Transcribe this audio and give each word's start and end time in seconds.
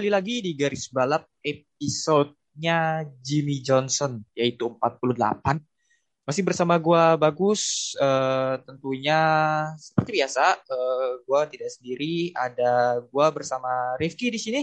Kembali 0.00 0.16
lagi 0.16 0.40
di 0.40 0.56
garis 0.56 0.88
balap 0.88 1.28
episode-nya 1.44 3.04
Jimmy 3.20 3.60
Johnson, 3.60 4.24
yaitu 4.32 4.72
48. 4.80 5.60
Masih 6.24 6.40
bersama 6.40 6.80
gua 6.80 7.20
Bagus, 7.20 7.92
eh, 8.00 8.54
tentunya 8.64 9.20
seperti 9.76 10.16
biasa, 10.16 10.56
eh, 10.56 11.20
gua 11.28 11.44
tidak 11.44 11.68
sendiri, 11.68 12.32
ada 12.32 13.04
gua 13.12 13.28
bersama 13.28 13.68
Rifki 14.00 14.32
di 14.32 14.40
sini. 14.40 14.60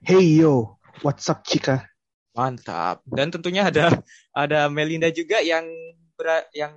Hey 0.00 0.40
yo, 0.40 0.80
what's 1.04 1.28
up 1.28 1.44
Cika? 1.44 1.84
Mantap. 2.32 3.04
Dan 3.04 3.28
tentunya 3.28 3.68
ada 3.68 4.00
ada 4.32 4.72
Melinda 4.72 5.12
juga 5.12 5.44
yang 5.44 5.68
ber- 6.16 6.48
yang 6.56 6.72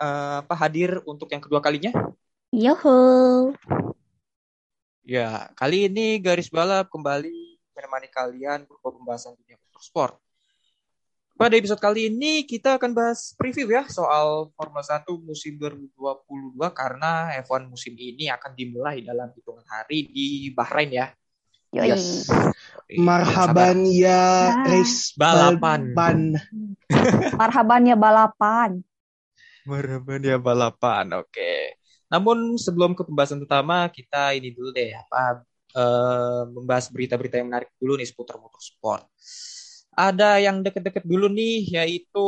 eh, 0.00 0.40
apa 0.40 0.56
hadir 0.56 1.04
untuk 1.04 1.28
yang 1.28 1.44
kedua 1.44 1.60
kalinya. 1.60 1.92
Yoho. 2.56 3.52
Ya, 5.04 5.52
kali 5.52 5.84
ini 5.92 6.16
garis 6.16 6.48
balap 6.48 6.88
kembali 6.88 7.60
menemani 7.76 8.08
kalian 8.08 8.64
berupa 8.64 8.88
pembahasan 8.88 9.36
dunia 9.36 9.60
motorsport. 9.60 10.16
Pada 11.36 11.60
episode 11.60 11.76
kali 11.76 12.08
ini 12.08 12.48
kita 12.48 12.80
akan 12.80 12.96
bahas 12.96 13.36
preview 13.36 13.68
ya 13.68 13.84
soal 13.84 14.48
Formula 14.56 14.80
1 14.80 15.04
musim 15.20 15.60
2022 15.60 16.56
karena 16.72 17.36
F1 17.44 17.68
musim 17.68 17.92
ini 18.00 18.32
akan 18.32 18.56
dimulai 18.56 19.04
dalam 19.04 19.28
hitungan 19.36 19.66
hari 19.68 20.08
di 20.08 20.48
Bahrain 20.56 20.88
ya. 20.88 21.12
Yoi. 21.76 21.90
Yes. 21.90 22.24
Marhaban 22.96 23.84
ya 23.84 24.56
Nah. 24.56 24.72
race 24.72 25.12
Balapan. 25.20 25.92
ban. 25.92 26.18
Marhaban 27.44 27.82
ya 27.92 27.96
balapan. 27.98 28.70
Marhaban 29.68 30.20
ya 30.24 30.40
balapan. 30.40 31.12
Oke. 31.20 31.76
Namun 32.14 32.54
sebelum 32.54 32.94
ke 32.94 33.02
pembahasan 33.02 33.42
utama, 33.42 33.90
kita 33.90 34.38
ini 34.38 34.54
dulu 34.54 34.70
deh 34.70 34.94
apa 34.94 35.42
eh, 35.74 36.42
membahas 36.46 36.86
berita-berita 36.94 37.42
yang 37.42 37.50
menarik 37.50 37.74
dulu 37.82 37.98
nih 37.98 38.06
seputar 38.06 38.38
motorsport. 38.38 39.02
Ada 39.94 40.38
yang 40.42 40.62
deket-deket 40.62 41.02
dulu 41.02 41.26
nih, 41.26 41.74
yaitu 41.82 42.26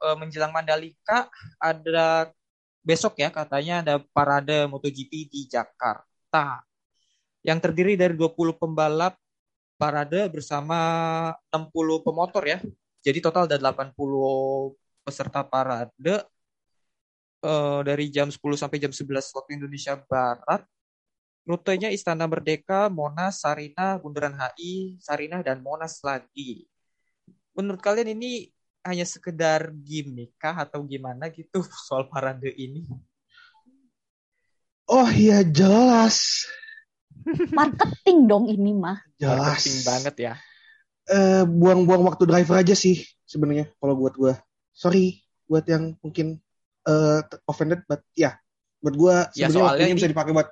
eh, 0.00 0.16
menjelang 0.16 0.56
Mandalika 0.56 1.28
ada 1.60 2.32
besok 2.80 3.20
ya 3.20 3.28
katanya 3.28 3.84
ada 3.84 3.94
parade 4.00 4.64
MotoGP 4.72 5.12
di 5.28 5.40
Jakarta 5.50 6.64
yang 7.44 7.60
terdiri 7.60 7.98
dari 7.98 8.16
20 8.16 8.56
pembalap 8.56 9.20
parade 9.76 10.32
bersama 10.32 10.78
60 11.52 12.00
pemotor 12.00 12.42
ya. 12.48 12.58
Jadi 13.04 13.18
total 13.20 13.44
ada 13.44 13.60
80 13.60 13.92
peserta 15.04 15.44
parade 15.44 16.24
eh, 17.46 17.80
dari 17.86 18.10
jam 18.10 18.26
10 18.26 18.58
sampai 18.58 18.82
jam 18.82 18.90
11 18.90 19.30
waktu 19.38 19.50
Indonesia 19.54 19.94
Barat. 19.94 20.66
Rutenya 21.46 21.94
Istana 21.94 22.26
Merdeka, 22.26 22.90
Monas, 22.90 23.46
Sarinah, 23.46 24.02
Bundaran 24.02 24.34
HI, 24.34 24.98
Sarinah, 24.98 25.46
dan 25.46 25.62
Monas 25.62 26.02
lagi. 26.02 26.66
Menurut 27.54 27.78
kalian 27.78 28.18
ini 28.18 28.50
hanya 28.82 29.06
sekedar 29.06 29.70
gimmick 29.70 30.34
kah 30.42 30.66
atau 30.66 30.82
gimana 30.82 31.30
gitu 31.30 31.62
soal 31.86 32.10
parade 32.10 32.50
ini? 32.50 32.82
Oh 34.90 35.06
iya 35.06 35.46
jelas, 35.46 36.46
Marketing 37.50 38.18
dong 38.30 38.46
ini 38.46 38.70
mah. 38.70 38.98
jelas. 39.18 39.58
Marketing 39.58 39.78
banget 39.82 40.14
ya. 40.18 40.34
Eh, 41.06 41.42
buang-buang 41.46 42.02
waktu 42.06 42.26
driver 42.26 42.58
aja 42.58 42.74
sih 42.74 43.02
sebenarnya 43.26 43.70
kalau 43.78 43.94
buat 43.98 44.14
gua. 44.14 44.34
Sorry 44.70 45.22
buat 45.46 45.62
yang 45.66 45.94
mungkin 46.02 46.42
eh 46.86 47.20
offended, 47.44 47.82
but 47.84 48.00
ya 48.14 48.38
buat 48.78 48.94
gua 48.94 49.16
Ya, 49.34 49.50
sebenarnya 49.50 49.64
waktunya 49.66 49.88
ini- 49.90 49.98
bisa 49.98 50.08
dipakai 50.08 50.32
buat 50.32 50.48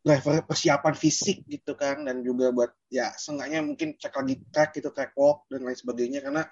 driver 0.00 0.34
persiapan 0.48 0.94
fisik 0.96 1.44
gitu 1.44 1.76
kan 1.76 2.02
dan 2.02 2.24
juga 2.24 2.48
buat 2.50 2.72
ya 2.88 3.12
seenggaknya 3.14 3.60
mungkin 3.60 3.94
cek 3.94 4.16
lagi 4.16 4.34
track 4.48 4.70
gitu 4.74 4.88
track 4.90 5.12
walk 5.12 5.44
dan 5.46 5.60
lain 5.60 5.76
sebagainya 5.76 6.24
karena 6.24 6.42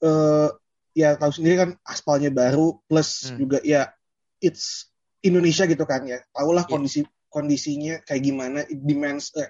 eh 0.00 0.48
ya 0.90 1.14
tahu 1.14 1.30
sendiri 1.30 1.54
kan 1.54 1.70
aspalnya 1.86 2.34
baru 2.34 2.82
plus 2.84 3.30
Hmm. 3.30 3.38
juga 3.38 3.62
ya 3.62 3.94
it's 4.42 4.90
Indonesia 5.22 5.70
gitu 5.70 5.86
kan 5.86 6.02
ya 6.02 6.18
tahulah 6.34 6.66
Iya. 6.66 6.72
kondisi 6.74 7.00
kondisinya 7.30 8.02
kayak 8.02 8.22
gimana 8.26 8.66
it 8.66 8.82
demands 8.82 9.30
eh, 9.38 9.46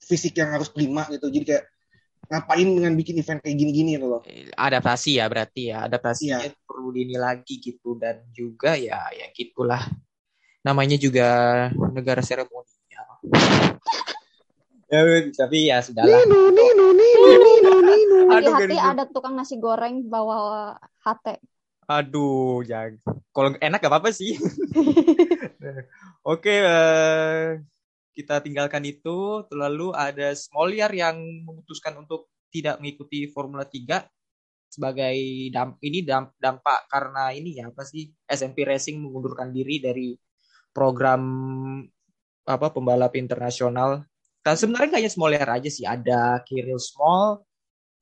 fisik 0.00 0.32
yang 0.40 0.48
harus 0.48 0.72
prima 0.72 1.04
gitu 1.12 1.28
jadi 1.28 1.44
kayak 1.44 1.64
ngapain 2.28 2.68
dengan 2.68 2.92
bikin 2.92 3.16
event 3.16 3.40
kayak 3.40 3.56
gini-gini 3.56 3.96
gitu 3.96 4.06
loh 4.06 4.22
Adaptasi 4.54 5.16
ya 5.16 5.24
berarti 5.32 5.72
ya. 5.72 5.88
Adaptasinya 5.88 6.44
Iya. 6.44 6.52
perlu 6.62 6.92
dini 6.92 7.16
lagi 7.16 7.56
gitu. 7.56 7.96
Dan 7.96 8.20
juga 8.30 8.76
ya 8.76 9.00
ya 9.10 9.26
gitulah. 9.32 9.80
Namanya 10.60 11.00
juga 11.00 11.28
negara 11.90 12.20
seremonial. 12.20 13.08
ya, 14.92 15.00
tapi 15.32 15.72
ya 15.72 15.80
sudahlah. 15.80 16.20
Nino, 16.20 16.52
Nino, 16.52 16.86
Nino, 16.92 17.30
Nino, 17.40 17.72
Nino. 17.80 18.16
Aduh, 18.28 18.52
Hati-hati 18.52 18.76
garis- 18.76 18.88
ada 18.92 19.04
tukang 19.08 19.32
nasi 19.32 19.56
goreng 19.56 20.04
bawa 20.04 20.76
hate. 21.00 21.40
Aduh, 21.88 22.60
ya. 22.68 22.92
Kalau 23.32 23.56
enak 23.56 23.80
gak 23.80 23.88
apa-apa 23.88 24.12
sih. 24.12 24.36
Oke, 26.28 26.52
eh, 26.60 27.56
kita 28.18 28.42
tinggalkan 28.42 28.82
itu. 28.82 29.46
Lalu 29.54 29.94
ada 29.94 30.34
Smoliar 30.34 30.90
yang 30.90 31.14
memutuskan 31.46 31.94
untuk 31.94 32.26
tidak 32.50 32.82
mengikuti 32.82 33.30
Formula 33.30 33.62
3 33.62 34.02
sebagai 34.68 35.16
damp 35.48 35.80
ini 35.80 36.04
damp 36.04 36.36
dampak 36.36 36.90
karena 36.92 37.32
ini 37.32 37.56
ya 37.56 37.72
apa 37.72 37.88
sih 37.88 38.12
SMP 38.28 38.68
Racing 38.68 39.00
mengundurkan 39.00 39.48
diri 39.48 39.80
dari 39.80 40.12
program 40.74 41.22
apa 42.44 42.66
pembalap 42.74 43.14
internasional. 43.14 44.02
Dan 44.42 44.54
sebenarnya 44.58 44.88
nggak 44.96 45.00
hanya 45.06 45.12
Smoliar 45.12 45.48
aja 45.54 45.68
sih, 45.70 45.84
ada 45.84 46.40
Kirill 46.42 46.80
Small, 46.80 47.44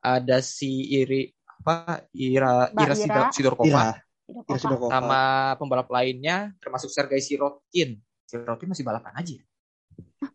ada 0.00 0.38
si 0.41 0.94
Iri 0.94 1.28
apa 1.47 2.06
Ira 2.15 2.71
Mbak 2.71 2.78
Ira, 2.78 2.87
Ira. 2.87 2.94
Sidor- 2.94 3.32
Sidorkova 3.34 3.66
Ira, 3.66 3.82
Ira. 4.31 4.59
Sidorkova. 4.59 4.91
sama 4.93 5.22
pembalap 5.59 5.88
lainnya 5.91 6.55
termasuk 6.62 6.91
Sergei 6.91 7.19
Sirotkin. 7.19 7.99
Sirotkin 8.26 8.69
masih 8.71 8.87
balapan 8.87 9.15
aja. 9.19 9.34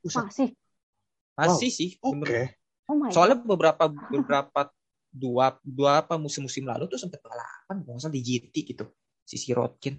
Buset. 0.02 0.24
Masih. 0.26 0.50
Masih 1.36 1.70
sih. 1.70 1.90
Oke. 2.00 2.14
menurut- 2.16 2.54
Oh 2.86 2.96
my 3.00 3.08
Soalnya 3.08 3.40
God. 3.40 3.48
beberapa 3.56 3.84
beberapa 4.14 4.62
dua 5.12 5.56
dua 5.64 6.04
apa 6.04 6.16
musim-musim 6.16 6.64
lalu 6.64 6.88
tuh 6.88 6.96
sempat 6.96 7.20
balapan 7.20 7.84
kalau 7.84 8.00
salah 8.00 8.16
di 8.16 8.24
GT 8.24 8.56
gitu 8.68 8.86
si 9.24 9.36
Sirotkin. 9.36 9.96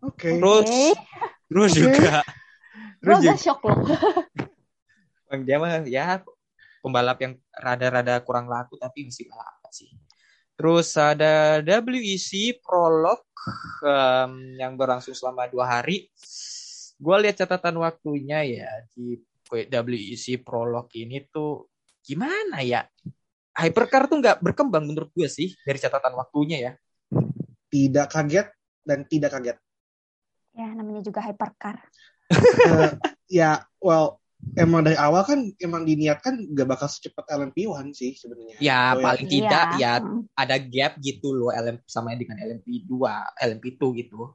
Oke. 0.00 0.36
Terus 0.36 0.68
Oke. 0.92 0.92
terus 1.46 1.70
juga 1.72 2.20
terus 3.00 3.18
juga 3.22 3.36
shock 3.36 3.60
loh. 3.64 3.78
Bang 5.28 5.42
dia 5.42 5.56
mah 5.58 5.82
ya 5.84 6.22
pembalap 6.80 7.18
yang 7.18 7.34
rada-rada 7.50 8.22
kurang 8.22 8.46
laku 8.46 8.78
tapi 8.78 9.08
masih 9.08 9.26
balapan 9.26 9.70
sih. 9.72 9.90
Terus 10.56 10.88
ada 10.96 11.60
WEC 11.60 12.60
Prolog 12.60 13.20
em, 13.84 14.32
yang 14.56 14.72
berlangsung 14.76 15.12
selama 15.12 15.44
dua 15.48 15.68
hari. 15.68 16.08
Gue 16.96 17.16
lihat 17.20 17.36
catatan 17.36 17.76
waktunya 17.80 18.40
ya 18.44 18.70
di 18.96 19.20
WEC 19.52 20.40
Prolog 20.42 20.88
ini 20.96 21.22
tuh 21.28 21.68
gimana 22.02 22.64
ya? 22.64 22.84
Hypercar 23.56 24.08
tuh 24.08 24.20
nggak 24.20 24.40
berkembang 24.44 24.84
menurut 24.84 25.12
gue 25.12 25.28
sih 25.28 25.52
dari 25.64 25.76
catatan 25.80 26.16
waktunya 26.16 26.58
ya. 26.60 26.72
Tidak 27.68 28.06
kaget 28.08 28.48
dan 28.84 29.04
tidak 29.08 29.32
kaget. 29.36 29.56
Ya 30.56 30.72
namanya 30.72 31.04
juga 31.04 31.20
hypercar. 31.20 31.76
Eh, 32.64 32.90
ya, 33.28 33.60
well, 33.78 34.18
emang 34.56 34.84
dari 34.84 34.96
awal 34.96 35.22
kan 35.24 35.40
emang 35.60 35.84
diniatkan 35.84 36.52
gak 36.56 36.68
bakal 36.68 36.88
secepat 36.88 37.28
LMP1 37.28 37.92
sih 37.92 38.16
sebenarnya. 38.16 38.56
Ya 38.60 38.96
Oh, 38.96 39.04
paling 39.04 39.26
tidak 39.28 39.66
Iya. 39.76 39.80
ya 39.80 39.92
Hmm. 40.00 40.24
ada 40.32 40.56
gap 40.60 40.92
gitu 41.00 41.32
loh 41.32 41.52
LM 41.52 41.80
sama 41.84 42.16
dengan 42.16 42.40
LMP2, 42.40 42.92
LMP2 43.36 43.82
gitu. 44.00 44.32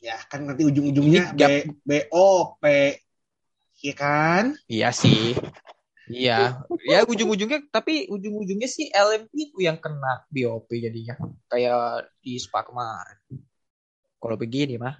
Ya 0.00 0.16
kan 0.32 0.48
nanti 0.48 0.64
ujung-ujungnya 0.64 1.36
gap- 1.36 1.68
B, 1.84 2.08
BO, 2.08 2.56
P, 2.56 2.64
Iya 3.80 3.94
kan? 3.96 4.44
Iya 4.68 4.88
sih. 4.92 5.32
Iya, 6.10 6.66
ya 6.84 7.06
ujung-ujungnya 7.06 7.70
tapi 7.70 8.10
ujung-ujungnya 8.10 8.66
sih 8.66 8.90
LMP 8.90 9.30
itu 9.30 9.62
yang 9.62 9.78
kena 9.78 10.26
BOP 10.26 10.66
jadinya 10.74 11.14
kayak 11.46 12.10
di 12.18 12.34
Spa 12.36 12.66
kemarin. 12.66 13.16
Kalau 14.20 14.36
begini 14.36 14.74
mah, 14.76 14.98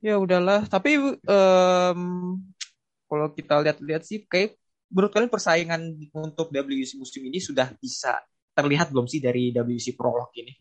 ya 0.00 0.16
udahlah. 0.16 0.64
Tapi 0.70 1.18
em, 1.18 2.00
kalau 3.10 3.26
kita 3.34 3.58
lihat-lihat 3.58 4.02
sih 4.06 4.24
kayak 4.24 4.56
menurut 4.88 5.10
kalian 5.12 5.28
persaingan 5.28 5.82
untuk 6.14 6.48
WC 6.54 6.96
musim 6.96 7.26
ini 7.26 7.42
sudah 7.42 7.74
bisa 7.76 8.16
terlihat 8.54 8.94
belum 8.94 9.10
sih 9.10 9.18
dari 9.18 9.50
WC 9.50 9.98
Prolog 9.98 10.30
ini? 10.38 10.56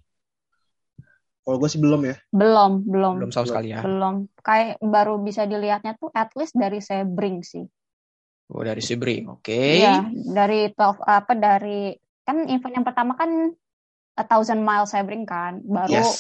Kalau 1.41 1.57
gue 1.57 1.69
sih 1.73 1.81
belum 1.81 2.01
ya. 2.05 2.15
Belum, 2.31 2.71
belum, 2.87 3.15
Belum 3.19 3.31
sama 3.33 3.45
sekali 3.49 3.67
ya. 3.73 3.81
belum. 3.83 4.15
Kayak 4.45 4.79
baru 4.79 5.13
bisa 5.27 5.43
dilihatnya 5.51 5.93
tuh 5.99 6.09
at 6.15 6.29
least 6.37 6.53
dari 6.55 6.79
Sebring 6.79 7.43
sih. 7.43 7.65
Oh, 8.51 8.61
dari 8.67 8.83
Sebring, 8.83 9.23
oke. 9.31 9.55
Iya, 9.75 10.11
dari 10.11 10.59
12 10.75 10.97
apa 11.07 11.33
dari 11.35 11.95
kan 12.27 12.37
event 12.53 12.73
yang 12.77 12.85
pertama 12.87 13.13
kan 13.19 13.31
a 14.19 14.23
thousand 14.27 14.61
mile 14.67 14.85
Sebring 14.87 15.23
kan, 15.27 15.53
baru 15.63 15.95
Yes. 15.95 16.19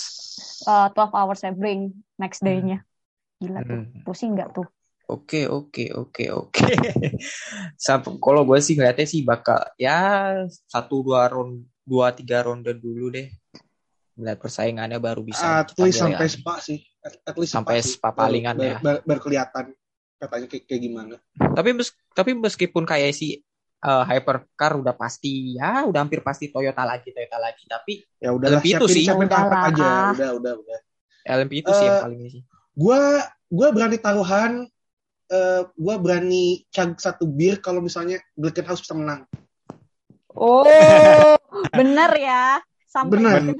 uh, 0.69 0.87
12 0.95 1.13
hour 1.17 1.35
Sebring 1.37 1.81
next 2.21 2.41
day-nya. 2.45 2.81
Gila 3.41 3.61
tuh, 3.67 3.79
Hmm. 3.81 4.03
pusing 4.05 4.31
nggak 4.35 4.49
tuh? 4.57 4.67
Oke, 5.11 5.43
oke, 5.51 5.83
oke, 5.91 6.23
oke. 6.31 6.61
Sampai 7.85 8.15
kalau 8.23 8.41
gue 8.47 8.59
sih 8.63 8.79
ngeliatnya 8.79 9.07
sih 9.09 9.21
bakal 9.27 9.59
ya 9.75 10.31
satu 10.71 11.03
dua 11.03 11.27
round, 11.27 11.67
dua 11.83 12.15
tiga 12.15 12.39
ronde 12.47 12.71
dulu 12.79 13.11
deh. 13.11 13.27
Melihat 14.21 14.37
persaingannya 14.37 15.01
baru 15.01 15.25
bisa 15.25 15.65
At 15.65 15.73
least 15.75 15.97
sampai 15.97 16.29
lagi. 16.29 16.37
spa 16.37 16.55
sih. 16.61 16.79
At, 17.01 17.13
at 17.25 17.35
least 17.41 17.51
Sampai 17.57 17.81
sih. 17.81 17.97
spa 17.97 18.13
palingan 18.13 18.53
baru, 18.53 18.69
ya. 18.69 18.77
Baru, 18.77 18.99
baru 19.01 19.19
kelihatan 19.19 19.65
katanya 20.15 20.45
kayak, 20.45 20.63
kayak 20.69 20.81
gimana. 20.85 21.15
Tapi 21.33 21.69
mes- 21.73 21.97
tapi 22.13 22.31
meskipun 22.37 22.85
kayak 22.85 23.09
si 23.11 23.41
eh, 23.81 24.03
hypercar 24.05 24.77
udah 24.77 24.93
pasti 24.93 25.57
ya 25.57 25.89
udah 25.89 26.05
hampir 26.05 26.21
pasti 26.21 26.53
Toyota 26.53 26.85
lagi 26.85 27.09
Toyota 27.09 27.41
lagi 27.41 27.65
tapi 27.65 28.05
Ya 28.21 28.29
udahlah 28.29 28.61
Lebih 28.61 28.77
itu 28.77 28.85
sih. 28.85 29.01
siapin 29.01 29.25
Udahlah. 29.25 29.49
karpet 29.49 29.73
aja. 29.73 29.89
Udah, 30.13 30.29
udah, 30.37 30.53
udah. 30.61 30.79
LMP 31.25 31.65
itu 31.65 31.71
sih 31.73 31.89
yang 31.89 31.97
Eh, 31.97 32.03
paling 32.05 32.19
ini 32.21 32.29
sih. 32.29 32.41
Gua 32.77 33.01
gua 33.49 33.67
berani 33.73 33.97
taruhan 33.97 34.69
eh 35.27 35.61
gua 35.73 35.95
berani 35.97 36.61
chug 36.69 36.93
satu 37.01 37.25
bir 37.25 37.57
kalau 37.57 37.81
misalnya 37.81 38.21
Glickenhaus 38.37 38.85
bisa 38.85 38.93
menang. 38.93 39.25
Oh, 40.31 41.33
bener 41.73 42.11
ya. 42.15 42.61
Sampai 42.91 43.23
Bener. 43.23 43.55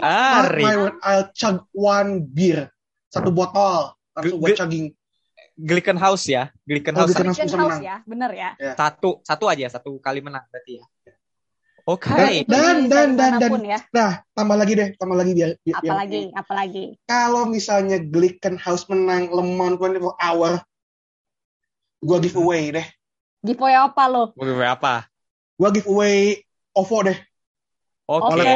my 0.59 0.75
word, 0.75 0.95
I'll 0.99 1.31
chug 1.31 1.63
one 1.71 2.19
beer. 2.21 2.67
Satu 3.07 3.31
botol. 3.31 3.95
Langsung 4.11 4.37
gue 4.37 4.51
chugging. 4.51 4.85
Glickenhaus 5.55 6.27
ya, 6.27 6.51
Glickenhaus 6.63 7.05
Oh, 7.05 7.07
Glickenhaus. 7.07 7.37
Chicken 7.37 7.47
bisa 7.47 7.55
House 7.55 7.69
menang. 7.71 7.83
ya, 7.83 7.95
bener 8.03 8.31
ya. 8.33 8.49
satu 8.73 9.21
satu 9.21 9.45
aja 9.45 9.67
satu 9.69 9.99
kali 9.99 10.19
menang 10.19 10.41
berarti 10.47 10.81
ya. 10.81 10.85
Oke. 11.83 12.09
Dan- 12.09 12.33
Itu 12.33 12.49
dan- 12.49 12.61
dan- 12.61 12.87
dari 12.87 13.13
dan- 13.13 13.31
mana 13.39 13.47
pun 13.47 13.61
ya. 13.63 13.79
Nah, 13.89 14.11
tambah 14.31 14.55
lagi 14.55 14.73
deh, 14.73 14.89
tambah 14.95 15.15
lagi 15.15 15.31
biar, 15.31 15.49
biar 15.57 15.75
biar- 15.75 15.91
Apalagi, 15.91 16.21
apalagi. 16.33 16.83
Kalau 17.03 17.43
misalnya 17.45 17.97
Glickenhaus 17.99 18.83
menang 18.85 19.29
Le 19.29 19.43
Mans 19.43 19.75
24 19.77 20.17
hour, 20.17 20.51
gua 21.99 22.17
giveaway 22.19 22.63
deh. 22.71 22.87
Giveaway 23.39 23.75
apa 23.75 24.03
lo? 24.07 24.23
Giveaway 24.33 24.69
apa? 24.69 25.05
Gua 25.55 25.69
giveaway 25.69 26.41
OVO 26.73 26.97
deh. 27.05 27.17
Oke. 28.19 28.41
Oke, 28.41 28.55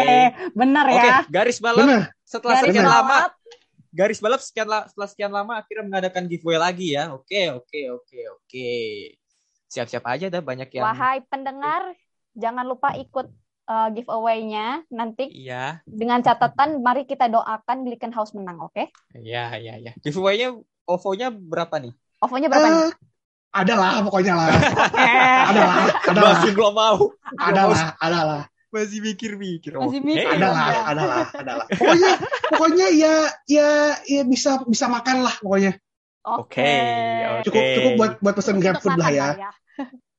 bener 0.52 0.86
Oke, 0.92 1.08
ya. 1.08 1.18
garis 1.32 1.58
balap 1.64 1.86
Bener. 1.88 2.02
setelah 2.28 2.54
Garis 2.60 2.66
sekian 2.68 2.84
balap. 2.84 3.00
lama 3.00 3.18
garis 3.96 4.20
balap 4.20 4.42
sekian 4.44 4.68
la- 4.68 4.88
setelah 4.92 5.08
sekian 5.08 5.32
lama 5.32 5.54
akhirnya 5.56 5.84
mengadakan 5.88 6.28
giveaway 6.28 6.60
lagi 6.60 6.88
ya. 6.92 7.16
Oke, 7.16 7.48
oke, 7.48 7.80
oke, 7.96 8.20
oke. 8.36 8.70
Siap-siap 9.72 10.04
aja 10.04 10.28
dah 10.28 10.44
banyak 10.44 10.68
yang 10.72 10.84
Wahai 10.84 11.24
pendengar, 11.26 11.96
jangan 12.36 12.68
lupa 12.68 12.92
ikut 12.96 13.28
uh, 13.66 13.88
giveaway-nya 13.92 14.84
nanti 14.92 15.32
Iya, 15.32 15.80
dengan 15.84 16.20
catatan 16.20 16.80
mari 16.80 17.08
kita 17.08 17.32
doakan 17.32 17.88
Glickenhaus 17.88 18.36
menang, 18.36 18.60
oke? 18.60 18.92
iya, 19.16 19.56
iya, 19.56 19.80
iya. 19.80 19.92
Giveaway-nya 20.04 20.56
OVO-nya 20.86 21.32
berapa 21.32 21.76
nih? 21.82 21.94
OVO-nya 22.22 22.48
berapa 22.52 22.68
nih? 22.68 22.84
Eh, 22.88 22.92
ada 23.56 23.74
lah 23.80 23.92
pokoknya 24.04 24.34
lah. 24.36 24.48
Ada 24.52 25.62
lah, 25.64 25.76
ada 26.04 26.20
lah, 26.20 26.34
Masih 26.36 26.52
belum 26.52 26.74
mau. 26.76 26.98
ada 27.40 27.64
lah, 27.66 27.88
ada 28.04 28.20
lah. 28.28 28.44
Masih 28.76 29.00
mikir-mikir. 29.00 29.72
Masih 29.80 30.00
Oke. 30.04 30.08
mikir. 30.12 30.28
Ada 30.28 30.48
lah, 30.52 30.68
ada 30.84 31.04
lah, 31.08 31.26
ada 31.32 31.54
lah. 31.64 31.68
Pokoknya, 31.80 32.12
pokoknya 32.52 32.88
ya, 32.92 33.14
ya, 33.48 33.70
ya 34.04 34.22
bisa 34.28 34.60
bisa 34.68 34.92
makan 34.92 35.24
lah 35.24 35.36
pokoknya. 35.40 35.80
Oke, 36.26 36.68
oke. 37.24 37.44
Cukup 37.48 37.64
cukup 37.80 37.92
buat 37.96 38.12
buat 38.20 38.34
pesen 38.36 38.58
Untuk 38.60 38.64
GrabFood 38.68 38.96
lah 39.00 39.08
makan 39.08 39.16
ya. 39.16 39.50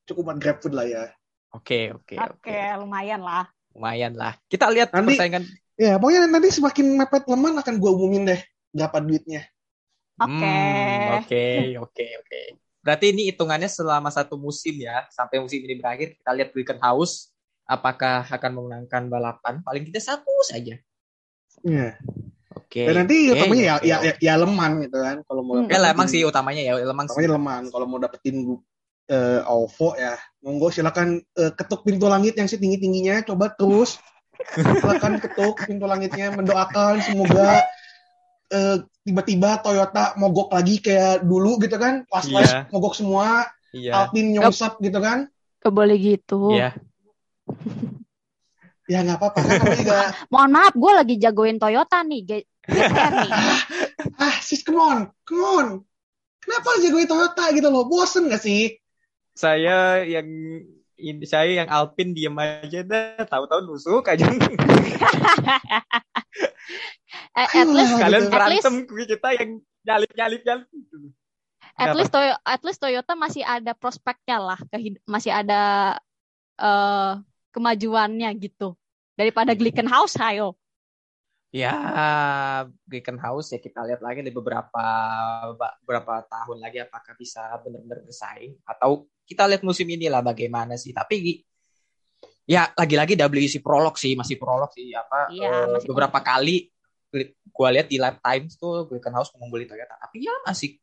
Cukup 0.08 0.23
buat 0.25 0.38
GrabFood 0.41 0.73
lah 0.73 0.87
ya. 0.88 1.05
Oke, 1.53 1.93
oke, 1.93 2.17
Oke, 2.17 2.49
oke. 2.49 2.58
lumayan 2.81 3.20
lah. 3.20 3.44
Lumayan 3.76 4.12
lah. 4.17 4.32
Kita 4.49 4.73
lihat 4.73 4.88
Nanti- 4.97 5.17
persaingan. 5.20 5.44
Ya, 5.76 6.00
pokoknya 6.00 6.25
nanti 6.25 6.49
semakin 6.49 6.97
mepet 6.97 7.29
leman 7.29 7.61
akan 7.61 7.75
gue 7.76 7.91
umumin 7.93 8.25
deh 8.25 8.41
berapa 8.73 8.97
duitnya. 9.05 9.44
Oke. 10.17 10.32
Hmm, 10.32 11.20
Oke, 11.20 11.44
oke, 11.76 12.06
oke. 12.25 12.41
Berarti 12.81 13.12
ini 13.12 13.29
hitungannya 13.29 13.69
selama 13.69 14.08
satu 14.08 14.41
musim 14.41 14.81
ya, 14.81 15.05
sampai 15.12 15.37
musim 15.44 15.61
ini 15.61 15.76
berakhir. 15.76 16.17
Kita 16.17 16.32
lihat 16.32 16.56
Glickenhaus 16.56 17.29
apakah 17.66 18.24
akan 18.30 18.50
memenangkan 18.54 19.10
balapan. 19.10 19.60
Paling 19.66 19.90
tidak 19.90 20.02
satu 20.06 20.32
saja. 20.46 20.78
Iya. 21.66 21.98
Oke. 22.56 22.88
Dan 22.88 23.04
nanti 23.04 23.28
oke, 23.28 23.36
utamanya 23.36 23.64
ya, 23.64 23.74
ya, 23.84 23.96
ya, 24.06 24.12
ya 24.16 24.34
leman 24.40 24.70
gitu 24.86 24.96
kan. 24.96 25.16
Kalau 25.26 25.42
mau 25.44 25.54
Hmm. 25.60 25.68
Ya 25.68 25.78
lah, 25.82 25.90
emang 25.92 26.08
sih 26.08 26.22
utamanya 26.24 26.62
ya, 26.64 26.72
sih. 26.78 26.86
utamanya 26.86 27.30
leman. 27.36 27.62
Kalau 27.68 27.86
mau 27.90 27.98
dapetin 28.00 28.36
eh 29.06 29.38
OVO 29.46 29.94
ya, 29.94 30.18
monggo 30.42 30.66
silakan 30.74 31.22
eh, 31.38 31.52
ketuk 31.54 31.86
pintu 31.86 32.10
langit 32.10 32.34
yang 32.34 32.48
setinggi 32.48 32.82
tingginya. 32.82 33.22
Coba 33.22 33.52
terus 33.54 34.00
silakan 34.56 35.22
ketuk 35.22 35.62
pintu 35.62 35.86
langitnya, 35.86 36.34
mendoakan 36.34 37.02
semoga 37.02 37.62
eh, 38.50 38.82
tiba-tiba 39.06 39.62
Toyota 39.62 40.19
mogok 40.19 40.50
lagi 40.54 40.82
kayak 40.82 41.22
dulu 41.22 41.58
gitu 41.62 41.76
kan. 41.78 42.02
Pas 42.10 42.26
pas 42.26 42.66
mogok 42.72 42.94
semua, 42.98 43.46
Iya. 43.76 43.92
Alpine 43.92 44.38
nyungsep 44.40 44.80
gitu 44.80 44.98
kan. 44.98 45.28
Gak 45.60 45.74
boleh 45.74 45.96
gitu. 46.00 46.56
Iya. 46.56 46.72
Ya 48.87 49.02
nggak 49.02 49.19
apa-apa 49.19 49.38
kan 49.43 49.58
namanya 49.58 49.78
juga 49.82 49.98
Mohon 50.32 50.50
maaf, 50.54 50.75
gue 50.78 50.93
lagi 50.94 51.14
jagoin 51.19 51.58
Toyota 51.58 52.06
nih. 52.06 52.20
Ge- 52.22 52.46
GTR 52.70 53.12
nih. 53.19 53.32
ah 54.22 54.37
sis 54.38 54.62
come 54.62 54.78
on, 54.78 54.98
come 55.26 55.43
on. 55.43 55.66
Kenapa 56.38 56.78
jagoin 56.78 57.10
Toyota 57.10 57.50
gitu 57.50 57.66
loh? 57.66 57.90
Bosen 57.90 58.31
gak 58.31 58.38
sih? 58.46 58.78
Saya 59.34 60.06
yang 60.06 60.31
ini 60.96 61.26
saya 61.26 61.50
yang 61.50 61.69
Alpin 61.69 62.14
diem 62.14 62.32
aja 62.38 62.87
dah, 62.87 63.26
tahu-tahu 63.26 63.67
nusuk 63.67 64.06
aja. 64.06 64.22
Eh, 67.36 67.44
at 67.44 67.53
Ayolah, 67.53 67.76
least, 67.76 67.93
gitu. 67.93 68.00
Kalian 68.00 68.17
at 68.17 68.24
least, 68.24 68.32
berantem 68.32 68.74
kita 68.88 69.29
yang 69.36 69.50
nyalip-nyalip 69.84 70.41
kan. 70.44 70.58
at 71.76 71.93
Kenapa? 71.93 71.96
least, 72.00 72.12
Toyo- 72.12 72.41
at 72.44 72.62
least 72.65 72.81
Toyota 72.81 73.12
masih 73.12 73.44
ada 73.44 73.72
prospeknya 73.76 74.36
lah, 74.41 74.58
masih 75.05 75.32
ada 75.32 75.60
eh 76.56 77.12
kemajuannya 77.56 78.29
gitu. 78.36 78.77
Daripada 79.17 79.56
Glickenhaus, 79.56 80.13
ayo. 80.20 80.60
Ya, 81.48 81.72
Glickenhaus 82.84 83.48
ya 83.48 83.56
kita 83.56 83.81
lihat 83.89 84.05
lagi 84.05 84.20
di 84.20 84.29
beberapa 84.29 84.84
beberapa 85.56 86.20
tahun 86.29 86.60
lagi 86.60 86.84
apakah 86.84 87.17
bisa 87.17 87.48
benar-benar 87.65 88.05
bersaing 88.05 88.60
atau 88.69 89.08
kita 89.25 89.48
lihat 89.48 89.65
musim 89.65 89.89
ini 89.89 90.13
lah 90.13 90.20
bagaimana 90.20 90.77
sih. 90.77 90.93
Tapi 90.93 91.41
ya 92.44 92.69
lagi-lagi 92.77 93.17
WEC 93.17 93.65
prolog 93.65 93.96
sih 93.96 94.13
masih 94.15 94.36
prolog 94.39 94.70
sih 94.70 94.94
apa 94.94 95.32
Iya, 95.32 95.51
eh, 95.51 95.67
masih 95.75 95.89
beberapa 95.91 96.20
kali 96.20 96.70
gua 97.51 97.72
lihat 97.72 97.89
di 97.89 97.96
lap 97.96 98.20
times 98.20 98.60
tuh 98.60 98.84
Glickenhaus 98.84 99.32
mengungguli 99.32 99.65
Toyota. 99.65 99.96
Tapi 99.96 100.29
ya 100.29 100.34
masih 100.44 100.77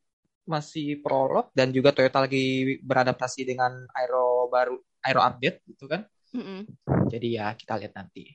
masih 0.43 0.99
prolog 1.05 1.53
dan 1.53 1.69
juga 1.69 1.93
Toyota 1.93 2.25
lagi 2.25 2.79
beradaptasi 2.81 3.45
dengan 3.47 3.85
aero 3.93 4.49
baru 4.49 4.75
aero 5.05 5.21
update 5.21 5.63
gitu 5.69 5.85
kan. 5.85 6.01
Mm-mm. 6.33 6.65
Jadi 7.09 7.27
ya 7.37 7.53
kita 7.53 7.77
lihat 7.77 7.93
nanti. 7.93 8.33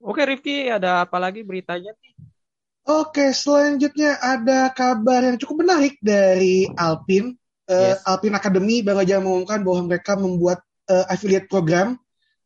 Oke 0.00 0.24
Rifki, 0.24 0.68
ada 0.68 1.04
apa 1.04 1.16
lagi 1.20 1.44
beritanya 1.44 1.92
nih? 1.92 2.12
Oke, 2.88 3.36
selanjutnya 3.36 4.16
ada 4.16 4.72
kabar 4.72 5.20
yang 5.20 5.36
cukup 5.36 5.64
menarik 5.64 6.00
dari 6.00 6.64
Alpine. 6.72 7.36
Eh, 7.68 7.94
Yes. 7.94 8.02
Alpine 8.08 8.34
Academy 8.34 8.80
baru 8.80 9.04
aja 9.04 9.20
mengumumkan 9.20 9.60
bahwa 9.60 9.80
mereka 9.86 10.16
membuat 10.16 10.60
eh, 10.88 11.06
affiliate 11.06 11.46
program 11.46 12.00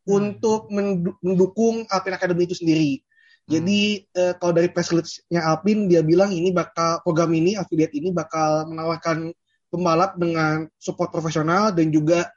Hmm. 0.04 0.20
untuk 0.20 0.68
mendu- 0.68 1.16
mendukung 1.24 1.88
Alpine 1.88 2.20
Academy 2.20 2.44
itu 2.44 2.52
sendiri. 2.52 3.00
Jadi 3.48 4.04
eh, 4.04 4.32
kalau 4.36 4.52
dari 4.52 4.68
press 4.68 4.92
release-nya 4.92 5.40
Alpine 5.48 5.88
dia 5.88 6.04
bilang 6.04 6.28
ini 6.28 6.52
bakal 6.52 7.00
program 7.00 7.32
ini 7.32 7.56
affiliate 7.56 7.96
ini 7.96 8.12
bakal 8.12 8.68
menawarkan 8.68 9.32
pembalap 9.72 10.16
dengan 10.20 10.68
support 10.76 11.08
profesional 11.08 11.72
dan 11.72 11.88
juga 11.88 12.28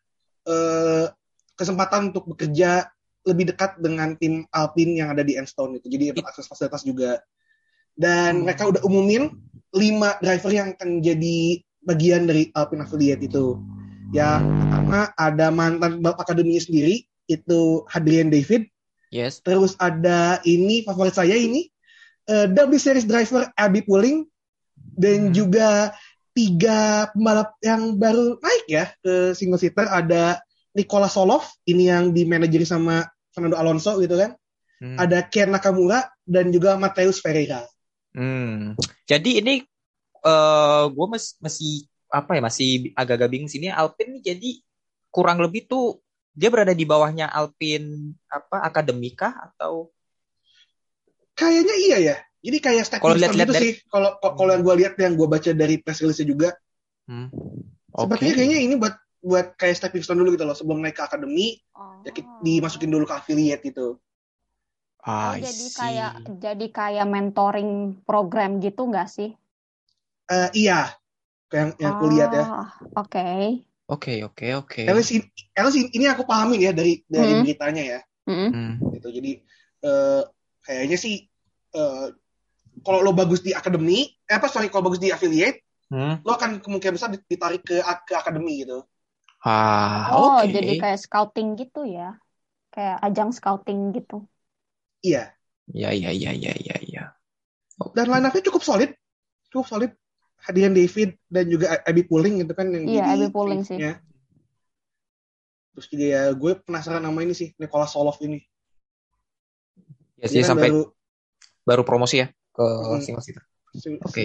eh, 0.47 1.11
kesempatan 1.57 2.13
untuk 2.13 2.29
bekerja 2.29 2.87
lebih 3.27 3.51
dekat 3.51 3.75
dengan 3.83 4.15
tim 4.15 4.47
Alpine 4.55 5.03
yang 5.03 5.11
ada 5.11 5.25
di 5.25 5.35
Enstone 5.35 5.81
itu. 5.81 5.91
Jadi 5.91 6.15
dapat 6.15 6.31
akses 6.31 6.47
fasilitas 6.47 6.87
juga. 6.87 7.19
Dan 7.97 8.39
Hmm. 8.39 8.43
mereka 8.47 8.69
udah 8.69 8.81
umumin 8.85 9.33
lima 9.75 10.15
driver 10.23 10.53
yang 10.53 10.71
akan 10.77 11.03
jadi 11.03 11.59
bagian 11.83 12.29
dari 12.29 12.53
Alpine 12.55 12.85
affiliate 12.85 13.25
itu. 13.25 13.57
Ya 14.15 14.39
pertama 14.39 15.11
ada 15.19 15.51
mantan 15.51 15.99
balap 15.99 16.23
akademinya 16.23 16.61
sendiri 16.63 17.03
itu 17.27 17.83
Hadrian 17.91 18.31
David. 18.31 18.71
Yes. 19.11 19.43
Terus 19.43 19.75
ada 19.75 20.39
ini 20.47 20.87
favorit 20.87 21.15
saya 21.17 21.35
ini 21.35 21.67
eh, 22.27 22.47
W 22.47 22.75
Series 22.79 23.03
driver 23.03 23.51
Abby 23.59 23.83
Pulling 23.83 24.23
dan 24.95 25.31
Hmm. 25.31 25.33
juga 25.35 25.91
tiga 26.31 27.09
pembalap 27.11 27.57
yang 27.65 27.97
baru 27.97 28.37
naik 28.37 28.65
ya 28.69 28.85
ke 29.01 29.33
single 29.33 29.57
seater 29.57 29.89
ada 29.89 30.37
Nikola 30.77 31.09
Solov 31.09 31.41
ini 31.65 31.89
yang 31.89 32.13
di 32.13 32.21
manajeri 32.29 32.69
sama 32.69 33.01
Fernando 33.33 33.57
Alonso 33.57 33.97
gitu 33.97 34.13
kan. 34.13 34.37
Hmm. 34.77 34.93
Ada 35.01 35.25
Ken 35.25 35.49
Nakamura 35.49 36.05
dan 36.21 36.53
juga 36.53 36.77
Mateus 36.77 37.17
Ferreira. 37.17 37.65
Hmm. 38.13 38.77
Jadi 39.09 39.41
ini 39.41 39.65
eh 40.21 40.83
gue 40.85 41.07
masih 41.41 41.89
apa 42.13 42.37
ya 42.37 42.41
masih 42.45 42.93
agak-agak 42.93 43.29
bingung 43.33 43.51
sini 43.51 43.67
Alpine 43.73 44.17
nih 44.17 44.33
jadi 44.33 44.49
kurang 45.11 45.43
lebih 45.43 45.67
tuh 45.67 45.99
dia 46.37 46.47
berada 46.53 46.71
di 46.71 46.85
bawahnya 46.85 47.27
Alpine 47.27 48.13
apa 48.29 48.61
akademika 48.61 49.33
atau 49.33 49.89
Kayaknya 51.37 51.75
iya 51.77 51.97
ya. 52.01 52.15
Jadi 52.41 52.57
kayak 52.57 52.83
stepping 52.89 53.03
Kalau 53.05 53.13
stone 53.13 53.21
lihat-lihat 53.21 53.47
gitu 53.49 53.53
dari- 53.53 53.65
sih. 53.65 53.75
Kalau 53.93 54.11
kalau 54.21 54.51
yang 54.57 54.63
gue 54.65 54.75
lihat 54.81 54.93
yang 54.97 55.13
gue 55.13 55.27
baca 55.29 55.51
dari 55.53 55.75
press 55.77 56.01
release 56.01 56.25
juga, 56.25 56.49
hmm. 57.05 57.29
sepertinya 57.93 58.33
Oke. 58.33 58.37
kayaknya 58.41 58.59
ini 58.65 58.73
buat 58.73 58.95
buat 59.19 59.57
kayak 59.57 59.75
stepping 59.75 60.03
stone 60.05 60.21
dulu 60.21 60.37
gitu 60.37 60.45
loh 60.45 60.53
sebelum 60.53 60.79
naik 60.79 60.95
ke 60.95 61.03
akademi 61.03 61.57
ya 62.05 62.11
ki- 62.13 62.29
dimasukin 62.39 62.89
dulu 62.89 63.03
ke 63.03 63.15
affiliate 63.17 63.63
gitu. 63.65 63.97
Oh, 65.07 65.31
I 65.33 65.39
jadi 65.39 65.65
see. 65.67 65.73
kayak 65.73 66.11
jadi 66.37 66.65
kayak 66.67 67.07
mentoring 67.07 67.71
program 68.03 68.59
gitu 68.59 68.85
nggak 68.91 69.07
sih? 69.07 69.31
Eh, 70.27 70.49
iya, 70.67 70.91
kayak 71.47 71.55
yang, 71.55 71.71
yang 71.79 71.91
aku 71.95 72.05
lihat 72.11 72.29
ya. 72.35 72.43
Ah, 72.43 72.67
Oke. 72.99 73.63
Oke 73.87 74.19
oke 74.27 74.47
oke. 74.59 74.81
Least, 74.83 75.15
in- 75.15 75.31
at 75.55 75.63
least 75.63 75.79
in- 75.79 75.93
ini 75.95 76.11
aku 76.11 76.27
pahamin 76.27 76.59
ya 76.59 76.71
dari 76.75 77.07
dari 77.07 77.39
Hmm. 77.39 77.41
beritanya 77.47 77.83
ya. 77.87 77.99
Mm-mm. 78.27 78.49
Hmm. 78.51 78.73
Gitu. 78.91 79.07
Jadi 79.15 79.31
eh, 79.79 80.21
kayaknya 80.59 80.97
sih 80.99 81.23
eh, 81.71 82.05
kalau 82.83 82.99
lo 82.99 83.15
bagus 83.15 83.39
di 83.39 83.55
akademi, 83.55 84.11
eh, 84.27 84.35
apa 84.35 84.51
sorry 84.51 84.67
kalau 84.67 84.91
bagus 84.91 84.99
di 84.99 85.07
affiliate, 85.07 85.63
Hmm. 85.87 86.19
lo 86.19 86.35
akan 86.35 86.59
kemungkinan 86.59 86.99
besar 86.99 87.15
ditarik 87.15 87.63
ke 87.63 87.79
ke 88.03 88.13
akademi 88.13 88.67
gitu. 88.67 88.83
Ah 89.47 90.11
Oh, 90.11 90.43
oke. 90.43 90.51
jadi 90.51 90.71
kayak 90.75 90.99
scouting 90.99 91.47
gitu 91.55 91.87
ya? 91.87 92.19
Kayak 92.75 92.97
ajang 93.07 93.29
scouting 93.31 93.79
gitu. 93.95 94.27
Iya. 94.99 95.31
Ya 95.71 95.89
ya 95.91 96.11
ya 96.11 96.31
ya 96.35 96.53
ya 96.55 96.75
ya. 96.83 97.03
Dan 97.95 98.05
line 98.11 98.25
up-nya 98.27 98.43
cukup 98.47 98.63
solid, 98.63 98.91
cukup 99.51 99.67
solid. 99.71 99.91
Hadiran 100.37 100.71
David 100.77 101.17
dan 101.27 101.49
juga 101.49 101.81
Abby 101.83 102.03
Pulling 102.07 102.45
gitu 102.45 102.53
kan 102.55 102.71
yang 102.71 102.85
Iya, 102.87 103.03
Abby 103.15 103.27
Pulling 103.35 103.61
sih. 103.67 103.79
Terus 105.75 105.87
juga 105.91 106.05
ya 106.07 106.21
gue 106.33 106.51
penasaran 106.63 107.03
nama 107.03 107.19
ini 107.25 107.33
sih 107.35 107.49
Nicolas 107.59 107.91
Solov 107.93 108.17
ini. 108.23 108.39
Ya 110.17 110.27
sih 110.29 110.41
kan 110.41 110.55
sampai 110.55 110.69
baru 110.71 110.81
baru 111.67 111.83
promosi 111.83 112.23
ya 112.23 112.27
ke 112.55 112.65
Hmm. 112.65 113.01
single 113.03 113.23
seater. 113.23 113.43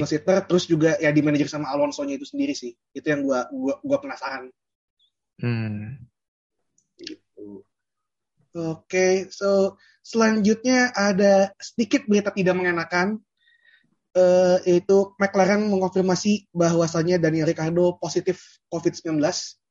seater 0.08 0.36
terus 0.48 0.64
juga 0.64 0.96
ya 0.96 1.10
di 1.12 1.20
manajer 1.20 1.48
sama 1.50 1.68
Alonso-nya 1.74 2.16
itu 2.16 2.24
sendiri 2.24 2.54
sih. 2.56 2.72
Itu 2.96 3.04
yang 3.12 3.26
gua 3.26 3.50
gua 3.52 3.74
gua 3.84 3.98
penasaran. 4.00 4.48
Hmm. 5.42 5.98
Gitu. 6.96 7.66
Oke, 8.52 9.32
so 9.32 9.80
selanjutnya 10.04 10.94
ada 10.94 11.50
sedikit 11.58 12.06
berita 12.06 12.30
tidak 12.30 12.54
mengenakan 12.54 13.18
eh 14.12 14.58
yaitu 14.68 15.16
McLaren 15.16 15.72
mengonfirmasi 15.72 16.52
bahwasannya 16.52 17.16
Daniel 17.16 17.48
Ricciardo 17.48 17.96
positif 17.96 18.60
COVID-19, 18.68 19.18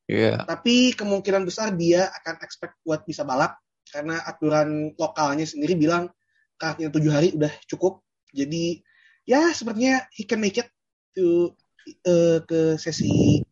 Iya. 0.10 0.44
tapi 0.50 0.98
kemungkinan 0.98 1.46
besar 1.46 1.78
dia 1.78 2.10
akan 2.10 2.42
expect 2.42 2.76
buat 2.82 3.06
bisa 3.06 3.22
balap 3.22 3.62
karena 3.86 4.18
aturan 4.26 4.98
lokalnya 4.98 5.46
sendiri 5.46 5.78
bilang 5.78 6.10
karantina 6.58 6.90
tujuh 6.90 7.12
hari 7.14 7.38
udah 7.38 7.54
cukup. 7.70 8.02
Jadi 8.34 8.82
ya 9.30 9.54
sepertinya 9.54 10.10
he 10.10 10.26
can 10.26 10.42
make 10.42 10.58
it 10.58 10.68
to 11.14 11.54
eh, 11.86 12.42
ke 12.42 12.82
sesi 12.82 13.46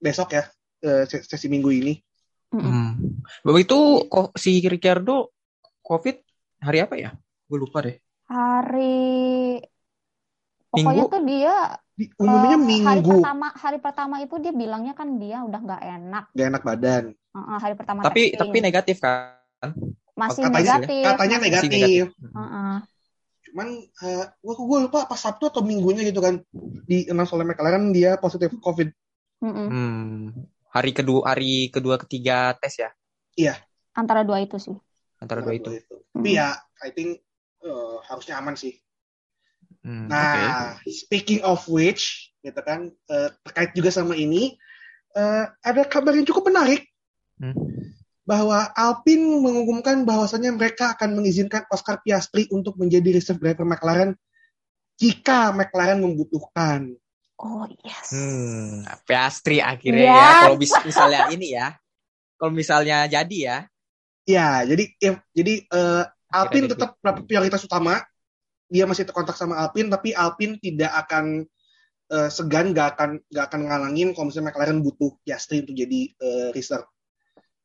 besok 0.00 0.32
ya, 0.32 0.48
eh, 0.82 1.04
se- 1.06 1.22
sesi 1.22 1.46
minggu 1.46 1.70
ini. 1.70 1.94
Hmm. 2.52 3.00
Itu 3.56 4.04
kok 4.06 4.36
si 4.36 4.60
Ricardo 4.60 5.32
COVID 5.80 6.16
hari 6.60 6.78
apa 6.82 6.94
ya? 6.94 7.10
Gue 7.48 7.58
lupa 7.58 7.80
deh. 7.80 7.96
Hari 8.28 9.56
pokoknya 10.68 10.88
Minggu? 11.04 11.12
tuh 11.12 11.22
dia 11.24 11.54
Di, 11.92 12.04
umumnya 12.16 12.56
hari 12.56 12.64
minggu 12.64 13.12
pertama 13.20 13.48
hari 13.52 13.78
pertama 13.78 14.14
itu 14.20 14.34
dia 14.40 14.52
bilangnya 14.52 14.94
kan 14.96 15.20
dia 15.20 15.44
udah 15.44 15.60
nggak 15.60 15.82
enak. 16.00 16.24
gak 16.32 16.46
enak 16.48 16.62
badan. 16.62 17.04
Heeh, 17.12 17.58
hari 17.60 17.74
pertama 17.76 18.00
Tapi 18.04 18.22
testing. 18.32 18.40
tapi 18.40 18.56
negatif 18.60 18.96
kan? 19.00 19.36
masih 20.12 20.42
katanya- 20.44 20.58
negatif. 20.80 21.04
Katanya 21.04 21.36
masih- 21.38 21.46
negatif. 21.48 21.70
negatif. 21.72 22.06
Heeh. 22.36 22.74
Cuman 23.48 23.68
eh, 23.84 24.24
gua 24.40 24.54
gua 24.60 24.78
lupa 24.80 24.98
pas 25.04 25.20
Sabtu 25.20 25.48
atau 25.48 25.60
minggunya 25.60 26.04
gitu 26.04 26.20
kan 26.20 26.40
di 26.84 27.04
announce 27.08 27.32
oleh 27.32 27.44
McLaren 27.44 27.92
dia 27.92 28.16
positif 28.16 28.52
COVID. 28.56 28.88
Mm-mm. 29.42 29.68
Hmm. 29.68 30.24
Hari 30.72 30.90
kedua 30.96 31.28
hari 31.28 31.68
kedua 31.68 32.00
ketiga 32.00 32.56
tes 32.56 32.80
ya 32.80 32.90
Antara 33.92 34.24
dua 34.24 34.40
itu 34.40 34.56
sih. 34.56 34.76
antara 35.20 35.44
dua 35.44 35.52
itu. 35.52 35.68
Tapi 36.16 36.30
ya 36.32 36.56
I 36.80 36.90
think 36.96 37.20
eh, 37.60 37.96
harusnya 38.08 38.40
aman 38.40 38.56
sih. 38.56 38.80
Hmm, 39.82 40.06
Nah, 40.06 40.78
speaking 40.86 41.42
of 41.42 41.62
which, 41.66 42.30
gitu 42.42 42.58
kan, 42.62 42.90
eh, 42.90 43.30
terkait 43.46 43.70
juga 43.74 43.90
sama 43.90 44.14
ini, 44.14 44.54
eh, 45.14 45.44
ada 45.62 45.82
kabar 45.86 46.14
yang 46.16 46.26
cukup 46.26 46.48
menarik 46.50 46.86
Hmm. 47.42 47.58
bahwa 48.22 48.70
Alpine 48.78 49.42
mengumumkan 49.42 50.06
bahwasannya 50.06 50.54
mereka 50.54 50.94
akan 50.94 51.18
mengizinkan 51.18 51.66
Oscar 51.74 51.98
Piastri 52.06 52.46
untuk 52.54 52.78
menjadi 52.78 53.18
reserve 53.18 53.42
driver 53.42 53.66
McLaren 53.66 54.14
jika 54.94 55.50
McLaren 55.50 55.98
membutuhkan. 55.98 56.94
Oh 57.42 57.66
yes. 57.82 58.14
Hmm, 58.14 58.86
Piastri 59.02 59.58
akhirnya 59.58 60.06
Yes. 60.06 60.14
ya. 60.14 60.28
Kalau 60.38 60.56
bis- 60.62 60.84
misalnya 60.86 61.20
ini 61.34 61.48
ya, 61.58 61.74
kalau 62.38 62.52
misalnya 62.54 62.96
jadi 63.10 63.38
ya. 63.42 63.58
Ya, 64.22 64.62
jadi 64.62 64.84
ya, 65.02 65.12
jadi 65.34 65.54
eh, 65.66 66.04
Alpine 66.30 66.70
Akhirnya 66.70 66.72
tetap 66.78 66.90
prioritas 67.26 67.66
utama. 67.66 67.98
Dia 68.72 68.86
masih 68.88 69.04
terkontak 69.04 69.36
sama 69.36 69.58
Alpine, 69.58 69.90
tapi 69.90 70.14
Alpine 70.14 70.56
tidak 70.62 70.94
akan 70.94 71.44
eh, 72.14 72.30
segan, 72.30 72.70
nggak 72.70 72.88
akan 72.94 73.10
nggak 73.26 73.44
akan 73.50 73.60
ngalangin 73.66 74.08
kalau 74.14 74.30
misalnya 74.30 74.54
McLaren 74.54 74.78
butuh 74.80 75.18
Piastri 75.26 75.66
untuk 75.66 75.74
jadi 75.74 76.00
eh, 76.14 76.48
reserve. 76.54 76.86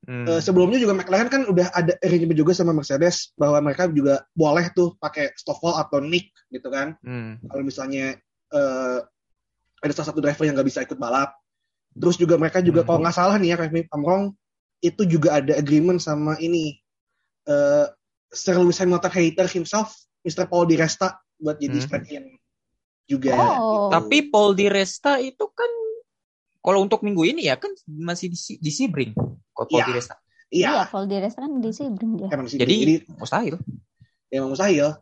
Hmm. 0.10 0.26
Eh, 0.26 0.42
sebelumnya 0.42 0.82
juga 0.82 0.98
McLaren 0.98 1.30
kan 1.30 1.46
udah 1.46 1.70
ada 1.70 1.94
arrangement 2.02 2.34
juga 2.34 2.58
sama 2.58 2.74
Mercedes 2.74 3.32
bahwa 3.38 3.62
mereka 3.62 3.86
juga 3.94 4.26
boleh 4.34 4.74
tuh 4.74 4.98
pakai 4.98 5.38
Stoffel 5.38 5.78
atau 5.78 6.02
Nick 6.02 6.34
gitu 6.50 6.68
kan. 6.74 6.98
Hmm. 7.06 7.38
Kalau 7.46 7.62
misalnya 7.62 8.18
eh, 8.52 9.00
ada 9.78 9.92
salah 9.94 10.08
satu 10.10 10.20
driver 10.20 10.44
yang 10.44 10.56
nggak 10.58 10.68
bisa 10.68 10.82
ikut 10.82 10.98
balap. 10.98 11.34
Terus 11.94 12.16
juga 12.16 12.38
mereka 12.38 12.62
juga 12.62 12.82
Hmm. 12.82 12.88
kalau 12.88 13.00
nggak 13.02 13.16
salah 13.16 13.36
nih 13.38 13.54
ya, 13.54 13.58
I'm 13.90 14.02
wrong, 14.02 14.34
itu 14.80 15.02
juga 15.04 15.42
ada 15.42 15.54
agreement 15.56 15.98
sama 15.98 16.38
ini 16.38 16.78
eh, 17.48 17.86
Sir 18.28 18.60
Lewis 18.60 18.76
Hamilton 18.78 19.08
hater 19.08 19.48
himself, 19.48 19.96
Mr. 20.22 20.46
Paul 20.46 20.68
Di 20.68 20.76
Resta 20.76 21.16
buat 21.40 21.56
jadi 21.58 21.80
Hmm. 21.80 22.28
juga. 23.08 23.32
Oh. 23.56 23.88
Tapi 23.88 24.28
Paul 24.28 24.52
Di 24.52 24.68
Resta 24.68 25.16
itu 25.18 25.48
kan 25.48 25.72
kalau 26.60 26.84
untuk 26.84 27.08
minggu 27.08 27.24
ini 27.24 27.48
ya 27.48 27.56
kan 27.56 27.72
masih 27.88 28.28
di, 28.28 28.60
di 28.60 28.68
Sebring. 28.68 29.16
Kalau 29.56 29.66
Paul 29.66 29.80
Iya. 29.80 29.88
Di 29.88 29.94
Resta. 29.96 30.16
Iya, 30.48 30.70
Iya, 30.72 30.84
kalau 30.88 31.06
di 31.08 31.16
restoran 31.20 31.52
di 31.60 31.72
Sebring 31.72 32.12
dia. 32.20 32.28
emang. 32.32 32.48
Jadi, 32.48 32.60
Jadi, 32.64 32.94
mustahil 33.16 33.56
emang 34.28 34.52
mustahil. 34.52 34.96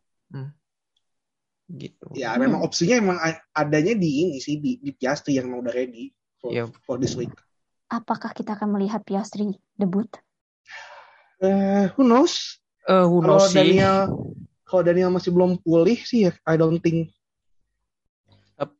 Gitu. 1.68 2.06
Ya, 2.14 2.34
Hmm. 2.34 2.46
memang 2.46 2.60
opsinya 2.62 2.96
emang 2.96 3.18
adanya 3.52 3.94
di 3.94 4.10
ini 4.24 4.38
sih 4.38 4.58
di, 4.58 4.78
di 4.78 4.92
Piastri 4.92 5.38
yang 5.38 5.50
mau 5.50 5.60
udah 5.60 5.74
ready 5.74 6.14
for, 6.38 6.54
Iya. 6.54 6.70
for 6.86 6.96
this 6.96 7.18
week. 7.18 7.34
Apakah 7.88 8.34
kita 8.34 8.54
akan 8.54 8.78
melihat 8.78 9.02
Piastri 9.02 9.50
debut? 9.74 10.10
Eh, 11.42 11.90
who 11.98 12.06
knows? 12.06 12.62
Eh, 12.86 13.06
who 13.06 13.22
Kalau 13.22 13.42
knows 13.42 13.50
sih. 13.50 13.58
Daniel 13.58 13.98
kalau 14.66 14.82
Daniel 14.82 15.14
masih 15.14 15.30
belum 15.30 15.62
pulih 15.62 16.00
sih 16.02 16.26
ya, 16.26 16.34
I 16.46 16.58
don't 16.58 16.82
think. 16.82 17.14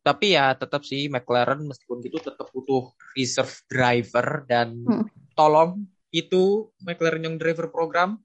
Tapi 0.02 0.34
ya 0.34 0.56
tetap 0.56 0.88
sih 0.88 1.12
McLaren 1.12 1.62
meskipun 1.62 2.00
gitu 2.00 2.18
tetap 2.18 2.48
butuh 2.50 2.90
reserve 3.14 3.54
driver 3.68 4.48
dan 4.48 4.82
Hmm. 4.82 5.06
tolong 5.36 5.84
itu 6.10 6.72
McLaren 6.80 7.28
yang 7.28 7.36
driver 7.36 7.68
program 7.68 8.18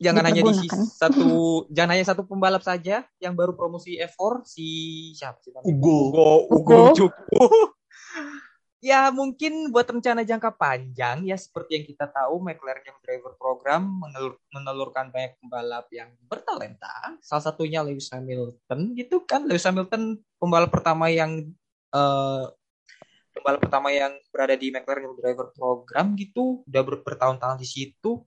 jangan 0.00 0.24
hanya 0.26 0.42
di 0.42 0.68
satu 0.70 1.28
jangan 1.70 1.90
hanya 1.94 2.06
satu 2.06 2.22
pembalap 2.26 2.62
saja 2.66 3.06
yang 3.22 3.34
baru 3.38 3.54
promosi 3.54 3.96
F4 3.98 4.42
si 4.46 4.68
siapa 5.14 5.38
sih 5.40 5.54
namanya? 5.54 5.70
Ugo. 5.70 5.98
Ugo, 6.10 6.30
Ugo 6.50 6.78
Ugo. 6.92 7.08
Ya 8.84 9.08
mungkin 9.08 9.72
buat 9.72 9.88
rencana 9.88 10.28
jangka 10.28 10.60
panjang 10.60 11.24
ya 11.24 11.40
seperti 11.40 11.80
yang 11.80 11.86
kita 11.88 12.04
tahu 12.04 12.36
McLaren 12.36 12.84
yang 12.84 13.00
driver 13.00 13.32
program 13.40 13.80
menelur- 13.88 14.36
menelurkan 14.52 15.08
banyak 15.08 15.40
pembalap 15.40 15.88
yang 15.88 16.12
bertalenta. 16.28 17.16
Salah 17.24 17.48
satunya 17.48 17.80
Lewis 17.80 18.12
Hamilton 18.12 18.92
gitu 18.92 19.24
kan. 19.24 19.48
Lewis 19.48 19.64
Hamilton 19.64 20.20
pembalap 20.36 20.68
pertama 20.68 21.08
yang 21.08 21.48
eh, 21.96 22.44
pembalap 23.32 23.60
pertama 23.64 23.88
yang 23.88 24.20
berada 24.28 24.52
di 24.52 24.68
McLaren 24.68 25.16
Driver 25.16 25.48
Program 25.56 26.12
gitu, 26.20 26.60
udah 26.68 26.82
ber- 26.84 27.00
bertahun-tahun 27.08 27.56
di 27.56 27.64
situ. 27.64 28.20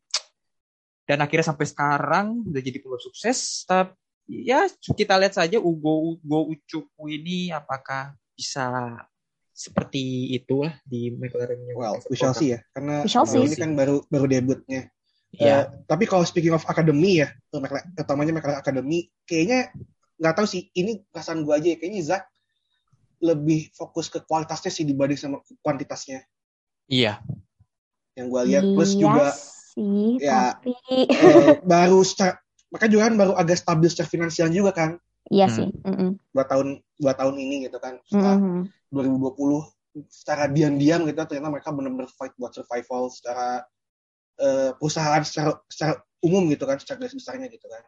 Dan 1.08 1.24
akhirnya 1.24 1.48
sampai 1.48 1.66
sekarang 1.72 2.44
udah 2.44 2.60
jadi 2.60 2.84
pembalap 2.84 3.00
sukses. 3.00 3.64
Tapi 3.64 3.96
ya 4.28 4.68
kita 4.68 5.16
lihat 5.16 5.40
saja 5.40 5.56
Ugo 5.56 6.20
Ugo 6.20 6.52
Ucuku 6.52 7.04
ini 7.08 7.48
apakah 7.56 8.12
bisa 8.36 9.00
seperti 9.56 10.36
itulah 10.36 10.76
di 10.84 11.10
McLaren 11.16 11.64
Well, 11.74 11.98
we 12.12 12.20
shall 12.20 12.36
see 12.36 12.54
ya. 12.54 12.60
Karena 12.76 13.02
We 13.02 13.10
shall 13.10 13.26
see. 13.26 13.40
ini 13.40 13.56
kan 13.56 13.72
baru 13.74 14.04
baru 14.12 14.28
debutnya. 14.28 14.92
Iya. 15.34 15.64
Eh, 15.64 15.64
tapi 15.88 16.06
kalau 16.06 16.28
speaking 16.28 16.54
of 16.54 16.62
academy 16.68 17.24
ya, 17.24 17.32
eh, 17.32 17.60
McLaren- 17.60 17.90
utamanya 17.96 18.34
McLaren 18.38 18.60
Academy, 18.62 19.08
kayaknya 19.24 19.72
nggak 20.20 20.34
tahu 20.38 20.46
sih. 20.46 20.70
Ini 20.76 21.08
perasaan 21.10 21.42
gue 21.48 21.56
aja 21.56 21.68
ya. 21.74 21.78
Kayaknya 21.80 22.02
Zach 22.04 22.24
lebih 23.18 23.74
fokus 23.74 24.14
ke 24.14 24.22
kualitasnya 24.22 24.70
sih 24.70 24.86
dibanding 24.86 25.18
sama 25.18 25.42
kuantitasnya. 25.66 26.22
Iya. 26.86 27.18
Yang 28.14 28.28
gue 28.30 28.42
lihat 28.54 28.64
plus 28.76 28.92
Iya 28.94 29.02
juga 29.02 29.26
sih, 29.78 30.18
ya, 30.18 30.58
tapi 30.58 30.74
eh, 31.06 31.62
baru 31.72 32.02
secara, 32.02 32.42
makanya 32.74 32.92
juga 32.92 33.04
kan 33.06 33.16
baru 33.16 33.34
agak 33.38 33.58
stabil 33.62 33.88
secara 33.88 34.10
finansial 34.10 34.50
juga 34.50 34.74
kan 34.74 34.90
iya 35.30 35.46
Hmm. 35.46 35.54
sih. 35.54 35.70
Mm-mm. 35.86 36.10
dua 36.34 36.46
tahun 36.50 36.68
dua 36.98 37.14
tahun 37.14 37.36
ini 37.38 37.70
gitu 37.70 37.78
kan 37.78 38.02
setelah 38.04 38.42
Mhm. 38.42 38.62
2020 38.90 39.62
secara 40.10 40.46
diam-diam 40.48 41.06
gitu 41.06 41.18
ternyata 41.18 41.50
mereka 41.50 41.70
benar-benar 41.70 42.10
fight 42.10 42.34
buat 42.36 42.54
survival 42.54 43.14
secara 43.14 43.62
eh, 44.38 44.70
perusahaan 44.78 45.22
secara 45.22 45.58
secara 45.70 45.94
umum 46.22 46.46
gitu 46.50 46.66
kan 46.66 46.78
secara 46.78 46.98
garis 47.02 47.14
besarnya 47.14 47.48
gitu 47.48 47.70
kan 47.70 47.84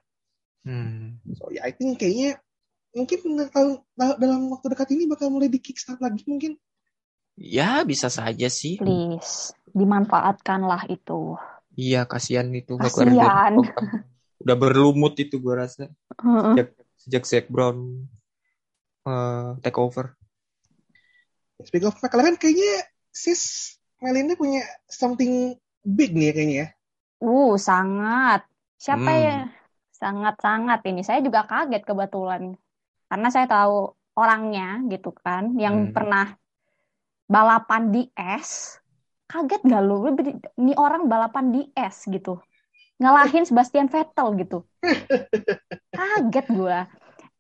Hmm. 0.59 1.17
so 1.33 1.49
ya 1.49 1.65
I 1.65 1.71
think 1.71 1.97
kayaknya 1.97 2.37
mungkin 2.91 3.19
tahun 3.49 3.79
dalam 3.95 4.49
waktu 4.49 4.67
dekat 4.73 4.89
ini 4.91 5.05
bakal 5.05 5.29
mulai 5.29 5.47
di 5.47 5.57
kickstart 5.57 5.97
lagi 5.97 6.21
mungkin 6.29 6.53
Ya 7.39 7.87
bisa 7.87 8.11
saja 8.11 8.51
sih. 8.51 8.75
Please, 8.75 9.55
dimanfaatkanlah 9.71 10.91
itu. 10.91 11.39
Iya 11.79 12.01
kasihan 12.11 12.47
itu 12.59 12.73
Kasihan. 12.75 13.53
Udah 14.43 14.55
berlumut 14.55 15.13
itu 15.23 15.35
gua 15.43 15.63
rasa 15.63 15.87
sejak 16.19 16.67
sejak 16.99 17.23
Zac 17.31 17.45
Brown 17.53 17.77
eh, 19.07 19.49
take 19.63 19.79
over. 19.79 20.05
speaking 21.59 21.91
of 21.91 21.99
McLaren 21.99 22.39
kayaknya 22.39 22.87
sis 23.11 23.75
Melinda 23.99 24.39
punya 24.39 24.63
something 24.87 25.59
big 25.83 26.15
nih 26.15 26.31
ya 26.31 26.33
kayaknya 26.35 26.57
ya 26.63 26.67
Uh, 27.19 27.59
sangat. 27.59 28.47
Siapa 28.79 29.11
Hmm. 29.11 29.19
ya? 29.27 29.37
Sangat-sangat 29.91 30.79
ini. 30.87 31.03
Saya 31.03 31.19
juga 31.19 31.43
kaget 31.43 31.83
kebetulan. 31.83 32.55
Karena 33.11 33.27
saya 33.27 33.47
tahu 33.51 33.91
orangnya 34.15 34.79
gitu 34.87 35.11
kan, 35.11 35.51
yang 35.59 35.91
Hmm. 35.91 35.95
pernah 35.95 36.25
balapan 37.27 37.91
di 37.91 38.01
es. 38.15 38.78
Kaget 39.29 39.61
gak 39.61 39.81
lu? 39.85 39.95
Ini 40.57 40.73
orang 40.75 41.05
balapan 41.05 41.53
di 41.53 41.61
es 41.77 42.03
gitu. 42.09 42.41
Ngalahin 42.99 43.45
Sebastian 43.45 43.87
Vettel 43.87 44.27
gitu. 44.41 44.65
Kaget 45.95 46.47
gua. 46.49 46.89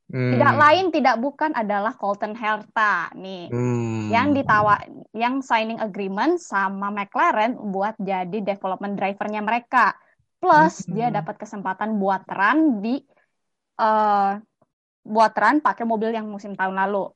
Hmm. 0.09 0.31
Tidak 0.33 0.53
lain 0.57 0.85
tidak 0.89 1.15
bukan 1.21 1.51
adalah 1.53 1.93
Colton 1.97 2.33
Herta 2.33 3.13
nih. 3.13 3.49
Hmm. 3.49 4.09
yang 4.09 4.33
ditawa 4.33 4.81
yang 5.13 5.45
signing 5.45 5.77
agreement 5.77 6.41
sama 6.41 6.89
McLaren 6.89 7.53
buat 7.69 7.93
jadi 8.01 8.41
development 8.41 8.97
drivernya 8.97 9.41
mereka. 9.45 9.93
Plus 10.41 10.87
Hmm. 10.87 10.95
dia 10.97 11.07
dapat 11.13 11.37
kesempatan 11.37 12.01
buat 12.01 12.25
run 12.25 12.81
di 12.81 12.97
eh 13.79 14.31
buat 15.05 15.33
run 15.33 15.57
pakai 15.61 15.85
mobil 15.85 16.09
yang 16.13 16.25
musim 16.25 16.57
tahun 16.57 16.75
lalu. 16.85 17.13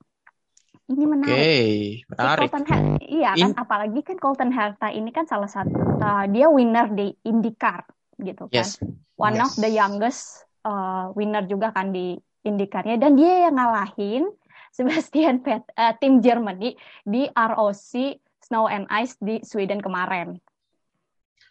Ini 0.84 1.00
Oke, 1.00 1.08
menarik. 1.08 1.40
Si 1.40 2.10
menarik. 2.10 2.42
Colton 2.44 2.66
Her- 2.66 3.00
iya 3.02 3.32
kan, 3.32 3.40
In- 3.42 3.56
apalagi 3.56 4.00
kan 4.02 4.18
Colton 4.18 4.52
Herta 4.52 4.88
ini 4.90 5.10
kan 5.10 5.24
salah 5.24 5.48
satu 5.48 5.72
eh, 5.96 6.25
dia 6.30 6.48
winner 6.48 6.88
di 6.90 7.08
IndyCar 7.22 7.88
gitu 8.18 8.46
kan. 8.46 8.56
Yes. 8.58 8.84
One 9.16 9.38
of 9.38 9.48
Yes. 9.50 9.60
the 9.60 9.69
youngest 9.69 10.22
uh, 10.62 11.13
winner 11.13 11.43
juga 11.43 11.72
kan 11.72 11.89
di 11.89 12.13
IndyCar-nya 12.41 12.98
dan 12.98 13.15
dia 13.15 13.48
yang 13.48 13.56
ngalahin 13.56 14.28
Sebastian 14.76 15.39
Vettel 15.39 15.72
uh, 15.74 15.93
tim 15.96 16.19
Germany 16.19 16.76
di 17.02 17.30
ROC 17.30 17.93
Snow 18.41 18.67
and 18.67 18.84
Ice 18.93 19.15
di 19.17 19.39
Sweden 19.39 19.80
kemarin. 19.80 20.36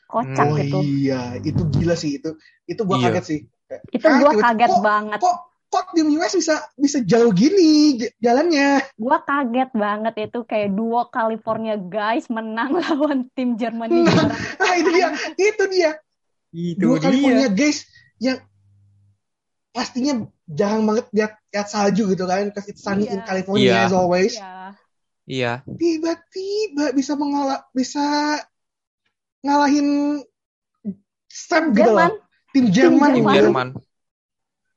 Kocak 0.05 0.45
oh 0.45 0.61
gitu. 0.61 0.79
iya 0.85 1.41
itu 1.41 1.65
gila 1.73 1.97
sih 1.97 2.21
itu 2.21 2.37
itu 2.67 2.85
gua 2.85 3.01
Iya. 3.01 3.09
kaget 3.11 3.25
sih 3.25 3.41
Itu 3.89 4.05
gua 4.13 4.33
kaget 4.37 4.69
kok- 4.69 4.85
banget. 4.85 5.19
kok 5.19 5.37
kok 5.73 5.97
tim 5.97 6.13
US 6.15 6.33
bisa 6.33 6.61
bisa 6.77 7.01
jauh 7.01 7.33
gini 7.33 7.97
jalannya 8.19 8.85
Gua 8.95 9.19
kaget 9.19 9.73
banget 9.73 10.15
itu 10.23 10.45
kayak 10.45 10.69
duo 10.71 11.09
California 11.09 11.75
guys 11.75 12.29
menang 12.29 12.77
lawan 12.79 13.27
tim 13.33 13.57
Germany 13.57 14.05
juara. 14.05 14.37
ah 14.59 14.75
itu 14.77 14.91
dia 14.93 15.09
itu 15.35 15.65
dia 15.67 15.91
Itu 16.53 16.77
dua 16.79 16.97
dia. 16.97 17.05
California 17.09 17.49
guys 17.49 17.89
yang 18.19 18.39
pastinya 19.71 20.13
jarang 20.47 20.85
banget 20.85 21.09
lihat 21.11 21.33
lihat 21.49 21.67
salju 21.67 22.05
gitu 22.07 22.25
kan 22.25 22.45
because 22.47 22.69
it's 22.69 22.85
sunny 22.85 23.09
in 23.09 23.19
Iya. 23.19 23.25
California 23.25 23.65
Iya. 23.65 23.81
as 23.83 23.95
always 23.95 24.33
Iya. 24.35 24.53
Iya. 25.25 25.53
tiba-tiba 25.73 26.93
bisa 26.93 27.13
mengalah 27.15 27.65
bisa 27.73 28.05
ngalahin 29.41 30.21
Sam 31.27 31.73
gitu 31.73 31.89
Jerman. 31.89 32.13
loh 32.13 32.21
tim 32.53 32.67
Jerman 32.69 33.09
Tim 33.09 33.17
Tim 33.17 33.25
loh. 33.25 33.33
Jerman. 33.33 33.69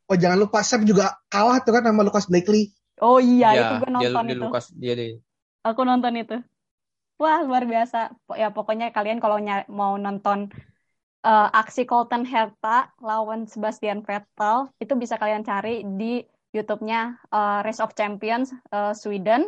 Oh 0.10 0.18
jangan 0.18 0.38
lupa 0.44 0.60
Sam 0.62 0.82
juga 0.90 1.06
kalah 1.34 1.58
tuh 1.66 1.72
kan 1.76 1.84
sama 1.86 2.02
Lucas 2.06 2.26
Blakely 2.30 2.72
Oh 3.04 3.18
iya, 3.20 3.48
Ya, 3.56 3.62
itu 3.62 3.74
gue 3.82 3.90
dia, 3.92 3.92
nonton 3.98 4.26
dia 4.28 4.36
itu. 4.36 4.46
Lukas 4.48 4.66
dia 4.72 4.94
deh. 4.96 5.20
Aku 5.68 5.82
nonton 5.90 6.14
itu. 6.22 6.36
Wah, 7.22 7.40
luar 7.48 7.64
biasa. 7.72 7.98
Ya, 8.42 8.48
pokoknya 8.56 8.86
kalian 8.96 9.20
kalau 9.24 9.38
ny- 9.48 9.68
mau 9.80 9.94
nonton 10.06 10.40
eh, 11.28 11.50
aksi 11.62 11.82
Colton 11.92 12.24
Herta 12.32 12.92
lawan 13.10 13.42
Sebastian 13.54 14.00
Vettel, 14.08 14.58
itu 14.84 14.94
bisa 15.04 15.16
kalian 15.22 15.44
cari 15.50 15.84
di 16.00 16.24
YouTube-nya 16.56 17.00
eh, 17.36 17.60
Race 17.66 17.82
of 17.86 17.92
Champions 18.00 18.48
eh, 18.76 18.94
Sweden 19.02 19.42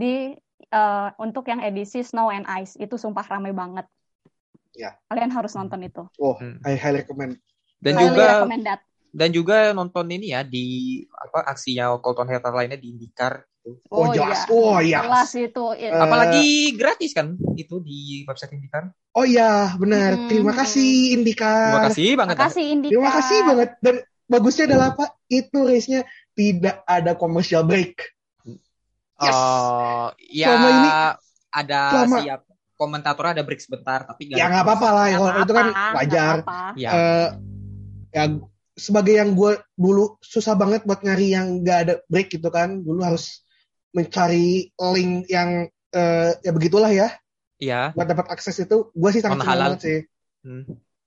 di 0.00 0.34
eh, 0.78 1.08
untuk 1.24 1.44
yang 1.50 1.60
edisi 1.68 2.00
Snow 2.06 2.28
and 2.36 2.46
Ice. 2.62 2.74
Itu 2.84 2.96
sumpah 3.00 3.26
ramai 3.32 3.52
banget. 3.54 3.86
Ya. 4.74 4.98
Kalian 5.10 5.30
harus 5.36 5.52
nonton 5.58 5.80
itu. 5.86 6.02
oh 6.18 6.34
Hmm. 6.38 6.58
I 6.66 6.74
highly 6.74 7.06
recommend 7.06 7.38
Dan 7.84 7.94
Highly 8.00 8.16
juga 8.16 8.26
recommend 8.34 8.62
that. 8.66 8.80
Dan 9.14 9.30
juga 9.30 9.70
nonton 9.70 10.04
ini 10.08 10.26
ya 10.28 10.42
di 10.42 10.66
apa 11.08 11.46
aksinya 11.46 11.94
Colton 11.96 12.26
Herta 12.26 12.50
lainnya 12.50 12.74
di 12.74 12.90
IndyCar 12.90 13.32
gitu. 13.56 13.78
oh, 13.88 14.02
Oh, 14.02 14.06
jelas 14.10 14.40
iya. 14.40 14.50
oh 14.52 14.78
iya 14.78 14.98
Jelas 15.00 15.30
itu. 15.32 15.64
Eh, 15.72 15.88
Apalagi 15.88 16.46
gratis 16.74 17.10
kan 17.10 17.26
itu 17.54 17.78
di 17.78 17.98
website 18.24 18.52
IndyCar. 18.52 18.90
oh 19.12 19.22
iya 19.22 19.70
benar 19.74 20.10
Mhm. 20.16 20.28
terima 20.28 20.52
kasih 20.52 20.90
Indika 21.14 21.54
Terima 21.70 21.84
kasih 21.86 22.08
banget. 22.14 22.34
ah. 22.34 22.38
Makasih 22.40 22.64
Indika. 22.68 22.90
terima 22.90 23.10
kasih 23.12 23.38
banget 23.44 23.70
dan 23.78 23.94
bagusnya 24.24 24.64
adalah 24.66 24.86
apa 24.90 25.04
itu 25.28 25.58
race-nya 25.62 26.00
tidak 26.32 26.76
ada 26.84 27.12
commercial 27.14 27.62
break 27.62 28.10
Yes. 29.14 29.30
Eh, 29.30 30.08
ya 30.34 30.46
Selama 30.50 30.68
ini- 30.68 30.92
ada 31.54 31.80
selama- 31.88 32.18
siap 32.20 32.40
komentatornya 32.74 33.32
ada 33.32 33.44
break 33.44 33.62
sebentar 33.62 34.02
tapi 34.02 34.26
nggak 34.26 34.36
ya 34.36 34.50
nggak 34.50 34.64
apa-apa 34.66 34.88
lah 34.90 35.06
kalau 35.08 35.28
itu 35.38 35.52
kan 35.54 35.66
wajar 35.94 36.34
apa-apa. 36.36 36.58
Ya. 36.74 36.90
Eh, 36.90 37.28
ya 38.10 38.22
sebagai 38.74 39.14
yang 39.14 39.32
gue 39.32 39.54
dulu 39.72 40.18
susah 40.18 40.52
banget 40.52 40.82
buat 40.82 41.00
nyari 41.00 41.30
yang 41.30 41.62
nggak 41.62 41.78
ada 41.80 41.94
break 42.04 42.28
gitu 42.28 42.48
kan 42.48 42.80
dulu 42.80 43.00
harus 43.00 43.42
mencari 43.90 44.68
link 44.92 45.26
yang 45.26 45.66
eh, 45.90 46.30
ya 46.36 46.50
begitulah 46.50 46.90
ya 46.90 47.14
Iya. 47.56 47.94
buat 47.94 48.04
dapat 48.04 48.26
akses 48.28 48.58
itu 48.58 48.90
gue 48.90 49.10
sih 49.10 49.22
sangat 49.22 49.38
senang 49.38 49.48
halal. 49.48 49.64
banget 49.72 49.80
sih 49.80 49.98
Hmm. 50.44 50.66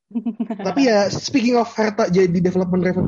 tapi 0.66 0.88
ya 0.88 1.06
speaking 1.08 1.54
of 1.54 1.68
Herta 1.70 2.08
jadi 2.08 2.32
development 2.34 2.82
driver 2.82 3.04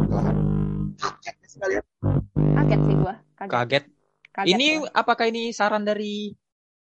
kaget 0.93 1.35
sekalian 1.49 1.85
Kaget 2.29 2.79
sih 2.81 2.95
gua. 2.95 3.15
Kaget. 3.35 3.49
Kaget. 3.49 3.83
Kaget 4.29 4.51
Ini 4.51 4.67
gua. 4.77 4.91
apakah 4.93 5.25
ini 5.25 5.49
saran 5.49 5.81
dari 5.81 6.35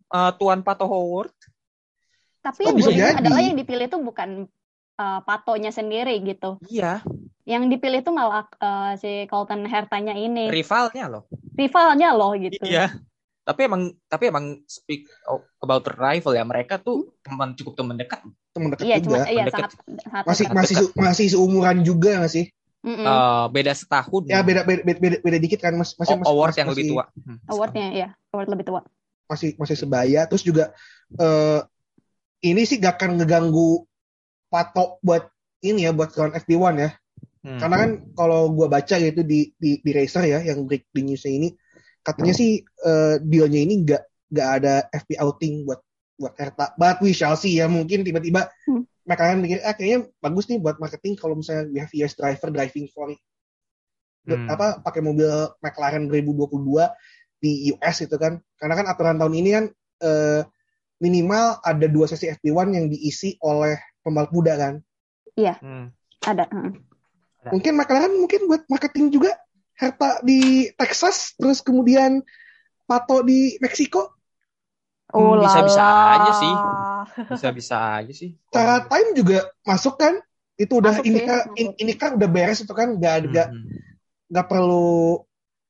eh, 0.08 0.32
Tuan 0.34 0.60
Pato 0.60 0.84
Howard? 0.84 1.30
Tapi 2.40 2.62
Oh, 2.62 2.66
yang 2.66 2.76
bisa 2.76 2.90
jadi. 2.90 3.20
adalah 3.20 3.40
yang 3.40 3.54
dipilih 3.54 3.86
itu 3.86 3.98
bukan 3.98 4.46
uh, 4.96 5.20
patonya 5.20 5.68
sendiri 5.68 6.14
gitu. 6.22 6.62
Iya. 6.64 7.02
Yang 7.46 7.62
dipilih 7.78 8.02
itu 8.02 8.10
malah 8.10 8.44
uh, 8.58 8.98
si 8.98 9.24
Colton 9.30 9.62
Hertanya 9.70 10.18
ini 10.18 10.50
Rivalnya 10.50 11.06
loh. 11.06 11.22
rivalnya 11.54 12.10
loh 12.12 12.34
gitu. 12.34 12.58
Iya. 12.66 12.90
Tapi 13.46 13.60
emang 13.70 13.94
tapi 14.10 14.28
emang 14.34 14.66
speak 14.66 15.06
about 15.62 15.86
rival 15.86 16.34
ya 16.34 16.42
mereka 16.42 16.82
tuh 16.82 17.14
teman 17.22 17.54
cukup 17.54 17.78
teman 17.78 17.94
dekat. 17.94 18.20
temen 18.50 18.72
dekat 18.74 18.84
Iya, 18.88 18.96
cuma 18.98 19.04
juga 19.04 19.20
iya 19.30 19.44
sangat 19.46 19.70
sangat 20.02 20.24
masih 20.26 20.44
dekat. 20.48 20.56
masih 20.58 20.76
masih 20.98 21.26
seumuran 21.30 21.78
juga 21.86 22.10
nggak 22.18 22.32
sih 22.32 22.46
Mm-mm. 22.82 23.04
Eh, 23.04 23.44
beda 23.52 23.72
setahun. 23.76 24.22
ya 24.26 24.40
beda 24.42 24.62
beda 24.64 24.80
beda, 24.82 24.98
beda, 24.98 25.16
beda 25.22 25.38
dikit 25.38 25.58
kan 25.62 25.74
mas 25.78 25.92
masih 25.94 26.16
O- 26.16 26.20
masih 26.22 26.30
award 26.32 26.48
masih, 26.50 26.60
yang 26.64 26.68
lebih 26.74 26.84
tua. 26.90 27.04
Hmm. 27.22 27.38
Awardnya 27.46 27.86
ya, 27.94 28.08
award 28.32 28.48
lebih 28.50 28.64
tua. 28.66 28.80
masih 29.26 29.48
masih 29.58 29.76
sebaya 29.78 30.20
terus 30.26 30.42
juga 30.42 30.70
eh 31.18 31.60
ini 32.42 32.62
sih 32.62 32.78
gak 32.78 32.98
akan 32.98 33.18
ngeganggu 33.22 33.84
patok 34.48 34.98
buat 35.02 35.28
ini 35.62 35.86
ya 35.86 35.92
buat 35.94 36.14
lawan 36.14 36.34
FP1 36.38 36.74
ya 36.78 36.90
Hmm. 37.46 37.62
karena 37.62 37.76
kan 37.78 37.90
kalau 38.18 38.50
gua 38.50 38.66
baca 38.66 38.98
gitu 38.98 39.22
di 39.22 39.54
di, 39.54 39.78
di 39.78 39.90
racer 39.94 40.26
ya 40.26 40.42
yang 40.42 40.66
break 40.66 40.90
di 40.90 41.06
newsnya 41.06 41.30
ini 41.30 41.48
katanya 42.02 42.34
sih 42.34 42.58
eh, 42.62 43.14
dealnya 43.22 43.60
ini 43.62 43.86
nggak 43.86 44.02
nggak 44.34 44.48
ada 44.58 44.74
FP 44.90 45.14
outing 45.22 45.62
buat 45.62 45.78
buat 46.16 46.34
Hertha. 46.34 46.72
But 46.80 46.98
we 47.04 47.12
shall 47.12 47.36
see 47.36 47.60
ya. 47.60 47.68
Mungkin 47.68 48.02
tiba-tiba 48.02 48.48
Hmm. 48.66 48.82
McLaren 49.06 49.38
mikir, 49.38 49.62
ah 49.62 49.70
kayaknya 49.70 50.10
bagus 50.18 50.50
nih 50.50 50.58
buat 50.58 50.82
marketing 50.82 51.14
kalau 51.14 51.38
misalnya 51.38 51.70
we 51.70 51.78
have 51.78 51.92
US 51.94 52.18
driver 52.18 52.50
driving 52.50 52.90
for 52.90 53.06
Hmm. 54.26 54.50
apa 54.50 54.82
pakai 54.82 55.06
mobil 55.06 55.30
McLaren 55.62 56.10
2022 56.10 56.90
di 57.38 57.70
US 57.70 58.02
itu 58.02 58.16
kan. 58.18 58.42
Karena 58.58 58.74
kan 58.74 58.86
aturan 58.90 59.22
tahun 59.22 59.34
ini 59.38 59.50
kan 59.54 59.64
eh, 60.02 60.42
minimal 60.98 61.62
ada 61.62 61.86
dua 61.86 62.10
sesi 62.10 62.26
FP1 62.26 62.74
yang 62.74 62.90
diisi 62.90 63.38
oleh 63.38 63.78
pembalap 64.02 64.34
muda 64.34 64.58
kan. 64.58 64.74
Hmm. 65.62 65.94
Ada. 66.26 66.50
heeh. 66.50 66.74
Mungkin 67.52 67.72
McLaren 67.74 68.14
mungkin 68.14 68.40
buat 68.46 68.62
marketing 68.66 69.10
juga 69.10 69.34
Hertha 69.72 70.18
di 70.20 70.70
Texas 70.72 71.36
terus 71.36 71.60
kemudian 71.60 72.24
Pato 72.82 73.20
di 73.20 73.58
Meksiko. 73.58 74.14
Hmm, 75.06 75.16
Oh 75.16 75.34
bisa-bisa 75.38 75.80
lala. 75.80 76.14
aja 76.18 76.32
sih. 76.34 76.54
Bisa-bisa 77.28 77.76
aja 78.02 78.12
sih. 78.12 78.30
Cara 78.48 78.82
time 78.82 79.14
juga 79.14 79.38
masuk 79.62 79.96
kan? 79.96 80.18
Itu 80.54 80.80
udah 80.80 80.96
Masuk 80.96 81.04
ini 81.04 81.20
kan 81.20 81.40
in- 81.54 81.76
ini 81.76 81.92
kan 81.92 82.16
udah 82.16 82.26
beres 82.26 82.58
itu 82.58 82.72
kan 82.72 82.96
nggak 82.96 83.14
ada 83.14 83.26
nggak 83.28 83.48
Hmm. 83.48 83.64
nggak 84.26 84.46
perlu 84.46 85.22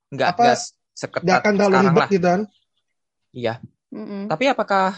Nggak, 0.07 0.29
Apa, 0.33 0.43
nggak 0.47 0.59
seketat 0.95 1.25
nggak 1.27 1.39
akan 1.43 1.53
terlalu 1.53 1.77
ribet 1.83 1.99
lah. 1.99 2.09
gitu 2.09 2.27
kan. 2.27 2.41
Iya. 3.33 3.55
Mm-mm. 3.91 4.23
Tapi 4.27 4.45
apakah 4.47 4.89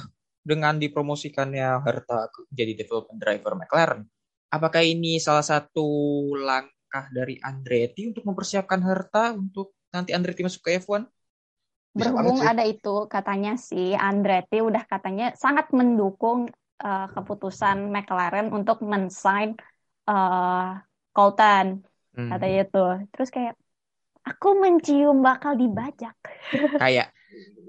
dengan 0.44 0.74
dipromosikannya 0.76 1.68
Herta 1.80 2.18
jadi 2.48 2.72
development 2.74 3.16
driver 3.16 3.52
McLaren, 3.54 4.04
apakah 4.48 4.82
ini 4.84 5.20
salah 5.20 5.44
satu 5.44 5.88
langkah 6.38 7.04
dari 7.12 7.36
Andretti 7.40 8.08
untuk 8.10 8.24
mempersiapkan 8.28 8.80
Herta 8.80 9.36
untuk 9.36 9.76
nanti 9.92 10.12
Andretti 10.16 10.42
masuk 10.44 10.62
ke 10.64 10.80
F1? 10.80 11.04
Bisa 11.96 12.10
Berhubung 12.14 12.38
sih. 12.40 12.48
ada 12.50 12.62
itu, 12.68 12.94
katanya 13.10 13.50
si 13.58 13.96
Andretti 13.96 14.56
udah 14.62 14.82
katanya 14.86 15.24
sangat 15.34 15.66
mendukung 15.74 16.46
eh, 16.84 17.06
keputusan 17.14 17.90
McLaren 17.90 18.46
untuk 18.54 18.78
men-sign 18.84 19.48
eh, 20.10 20.68
Colton, 21.14 21.66
Hmm. 22.16 22.30
katanya 22.32 22.58
itu. 22.66 22.78
Terus 23.14 23.28
kayak, 23.34 23.54
aku 24.28 24.48
mencium 24.62 25.16
bakal 25.24 25.52
dibajak. 25.58 26.14
Kayak 26.78 27.08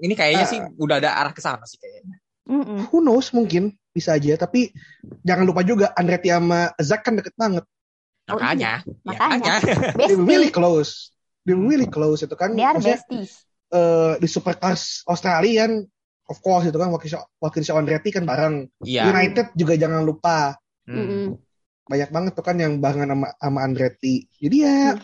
ini 0.04 0.14
kayaknya 0.16 0.44
Ah. 0.46 0.50
sih 0.52 0.60
udah 0.78 0.96
ada 1.00 1.10
arah 1.20 1.32
ke 1.36 1.42
sana 1.42 1.64
sih 1.66 1.78
kayaknya. 1.80 2.19
Mm-mm. 2.50 2.90
Who 2.90 2.98
knows 2.98 3.30
mungkin 3.30 3.78
bisa 3.94 4.18
aja 4.18 4.34
tapi 4.34 4.74
jangan 5.22 5.46
lupa 5.46 5.62
juga 5.62 5.94
Andretti 5.94 6.30
sama 6.30 6.74
Zak 6.82 7.06
kan 7.06 7.14
deket 7.18 7.34
banget. 7.38 7.62
Oh, 8.30 8.38
Makanya, 8.38 8.82
ya, 8.86 8.98
Makanya. 9.06 9.54
They 10.06 10.14
were 10.18 10.26
really 10.26 10.50
close. 10.50 11.10
They 11.46 11.54
really 11.54 11.86
close 11.86 12.22
itu 12.22 12.34
kan. 12.34 12.54
They 12.54 12.62
are 12.66 12.78
Maksudnya, 12.78 13.02
besties. 13.02 13.46
eh, 13.74 14.14
di 14.22 14.28
Supercars 14.30 15.02
Australia 15.06 15.66
kan 15.66 15.82
of 16.30 16.38
course 16.42 16.70
itu 16.70 16.78
kan 16.78 16.90
wakil 16.94 17.10
wakil 17.42 17.62
Andretti 17.74 18.10
kan 18.14 18.22
bareng. 18.26 18.70
Iya. 18.86 19.10
United 19.10 19.54
juga 19.58 19.74
jangan 19.74 20.06
lupa. 20.06 20.54
Mm-mm. 20.86 21.34
Banyak 21.90 22.10
banget 22.14 22.32
tuh 22.38 22.46
kan 22.46 22.54
yang 22.58 22.78
barengan 22.78 23.10
sama, 23.14 23.28
sama 23.38 23.58
Andretti. 23.66 24.30
Jadi 24.38 24.56
ya 24.62 24.94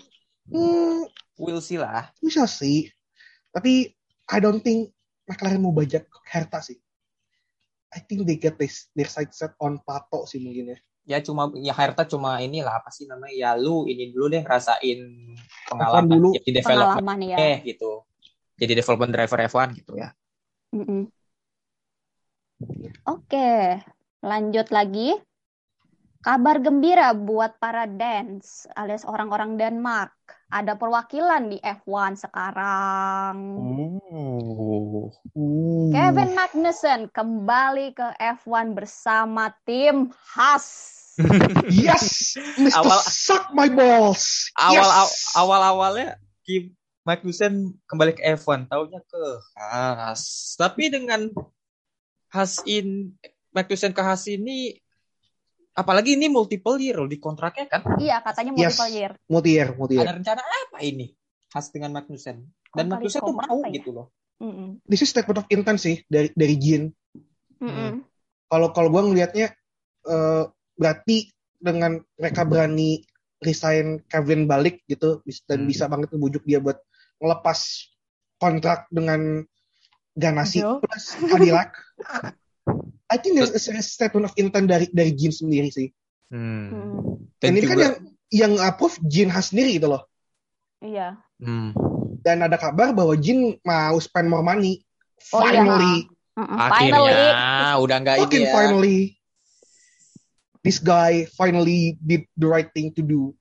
hmm, 0.51 1.11
We'll 1.35 1.59
see 1.63 1.83
lah. 1.83 2.15
we 2.23 2.31
shall 2.31 2.47
see. 2.47 2.95
Tapi 3.51 3.91
I 4.31 4.39
don't 4.39 4.63
think 4.63 4.95
McLaren 5.27 5.59
mau 5.59 5.75
bajak 5.75 6.07
Hertha 6.31 6.63
sih. 6.63 6.79
I 7.95 8.01
think 8.03 8.27
they 8.27 8.37
get 8.41 8.59
this, 8.59 8.91
their 8.93 9.07
sight 9.07 9.31
set 9.31 9.55
on 9.63 9.79
Pato 9.83 10.27
sih 10.27 10.43
mungkin 10.43 10.75
ya. 10.75 10.79
Ya 11.07 11.19
cuma 11.23 11.47
ya 11.55 11.71
Herta 11.71 12.03
cuma 12.03 12.43
inilah 12.43 12.83
apa 12.83 12.91
sih 12.91 13.07
namanya? 13.07 13.35
Ya 13.35 13.51
lu 13.55 13.87
ini 13.87 14.11
dulu 14.11 14.27
deh 14.35 14.43
ngerasain 14.43 14.99
pengalaman 15.71 16.19
dulu. 16.19 16.35
jadi 16.35 16.51
development 16.63 17.07
Pengalaman 17.07 17.19
ya. 17.23 17.37
eh 17.39 17.57
gitu. 17.63 18.03
Jadi 18.59 18.73
development 18.75 19.13
driver 19.15 19.39
F1 19.47 19.69
gitu 19.79 19.93
ya. 19.95 20.11
Mm-mm. 20.75 21.07
Oke, 23.07 23.79
lanjut 24.25 24.67
lagi. 24.75 25.15
Kabar 26.25 26.59
gembira 26.59 27.15
buat 27.15 27.55
para 27.63 27.87
Dance 27.87 28.67
alias 28.75 29.07
orang-orang 29.07 29.55
Denmark. 29.55 30.36
Ada 30.47 30.79
perwakilan 30.79 31.51
di 31.51 31.59
F1 31.59 32.23
sekarang. 32.23 33.37
Oh. 33.59 35.11
Uh. 35.35 35.91
Kevin 35.91 36.39
Magnussen 36.39 37.11
kembali 37.11 37.91
ke 37.91 38.15
F1 38.15 38.79
bersama 38.79 39.51
tim 39.67 40.15
Haas. 40.39 40.95
Yes, 41.73 42.37
Mr. 42.61 42.85
Awal- 42.85 43.09
Suck 43.09 43.49
my 43.57 43.73
balls. 43.73 44.53
Awal 44.61 44.85
yes. 44.85 45.33
awal 45.33 45.61
awalnya 45.65 46.21
Kim 46.45 46.77
Magnussen 47.09 47.79
kembali 47.89 48.15
ke 48.15 48.23
F1, 48.37 48.69
taunya 48.69 49.01
ke 49.03 49.23
Haas. 49.57 50.55
Tapi 50.61 50.93
dengan 50.93 51.33
Haas 52.31 52.61
in 52.69 53.17
Magnussen 53.51 53.97
ke 53.97 54.03
Haas 54.05 54.29
ini 54.29 54.77
apalagi 55.77 56.17
ini 56.17 56.27
multiple 56.27 56.81
year 56.81 56.97
loh 56.97 57.07
di 57.07 57.21
kontraknya 57.21 57.69
kan. 57.69 57.85
Iya, 58.01 58.25
katanya 58.25 58.51
Yes. 58.57 58.75
multiple 58.75 58.91
year. 58.91 59.13
multi 59.29 59.51
year, 59.53 59.69
multi 59.77 59.95
year. 59.95 60.09
Ada 60.09 60.15
rencana 60.17 60.41
apa 60.43 60.79
ini? 60.81 61.07
Haas 61.53 61.69
dengan 61.69 61.93
Magnussen. 61.93 62.49
Dan 62.73 62.85
Oh, 62.89 62.91
Magnussen 62.97 63.21
tuh 63.21 63.37
mau 63.37 63.59
ya? 63.63 63.71
gitu 63.71 63.91
loh. 63.93 64.07
Mm-mm. 64.37 64.81
This 64.85 65.01
is 65.01 65.09
statement 65.09 65.39
of 65.39 65.49
intent 65.49 65.77
sih 65.77 66.05
dari 66.09 66.29
dari 66.33 66.57
Jin. 66.57 66.93
Mm-mm. 67.57 68.05
Kalau 68.47 68.73
kalau 68.73 68.89
gue 68.91 69.03
ngelihatnya 69.05 69.53
eh, 70.05 70.45
berarti 70.75 71.17
dengan 71.57 71.99
mereka 72.15 72.45
berani 72.45 73.01
resign 73.37 74.05
Kevin 74.05 74.45
balik 74.45 74.85
gitu 74.87 75.21
dan 75.45 75.65
Hmm. 75.65 75.69
bisa 75.69 75.89
banget 75.89 76.09
ngebujuk 76.09 76.45
dia 76.45 76.57
buat 76.57 76.79
ngelepas 77.19 77.59
kontrak 78.37 78.87
dengan 78.89 79.43
Ganassi 80.13 80.61
Yo. 80.61 80.81
plus 80.81 81.17
Cadillac. 81.27 81.73
I 83.07 83.17
think 83.23 83.39
there's 83.39 83.55
a 83.55 83.63
serious 83.63 83.95
statement 83.95 84.27
of 84.27 84.35
intent 84.35 84.67
dari 84.67 84.91
dari 84.91 85.15
Jin 85.15 85.31
sendiri 85.31 85.71
sih. 85.71 85.89
Mm. 86.35 86.71
Dan, 87.39 87.55
Dan 87.55 87.59
ini 87.59 87.67
kan 87.67 87.79
yang 87.79 87.95
yang 88.31 88.53
approve 88.59 88.99
Jin 89.07 89.31
Haas 89.31 89.55
sendiri 89.55 89.79
gitu 89.79 89.87
loh. 89.91 90.11
Iya. 90.83 91.19
Hmm. 91.39 91.71
Dan 92.21 92.43
ada 92.43 92.59
kabar 92.59 92.91
bahwa 92.91 93.15
Jin 93.15 93.55
mau 93.63 93.97
spend 94.03 94.27
more 94.27 94.43
money. 94.43 94.83
Oh, 95.31 95.41
iya. 95.47 95.63
Finally. 95.63 95.97
Akhirnya 96.37 97.01
Finally. 97.01 97.85
udah 97.87 97.97
nggak 98.03 98.17
ini 98.29 98.37
ya. 98.45 98.53
finally, 98.53 98.99
this 100.61 100.77
guy 100.83 101.25
finally 101.33 101.97
did 101.97 102.29
the 102.37 102.45
right 102.45 102.69
thing 102.77 102.93
to 102.93 103.01
do. 103.01 103.33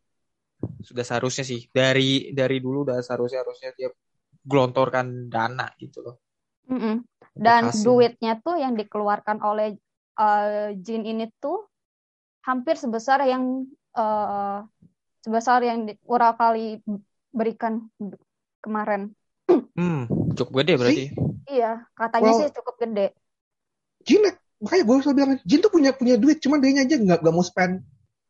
Sudah 0.80 1.04
seharusnya 1.04 1.44
sih 1.44 1.68
dari 1.76 2.32
dari 2.32 2.64
dulu 2.64 2.88
udah 2.88 3.04
seharusnya 3.04 3.44
harusnya 3.44 3.76
dia 3.76 3.92
gelontorkan 4.48 5.28
dana 5.28 5.68
gitu 5.76 6.06
loh. 6.06 6.16
Mm-mm. 6.66 6.98
untuk 6.98 7.15
Dan 7.36 7.70
ini. 7.70 7.84
duitnya 7.84 8.34
tuh 8.40 8.56
yang 8.56 8.74
dikeluarkan 8.80 9.44
oleh 9.44 9.76
eh, 10.16 10.68
Jin 10.80 11.04
ini 11.04 11.28
tuh 11.44 11.68
hampir 12.48 12.80
sebesar 12.80 13.24
yang 13.28 13.68
eh, 13.96 14.60
sebesar 15.22 15.60
yang 15.68 15.90
Ural 16.08 16.40
kali 16.40 16.80
berikan 17.36 17.92
kemarin. 18.64 19.12
Hmm, 19.76 20.08
cukup 20.34 20.64
gede 20.64 20.74
berarti. 20.80 21.06
Iya, 21.52 21.84
katanya 21.94 22.32
Well- 22.32 22.40
sih 22.42 22.50
cukup 22.56 22.76
gede. 22.80 23.12
Jin 24.06 24.22
makanya 24.62 24.84
gue 24.88 24.96
selalu 25.04 25.16
bilang 25.18 25.32
Jin 25.44 25.60
tuh 25.60 25.72
punya 25.74 25.92
punya 25.92 26.16
duit 26.16 26.40
cuman 26.40 26.64
dia 26.64 26.80
aja 26.80 26.96
nggak 26.96 27.20
nggak 27.22 27.36
mau 27.36 27.44
spend 27.44 27.84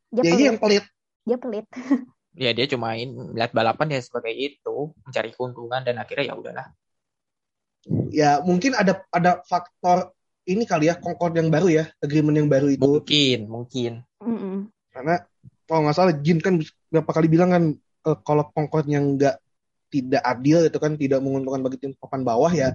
Dia 0.10 0.24
dia 0.26 0.32
pelit, 0.34 0.48
yang 0.48 0.58
pelit 0.58 0.86
dia 1.26 1.38
pelit. 1.42 1.66
Ya 2.36 2.52
dia 2.52 2.68
cuma 2.68 3.00
in- 3.00 3.32
lihat 3.32 3.56
balapan 3.56 3.96
ya 3.96 4.04
sebagai 4.04 4.36
itu, 4.36 4.92
mencari 5.08 5.32
keuntungan 5.32 5.88
dan 5.88 5.96
akhirnya 5.96 6.32
ya 6.32 6.36
udahlah. 6.36 6.68
Ya 8.10 8.42
mungkin 8.42 8.74
ada 8.74 9.06
ada 9.14 9.46
faktor 9.46 10.16
ini 10.46 10.64
kali 10.66 10.90
ya 10.90 10.98
Concord 10.98 11.34
yang 11.34 11.50
baru 11.50 11.68
ya 11.70 11.84
agreement 12.02 12.38
yang 12.38 12.50
baru 12.50 12.70
itu. 12.70 12.82
Mungkin, 13.02 13.40
mungkin. 13.50 13.92
Karena 14.94 15.22
kalau 15.66 15.80
nggak 15.86 15.96
salah 15.98 16.14
Jin 16.22 16.38
kan 16.42 16.62
berapa 16.94 17.10
kali 17.10 17.28
bilang 17.30 17.50
kan 17.50 17.64
eh, 17.82 18.18
kalau 18.22 18.46
Concord 18.54 18.86
yang 18.86 19.18
nggak 19.18 19.42
tidak 19.90 20.22
adil 20.22 20.66
itu 20.66 20.78
kan 20.82 20.94
tidak 20.98 21.20
menguntungkan 21.22 21.62
bagi 21.66 21.78
tim 21.82 21.92
papan 21.98 22.22
bawah 22.26 22.52
ya 22.52 22.74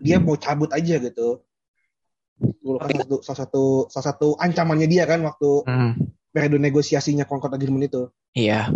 dia 0.00 0.20
mau 0.20 0.36
cabut 0.36 0.72
aja 0.72 1.00
gitu. 1.00 1.40
Dulu 2.36 2.76
kan 2.76 2.92
salah 2.92 3.04
satu, 3.04 3.16
salah 3.24 3.40
satu 3.40 3.64
salah 3.88 4.06
satu 4.12 4.28
ancamannya 4.36 4.88
dia 4.88 5.08
kan 5.08 5.24
waktu 5.24 5.64
Hmm, 5.64 5.92
periode 6.32 6.60
negosiasinya 6.60 7.24
Concord 7.24 7.56
agreement 7.56 7.88
itu. 7.88 8.02
Iya. 8.36 8.68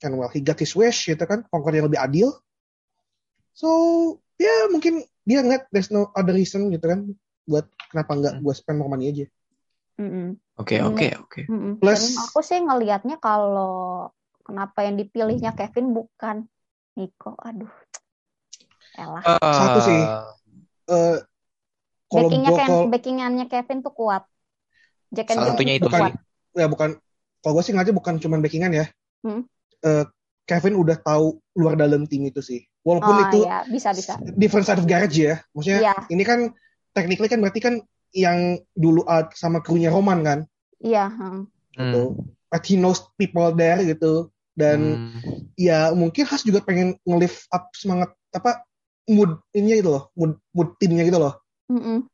Kan 0.00 0.16
well 0.18 0.30
he 0.32 0.42
got 0.42 0.58
his 0.58 0.74
wish 0.74 1.06
gitu 1.06 1.22
kan 1.26 1.46
Concord 1.46 1.74
yang 1.78 1.86
lebih 1.86 2.02
adil. 2.02 2.34
So 3.54 3.68
ya 4.40 4.72
mungkin 4.72 5.04
dia 5.22 5.44
ngeliat 5.44 5.68
there's 5.68 5.92
no 5.92 6.08
other 6.12 6.32
reason 6.32 6.72
gitu 6.72 6.82
kan 6.82 7.12
buat 7.44 7.68
kenapa 7.88 8.12
nggak 8.14 8.34
Hmm. 8.34 8.42
gue 8.42 8.54
spend 8.54 8.80
more 8.80 8.88
money 8.88 9.12
aja. 9.12 9.26
Oke, 10.56 10.80
oke, 10.80 11.06
oke. 11.20 11.40
Plus- 11.76 12.16
Dan 12.16 12.24
aku 12.24 12.40
sih 12.40 12.56
ngelihatnya 12.56 13.20
kalau 13.20 14.08
kenapa 14.40 14.80
yang 14.80 14.96
dipilihnya 14.96 15.52
Kevin 15.52 15.92
bukan 15.92 16.48
Nico. 16.96 17.36
Aduh. 17.36 17.68
Elah. 18.94 19.20
Satu 19.38 19.80
sih. 19.82 20.00
eh 20.90 21.16
kalau 22.08 22.26
Backingnya 22.26 22.50
gua 22.50 22.58
Ken, 22.58 22.66
kalau 22.66 22.86
backingannya 22.88 23.46
Kevin 23.46 23.78
tuh 23.80 23.94
kuat. 23.94 24.24
Jack 25.10 25.30
and 25.30 25.38
satunya 25.44 25.74
itu 25.76 25.86
bukan 25.86 26.00
sih. 26.02 26.14
ya 26.54 26.66
bukan 26.66 26.90
kalau 27.38 27.52
gue 27.54 27.62
sih 27.62 27.70
ngeliatnya 27.70 27.94
bukan 27.94 28.14
cuma 28.18 28.38
backingan 28.38 28.72
ya 28.72 28.86
Hmm. 29.20 29.42
Eh, 29.80 30.04
Kevin 30.42 30.74
udah 30.74 30.96
tahu 30.96 31.38
luar 31.54 31.74
dalam 31.74 32.06
tim 32.06 32.24
itu 32.24 32.40
sih 32.40 32.66
Walaupun 32.80 33.12
Oh 33.12 33.22
itu 33.28 33.38
iya, 33.44 33.58
bisa 33.68 33.92
bisa. 33.92 34.16
different 34.34 34.64
side 34.64 34.80
of 34.80 34.88
garage 34.88 35.16
ya. 35.16 35.44
Maksudnya 35.52 35.80
Iya, 35.84 35.94
ini 36.08 36.24
kan 36.24 36.48
technically 36.96 37.28
kan 37.28 37.38
berarti 37.38 37.60
kan 37.60 37.74
yang 38.10 38.56
dulu 38.72 39.04
uh, 39.04 39.28
sama 39.36 39.60
krunya 39.60 39.92
Roman 39.92 40.24
kan 40.24 40.38
iya. 40.80 41.06
hmm. 41.06 41.44
gitu. 41.76 42.16
But 42.50 42.66
he 42.66 42.74
knows 42.74 43.04
people 43.14 43.52
there 43.52 43.78
gitu. 43.84 44.32
Dan 44.50 44.78
Hmm. 45.12 45.46
ya 45.54 45.92
mungkin 45.92 46.24
Has 46.24 46.42
juga 46.42 46.60
pengen 46.60 46.96
nge-lift 47.04 47.46
up 47.48 47.70
semangat 47.72 48.12
apa 48.32 48.64
mood 49.06 49.38
ininya 49.52 49.76
gitu 49.78 49.90
loh, 49.92 50.04
mood 50.16 50.36
mood 50.50 50.74
timnya 50.76 51.04
gitu 51.04 51.20
loh. 51.20 51.36
Mm-mm. 51.68 52.08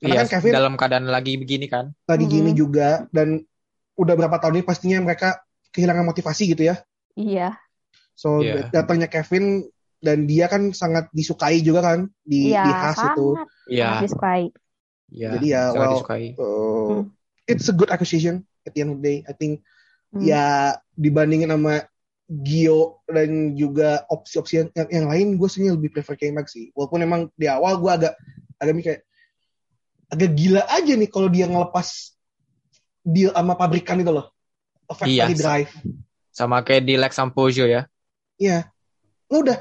Karena 0.00 0.14
Iya, 0.16 0.20
kan 0.24 0.28
Kevin- 0.32 0.54
dalam 0.56 0.74
keadaan 0.80 1.06
lagi 1.06 1.36
begini 1.36 1.68
kan. 1.68 1.92
Lagi 2.08 2.24
gini 2.24 2.50
Mhm. 2.52 2.58
juga 2.58 3.04
dan 3.12 3.44
udah 3.94 4.14
berapa 4.16 4.36
tahun 4.40 4.60
ini 4.60 4.64
pastinya 4.64 4.98
mereka 5.04 5.44
kehilangan 5.70 6.08
motivasi 6.08 6.56
gitu 6.56 6.72
ya. 6.72 6.80
Iya, 7.14 7.54
So 8.14 8.40
Iya. 8.40 8.68
datangnya 8.68 9.08
Kevin 9.08 9.64
dan 10.00 10.24
dia 10.24 10.48
kan 10.48 10.72
sangat 10.72 11.12
disukai 11.12 11.60
juga 11.60 11.84
kan 11.84 11.98
di 12.20 12.50
iya, 12.50 12.64
di 12.64 12.72
Has 12.72 12.98
itu. 12.98 13.28
Iya, 13.68 13.86
sangat 13.86 14.02
disukai. 14.04 14.42
iya. 15.08 15.28
Jadi 15.36 15.46
ya, 15.46 15.62
sangat 15.68 15.76
well, 15.78 15.92
disukai. 15.94 16.24
Uh, 16.34 16.88
Hmm. 16.90 17.04
it's 17.46 17.68
a 17.68 17.74
good 17.74 17.88
acquisition 17.88 18.42
at 18.64 18.72
the 18.72 18.80
end 18.80 18.92
of 18.92 18.98
the 18.98 19.04
day. 19.04 19.18
I 19.24 19.32
think 19.32 19.60
Hmm. 20.10 20.26
ya 20.26 20.74
dibandingin 20.92 21.48
sama 21.48 21.86
Gio 22.26 23.02
dan 23.06 23.54
juga 23.54 24.02
opsi-opsi 24.06 24.58
yang, 24.58 24.68
yang, 24.72 24.88
yang 24.90 25.06
lain, 25.06 25.26
gue 25.34 25.46
sebenarnya 25.46 25.74
lebih 25.78 25.90
prefer 25.92 26.14
K-Max 26.14 26.46
sih. 26.50 26.70
Walaupun 26.74 26.98
emang 27.00 27.20
di 27.34 27.46
awal 27.46 27.78
gue 27.78 27.90
agak 27.90 28.14
agak 28.56 28.74
mikir 28.74 28.86
kayak 28.90 29.02
agak 30.08 30.30
gila 30.34 30.62
aja 30.66 30.92
nih 30.94 31.06
kalau 31.06 31.26
dia 31.26 31.46
ngelepas 31.46 32.14
deal 33.02 33.30
sama 33.30 33.54
pabrikan 33.54 33.98
itu 33.98 34.10
loh. 34.10 34.30
A 34.86 34.94
Factory 34.94 35.14
Iya. 35.14 35.38
Drive. 35.38 35.70
Sama 36.30 36.62
kayak 36.62 36.82
di 36.82 36.94
Lex 36.94 37.14
Sampojo 37.14 37.66
ya. 37.66 37.86
Iya. 38.34 38.66
Lo 39.30 39.46
udah 39.46 39.56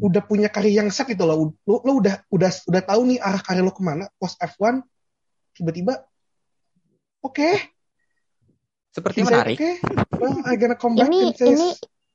udah 0.00 0.22
punya 0.24 0.48
karir 0.48 0.72
yang 0.80 0.88
set 0.88 1.12
gitu 1.12 1.28
loh. 1.28 1.52
Lo, 1.68 1.76
lo 1.84 1.92
udah 2.00 2.24
udah 2.32 2.50
udah 2.66 2.82
tahu 2.82 3.00
nih 3.14 3.18
arah 3.20 3.40
karir 3.44 3.60
lo 3.60 3.70
ke 3.70 3.84
mana. 3.84 4.08
Post 4.16 4.40
F1 4.40 4.80
tiba-tiba 5.52 6.00
oke, 7.20 7.50
Seperti 8.90 9.22
he 9.22 9.28
said, 9.28 9.44
menarik. 9.44 9.56
oke, 9.60 9.70
well, 10.18 10.34
I 10.42 10.56
gonna 10.58 10.74
come 10.74 10.98
back 10.98 11.06
Ini 11.06 11.36
says, 11.36 11.54
ini 11.54 11.68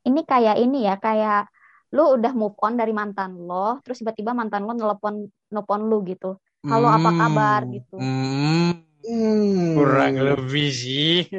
ini 0.09 0.21
kayak 0.27 0.59
ini 0.59 0.89
ya, 0.89 0.99
kayak 0.99 1.47
lu 1.95 2.19
udah 2.19 2.33
move 2.35 2.57
on 2.59 2.75
dari 2.75 2.91
mantan 2.91 3.37
lo, 3.37 3.79
terus 3.85 4.03
tiba-tiba 4.03 4.35
mantan 4.35 4.65
lo 4.67 4.73
nelpon 4.75 5.29
nelpon 5.53 5.81
lu 5.87 6.03
gitu. 6.03 6.35
Halo, 6.65 6.89
apa 6.89 7.13
Hmm. 7.13 7.19
kabar 7.21 7.59
gitu. 7.69 7.95
Hmm, 8.01 8.81
hmm, 9.05 9.77
kurang 9.77 10.17
lebih 10.17 10.67
sih. 10.73 11.29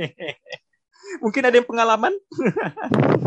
Mungkin 1.23 1.43
ada 1.43 1.59
yang 1.59 1.67
pengalaman? 1.69 2.15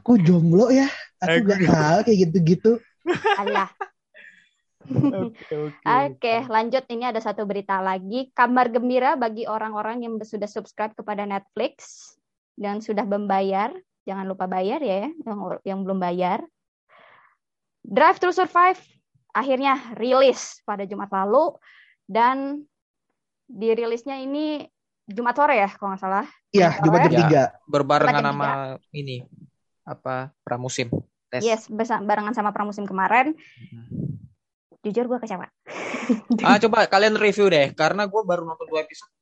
aku 0.00 0.16
jomblo 0.16 0.72
ya, 0.72 0.88
aku 1.20 1.44
gak 1.44 1.60
tahu 1.68 1.98
kayak 2.08 2.18
gitu-gitu. 2.24 2.80
Alah. 3.36 3.68
Oke, 4.90 5.54
oke. 5.54 5.84
Oke, 5.84 6.34
lanjut. 6.48 6.82
Ini 6.88 7.12
ada 7.12 7.20
satu 7.20 7.44
berita 7.44 7.78
lagi. 7.84 8.32
Kabar 8.32 8.72
gembira 8.72 9.14
bagi 9.14 9.44
orang-orang 9.44 10.02
yang 10.02 10.16
sudah 10.18 10.48
subscribe 10.48 10.96
kepada 10.96 11.28
Netflix 11.28 12.10
dan 12.56 12.80
sudah 12.80 13.04
membayar. 13.04 13.70
Jangan 14.08 14.24
lupa 14.24 14.48
bayar 14.48 14.80
ya, 14.80 15.12
yang 15.12 15.38
yang 15.62 15.78
belum 15.84 16.00
bayar. 16.00 16.42
Drive 17.84 18.18
to 18.18 18.32
Survive 18.32 18.80
akhirnya 19.30 19.94
rilis 19.94 20.58
pada 20.66 20.82
Jumat 20.88 21.12
lalu 21.12 21.54
dan 22.08 22.66
dirilisnya 23.46 24.18
ini 24.18 24.64
Jumat 25.06 25.36
sore 25.36 25.60
ya, 25.60 25.68
kalau 25.76 25.94
nggak 25.94 26.02
salah. 26.02 26.26
Iya, 26.50 26.82
Jumat 26.82 26.98
jam 27.06 27.12
Ya. 27.14 27.52
3. 27.60 27.70
Berbarengan 27.70 28.24
sama 28.26 28.50
ini 28.90 29.22
apa 29.84 30.34
pramusim 30.44 30.90
tes. 31.30 31.42
Yes, 31.44 31.70
barengan 32.02 32.34
sama 32.34 32.50
pramusim 32.50 32.84
kemarin. 32.84 33.38
Jujur 34.80 35.06
gue 35.06 35.18
kecewa. 35.20 35.46
Ah 36.42 36.58
coba 36.58 36.90
kalian 36.90 37.14
review 37.14 37.46
deh, 37.46 37.70
karena 37.70 38.02
gue 38.10 38.22
baru 38.26 38.42
nonton 38.42 38.66
dua 38.66 38.82
episode, 38.82 39.12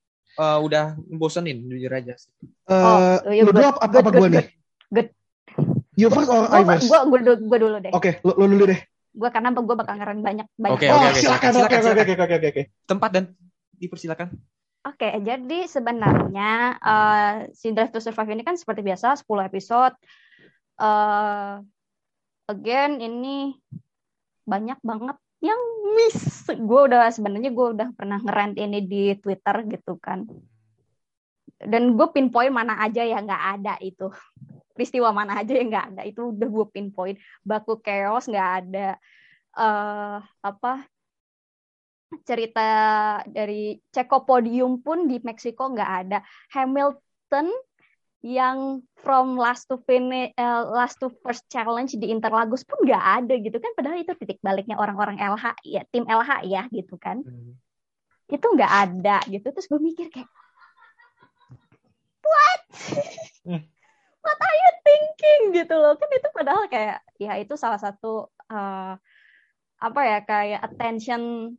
eh, 0.40 0.59
udah 0.64 0.97
bosenin 1.12 1.61
jujur 1.68 1.92
aja. 1.92 2.16
Eh, 2.16 2.73
Oh, 2.73 3.29
iya, 3.29 3.44
lu 3.44 3.53
dulu 3.53 3.68
apa, 3.77 3.97
apa, 4.01 4.11
gue 4.14 4.29
nih? 4.33 4.47
good. 4.88 5.09
You 5.99 6.09
first 6.09 6.31
or 6.33 6.47
I 6.49 6.62
Gue 6.64 6.79
first? 6.79 6.88
gue 6.88 7.21
gue 7.44 7.59
dulu 7.61 7.77
deh. 7.83 7.92
Oke, 7.92 8.23
lu, 8.25 8.33
lu 8.38 8.47
dulu 8.57 8.64
deh. 8.71 8.81
Gue 9.12 9.29
karena 9.35 9.51
gue 9.53 9.77
bakal 9.77 9.99
ngeren 9.99 10.23
banyak 10.23 10.47
banyak. 10.57 10.79
Oke, 10.79 10.87
oke, 10.88 11.07
oke, 11.11 11.21
silakan, 11.21 11.51
silakan, 11.53 11.59
oke, 11.61 11.77
oke, 11.77 11.83
silakan. 11.83 12.05
oke, 12.07 12.14
oke, 12.14 12.35
oke, 12.38 12.49
oke. 12.49 12.62
Tempat 12.87 13.11
dan 13.12 13.25
dipersilakan. 13.77 14.29
Oke, 14.88 15.09
jadi 15.21 15.59
sebenarnya 15.68 16.53
eh, 16.81 17.35
si 17.53 17.75
Drive 17.75 17.92
to 17.92 18.01
Survive 18.01 18.33
ini 18.33 18.47
kan 18.47 18.55
seperti 18.57 18.81
biasa 18.81 19.18
10 19.18 19.51
episode. 19.51 19.94
Eh 20.79 21.55
again 22.49 22.93
ini 23.03 23.53
banyak 24.49 24.81
banget 24.81 25.17
yang 25.45 25.61
miss. 25.95 26.49
Gue 26.51 26.81
udah 26.91 27.12
sebenarnya 27.12 27.51
gue 27.53 27.67
udah 27.77 27.88
pernah 27.95 28.19
ngerant 28.23 28.57
ini 28.59 28.83
di 28.83 29.14
Twitter 29.21 29.57
gitu 29.69 30.01
kan. 30.01 30.25
Dan 31.59 31.99
gue 31.99 32.07
pinpoint 32.14 32.55
mana 32.55 32.79
aja 32.83 33.03
yang 33.03 33.27
nggak 33.27 33.45
ada 33.61 33.75
itu. 33.83 34.09
Peristiwa 34.75 35.11
mana 35.11 35.43
aja 35.43 35.53
yang 35.59 35.69
nggak 35.71 35.87
ada 35.95 36.03
itu 36.07 36.31
udah 36.35 36.49
gue 36.49 36.67
pinpoint. 36.71 37.19
Baku 37.43 37.79
chaos 37.83 38.27
nggak 38.31 38.51
ada. 38.64 38.88
eh 39.59 40.19
apa 40.23 40.87
cerita 42.25 42.69
dari 43.29 43.77
Ceko 43.93 44.25
podium 44.25 44.81
pun 44.81 45.11
di 45.11 45.21
Meksiko 45.21 45.75
nggak 45.75 45.93
ada. 46.07 46.19
Hamilton 46.55 47.53
yang 48.18 48.83
from 48.98 49.38
last 49.38 49.70
to 49.70 49.78
finish, 49.87 50.35
last 50.74 50.98
to 50.98 51.07
first 51.22 51.46
challenge 51.46 51.94
di 51.94 52.11
Interlagos 52.11 52.66
pun 52.66 52.83
nggak 52.83 53.04
ada 53.22 53.35
gitu 53.38 53.59
kan. 53.62 53.72
Padahal 53.78 54.02
itu 54.02 54.12
titik 54.18 54.42
baliknya 54.42 54.74
orang-orang 54.74 55.22
LH 55.22 55.62
ya, 55.62 55.83
tim 55.94 56.02
LH 56.02 56.42
ya 56.50 56.66
gitu 56.74 56.98
kan. 56.98 57.22
Itu 58.26 58.46
nggak 58.59 58.72
ada 58.90 59.22
gitu. 59.31 59.46
Terus 59.54 59.66
gue 59.70 59.81
mikir 59.81 60.11
kayak, 60.11 60.26
what? 62.26 62.62
what 64.26 64.38
are 64.42 64.57
you 64.59 64.72
thinking 64.83 65.40
gitu 65.62 65.74
loh? 65.78 65.94
Kan 65.94 66.11
itu 66.11 66.28
padahal 66.35 66.66
kayak, 66.66 66.98
ya 67.22 67.38
itu 67.38 67.54
salah 67.54 67.78
satu 67.78 68.35
eh, 68.50 68.94
apa 69.78 70.00
ya 70.02 70.18
kayak 70.26 70.61
attention 70.66 71.54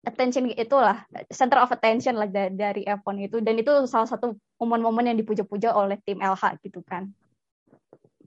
attention 0.00 0.48
itulah 0.56 1.04
center 1.28 1.60
of 1.60 1.68
attention 1.72 2.16
lah 2.16 2.28
da- 2.28 2.52
dari 2.52 2.88
F1 2.88 3.16
itu 3.20 3.36
dan 3.44 3.60
itu 3.60 3.72
salah 3.84 4.08
satu 4.08 4.32
momen-momen 4.56 5.12
yang 5.12 5.18
dipuja-puja 5.20 5.76
oleh 5.76 6.00
tim 6.00 6.20
LH 6.20 6.56
gitu 6.64 6.80
kan. 6.80 7.12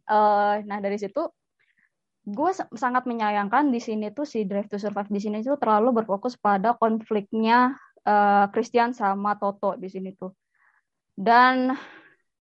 Eh, 0.04 0.56
nah 0.68 0.78
dari 0.84 1.00
situ 1.02 1.26
gue 2.24 2.52
sa- 2.56 2.70
sangat 2.72 3.04
menyayangkan 3.04 3.68
di 3.74 3.82
sini 3.84 4.14
tuh 4.14 4.24
si 4.24 4.48
Drive 4.48 4.72
to 4.72 4.80
Survive 4.80 5.12
di 5.12 5.20
sini 5.20 5.44
tuh 5.44 5.60
terlalu 5.60 6.04
berfokus 6.04 6.38
pada 6.38 6.78
konfliknya 6.78 7.74
eh, 8.06 8.46
Christian 8.54 8.94
sama 8.94 9.36
Toto 9.42 9.74
di 9.74 9.90
sini 9.90 10.14
tuh. 10.14 10.32
Dan 11.14 11.74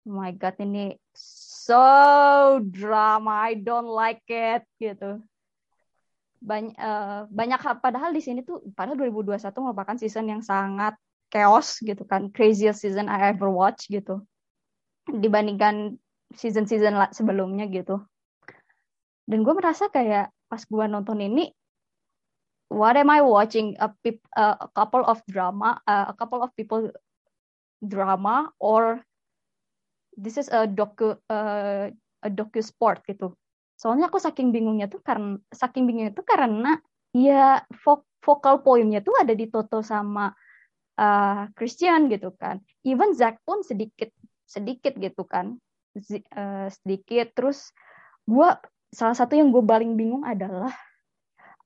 oh 0.05 0.13
my 0.13 0.38
god 0.38 0.57
ini 0.61 0.93
so 1.17 1.81
drama, 2.61 3.49
I 3.49 3.57
don't 3.57 3.89
like 3.89 4.25
it 4.29 4.65
gitu 4.77 5.21
banyak 6.45 6.77
banyak 7.34 7.60
hal- 7.60 7.81
padahal 7.81 8.13
di 8.13 8.21
sini 8.21 8.45
tuh 8.45 8.62
padahal 8.77 9.01
2021 9.01 9.65
merupakan 9.65 9.97
season 9.97 10.29
yang 10.29 10.41
sangat 10.45 10.93
chaos 11.34 11.81
gitu 11.81 12.05
kan. 12.05 12.29
Craziest 12.29 12.86
season 12.86 13.10
I 13.10 13.34
ever 13.34 13.49
watch 13.49 13.89
gitu. 13.89 14.21
Dibandingkan 15.10 15.97
season-season 16.34 16.97
sebelumnya 17.13 17.65
gitu. 17.69 18.01
Dan 19.25 19.41
gue 19.41 19.53
merasa 19.58 19.89
kayak 19.89 20.29
pas 20.45 20.62
gue 20.62 20.86
nonton 20.86 21.17
ini 21.17 21.49
what 22.69 22.93
am 22.93 23.10
I 23.10 23.25
watching? 23.25 23.73
A, 23.81 23.89
peop- 23.89 24.29
a 24.38 24.69
couple 24.77 25.01
of 25.01 25.21
drama 25.25 25.81
a 25.89 26.13
couple 26.13 26.45
of 26.45 26.53
people 26.53 26.93
drama 27.81 28.53
or 28.62 29.01
this 30.17 30.38
is 30.38 30.47
a 30.49 30.65
docu 30.69 31.17
uh, 31.29 31.91
a 32.21 32.29
docu 32.29 32.62
sport 32.63 33.03
gitu 33.05 33.34
soalnya 33.75 34.07
aku 34.07 34.19
saking 34.19 34.55
bingungnya 34.55 34.88
tuh 34.88 35.03
karena 35.03 35.35
saking 35.51 35.83
bingungnya 35.88 36.15
tuh 36.15 36.23
karena 36.23 36.79
ya 37.15 37.63
vokal 38.23 38.65
poinnya 38.65 38.99
tuh 39.03 39.15
ada 39.19 39.31
di 39.31 39.47
Toto 39.47 39.79
sama 39.85 40.31
uh, 40.99 41.47
Christian 41.53 42.07
gitu 42.11 42.33
kan. 42.35 42.59
Even 42.88 43.13
Zack 43.13 43.43
pun 43.43 43.61
sedikit 43.61 44.09
sedikit 44.47 44.95
gitu 44.97 45.23
kan. 45.27 45.59
Zi- 45.95 46.27
uh, 46.35 46.67
sedikit. 46.71 47.31
Terus 47.35 47.71
gua 48.25 48.59
salah 48.95 49.15
satu 49.15 49.35
yang 49.35 49.51
gue 49.51 49.59
paling 49.59 49.99
bingung 49.99 50.23
adalah 50.23 50.71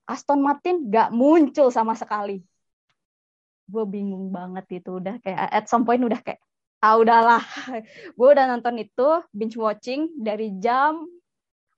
Aston 0.09 0.41
Martin 0.41 0.89
gak 0.89 1.13
muncul 1.13 1.69
sama 1.69 1.93
sekali. 1.93 2.41
Gue 3.69 3.85
bingung 3.85 4.33
banget 4.33 4.81
itu 4.81 4.97
udah 4.97 5.21
kayak 5.21 5.37
at 5.53 5.65
some 5.69 5.85
point 5.85 6.01
udah 6.01 6.17
kayak 6.25 6.41
ah 6.81 6.97
udahlah. 6.97 7.43
Gue 8.17 8.27
udah 8.33 8.49
nonton 8.49 8.81
itu 8.81 9.21
binge 9.29 9.59
watching 9.59 10.09
dari 10.17 10.57
jam 10.57 11.05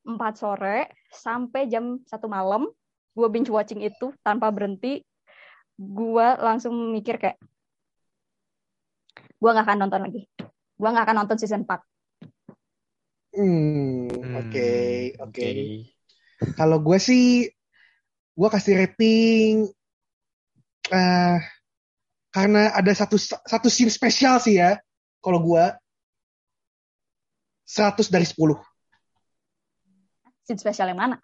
4 0.06 0.34
sore 0.38 0.90
sampai 1.12 1.70
jam 1.70 2.02
satu 2.08 2.26
malam 2.32 2.68
gue 3.12 3.28
binge 3.28 3.52
watching 3.52 3.84
itu 3.84 4.16
tanpa 4.24 4.50
berhenti 4.50 5.04
gue 5.78 6.28
langsung 6.40 6.74
mikir 6.94 7.20
kayak 7.20 7.38
gue 9.42 9.50
nggak 9.50 9.66
akan 9.66 9.78
nonton 9.86 10.02
lagi 10.06 10.22
gue 10.78 10.90
nggak 10.90 11.06
akan 11.06 11.18
nonton 11.26 11.38
season 11.38 11.64
4 11.68 11.82
Hmm, 13.32 14.12
Hmm, 14.22 14.36
oke, 14.36 14.72
oke. 15.24 15.50
Kalau 16.60 16.78
gue 16.84 16.98
sih, 17.00 17.48
gue 18.36 18.50
kasih 18.52 18.74
rating 18.84 19.72
eh 20.92 21.40
karena 22.32 22.76
ada 22.76 22.92
satu 22.92 23.16
satu 23.20 23.68
scene 23.72 23.92
spesial 23.92 24.40
sih 24.44 24.60
ya. 24.60 24.80
Kalau 25.24 25.40
gue 25.44 25.64
100 27.68 28.12
dari 28.12 28.28
10. 28.28 28.60
Scene 30.52 30.60
spesial 30.60 30.92
yang 30.92 31.00
mana? 31.00 31.16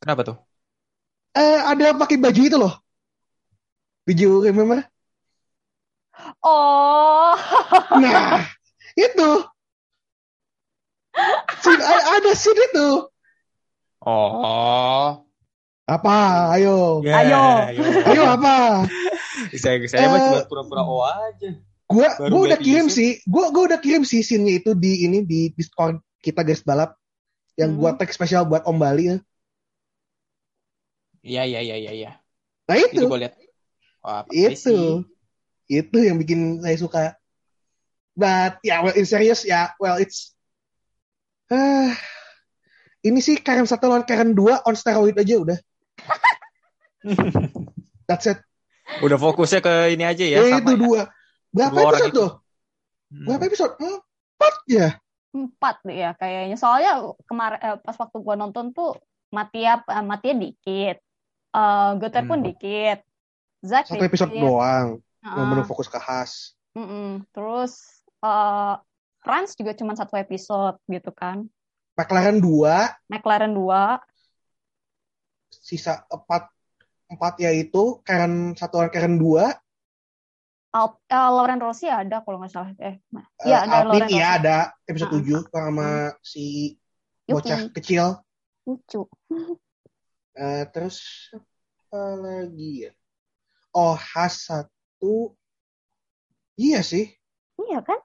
Kenapa 0.00 0.24
tuh? 0.24 0.36
Eh 1.36 1.60
ada 1.60 1.92
pakai 1.92 2.16
baju 2.16 2.40
itu 2.40 2.56
loh. 2.56 2.72
You 4.08 4.40
remember? 4.48 4.80
Oh, 6.40 7.36
Nah, 8.00 8.48
itu. 8.96 9.30
Scene- 11.60 11.84
a- 11.84 12.06
ada 12.16 12.32
scene 12.32 12.64
itu. 12.72 12.88
Oh. 14.00 15.20
Apa? 15.84 16.16
Ayo. 16.56 17.04
Ya, 17.04 17.28
Ayo. 17.28 17.28
ya. 17.28 17.44
Ayo 18.08 18.22
apa? 18.24 18.88
Saya 19.52 19.84
saya 19.84 20.08
mah 20.08 20.16
Eh, 20.16 20.24
cuma 20.32 20.40
pura-pura 20.48 20.80
oh 20.80 21.04
aja. 21.04 21.60
Gua 21.92 22.08
Baru 22.16 22.32
gua 22.32 22.42
udah 22.48 22.58
kirim 22.64 22.88
sih. 22.88 23.20
Gua 23.28 23.52
gua 23.52 23.68
udah 23.68 23.78
kirim 23.84 24.08
sih 24.08 24.24
scene-nya 24.24 24.64
itu 24.64 24.72
di 24.72 25.04
ini 25.04 25.20
di 25.28 25.52
Discord 25.52 26.00
kita 26.24 26.40
guys 26.40 26.64
balap 26.64 26.96
yang 27.54 27.76
gua 27.76 27.92
Hmm. 27.92 27.98
tag 28.00 28.10
spesial 28.10 28.44
buat 28.44 28.64
Om 28.64 28.76
Bali 28.76 29.04
ya. 29.06 29.16
Iya, 31.22 31.42
iya, 31.46 31.60
iya, 31.62 31.76
iya, 31.78 31.92
iya. 31.92 32.10
Nah 32.66 32.74
Itu 32.74 32.98
itu, 32.98 33.14
lihat. 33.14 33.34
Wah, 34.02 34.26
itu, 34.28 35.06
itu 35.70 35.98
yang 35.98 36.18
bikin 36.18 36.58
saya 36.58 36.74
suka. 36.74 37.02
But 38.12 38.58
ya, 38.60 38.82
well, 38.82 38.92
in 38.92 39.06
serious 39.06 39.46
ya, 39.46 39.70
well 39.78 39.96
it's, 39.96 40.34
ah, 41.48 41.94
ini 43.00 43.22
sih 43.22 43.38
Karen 43.38 43.64
satu 43.64 43.86
lawan 43.86 44.02
Karen 44.02 44.34
dua 44.34 44.60
on 44.66 44.74
steroid 44.74 45.14
aja 45.14 45.34
udah. 45.38 45.58
That's 48.10 48.26
it. 48.26 48.42
Udah 49.00 49.16
fokusnya 49.16 49.62
ke 49.62 49.94
ini 49.94 50.04
aja 50.04 50.24
ya, 50.26 50.42
Eh, 50.42 50.50
sama 50.50 50.60
itu 50.60 50.72
ya. 50.74 50.78
dua. 50.78 51.00
Berapa 51.52 51.72
Dua 51.72 51.82
episode 51.88 52.10
itu. 52.10 52.18
tuh? 52.18 52.30
Hmm. 53.08 53.24
Berapa 53.30 53.42
episode? 53.46 53.72
Empat 53.78 54.54
ya. 54.66 54.88
Empat 55.32 55.80
deh 55.84 55.96
ya 55.96 56.10
kayaknya. 56.14 56.56
Soalnya 56.60 56.92
kemarin 57.24 57.60
eh, 57.60 57.76
pas 57.80 57.96
waktu 57.96 58.16
gua 58.20 58.36
nonton 58.36 58.70
tuh 58.76 58.96
Matia 59.32 59.80
eh, 59.80 60.04
Matia 60.04 60.34
dikit. 60.36 60.96
Eh 61.52 61.90
Guter 62.00 62.22
pun 62.28 62.38
Hmm. 62.40 62.48
dikit. 62.48 62.98
Zack 63.64 63.88
Satu 63.88 64.04
episode 64.04 64.32
dikit. 64.32 64.44
doang. 64.44 64.88
Heeh. 65.24 65.36
Yang 65.38 65.46
bener 65.48 65.64
fokus 65.64 65.88
ke 65.88 65.98
khas. 65.98 66.52
Mm-mm. 66.76 67.24
Terus 67.32 67.72
eh 68.20 68.74
Franz 69.22 69.54
juga 69.54 69.72
cuma 69.78 69.94
satu 69.94 70.18
episode 70.18 70.76
gitu 70.90 71.14
kan. 71.14 71.46
McLaren 71.94 72.40
dua, 72.40 72.90
McLaren 73.06 73.52
2, 73.52 74.00
sisa 75.52 76.02
empat 76.08 76.48
empat 77.12 77.34
yaitu 77.38 78.00
Karen 78.02 78.56
satu 78.56 78.80
lawan 78.80 78.90
Karen 78.90 79.20
dua. 79.20 79.52
Al 80.72 80.88
eh, 81.04 81.28
Lauren 81.30 81.60
Rossi 81.60 81.84
ada 81.86 82.24
kalau 82.24 82.40
nggak 82.40 82.52
salah. 82.52 82.72
Eh, 82.80 82.96
Eh, 83.12 83.24
iya 83.44 83.68
ada 83.68 83.76
Alpine 83.84 83.88
Lauren 83.92 84.08
iya 84.08 84.24
Rossi. 84.24 84.38
ada 84.40 84.56
episode 84.88 85.12
Ah, 85.12 85.20
7 85.20 85.52
sama 85.52 85.88
si 86.24 86.44
bocah 87.24 87.60
Yuki, 87.60 87.72
kecil. 87.76 88.04
lucu. 88.64 89.00
Eh, 90.32 90.64
terus 90.72 91.28
apa 91.36 92.02
lagi 92.16 92.88
ya? 92.88 92.92
Oh, 93.70 93.92
Has 93.92 94.48
satu. 94.48 95.36
Iya 96.56 96.80
sih. 96.80 97.12
Iya 97.58 97.80
kan? 97.80 98.00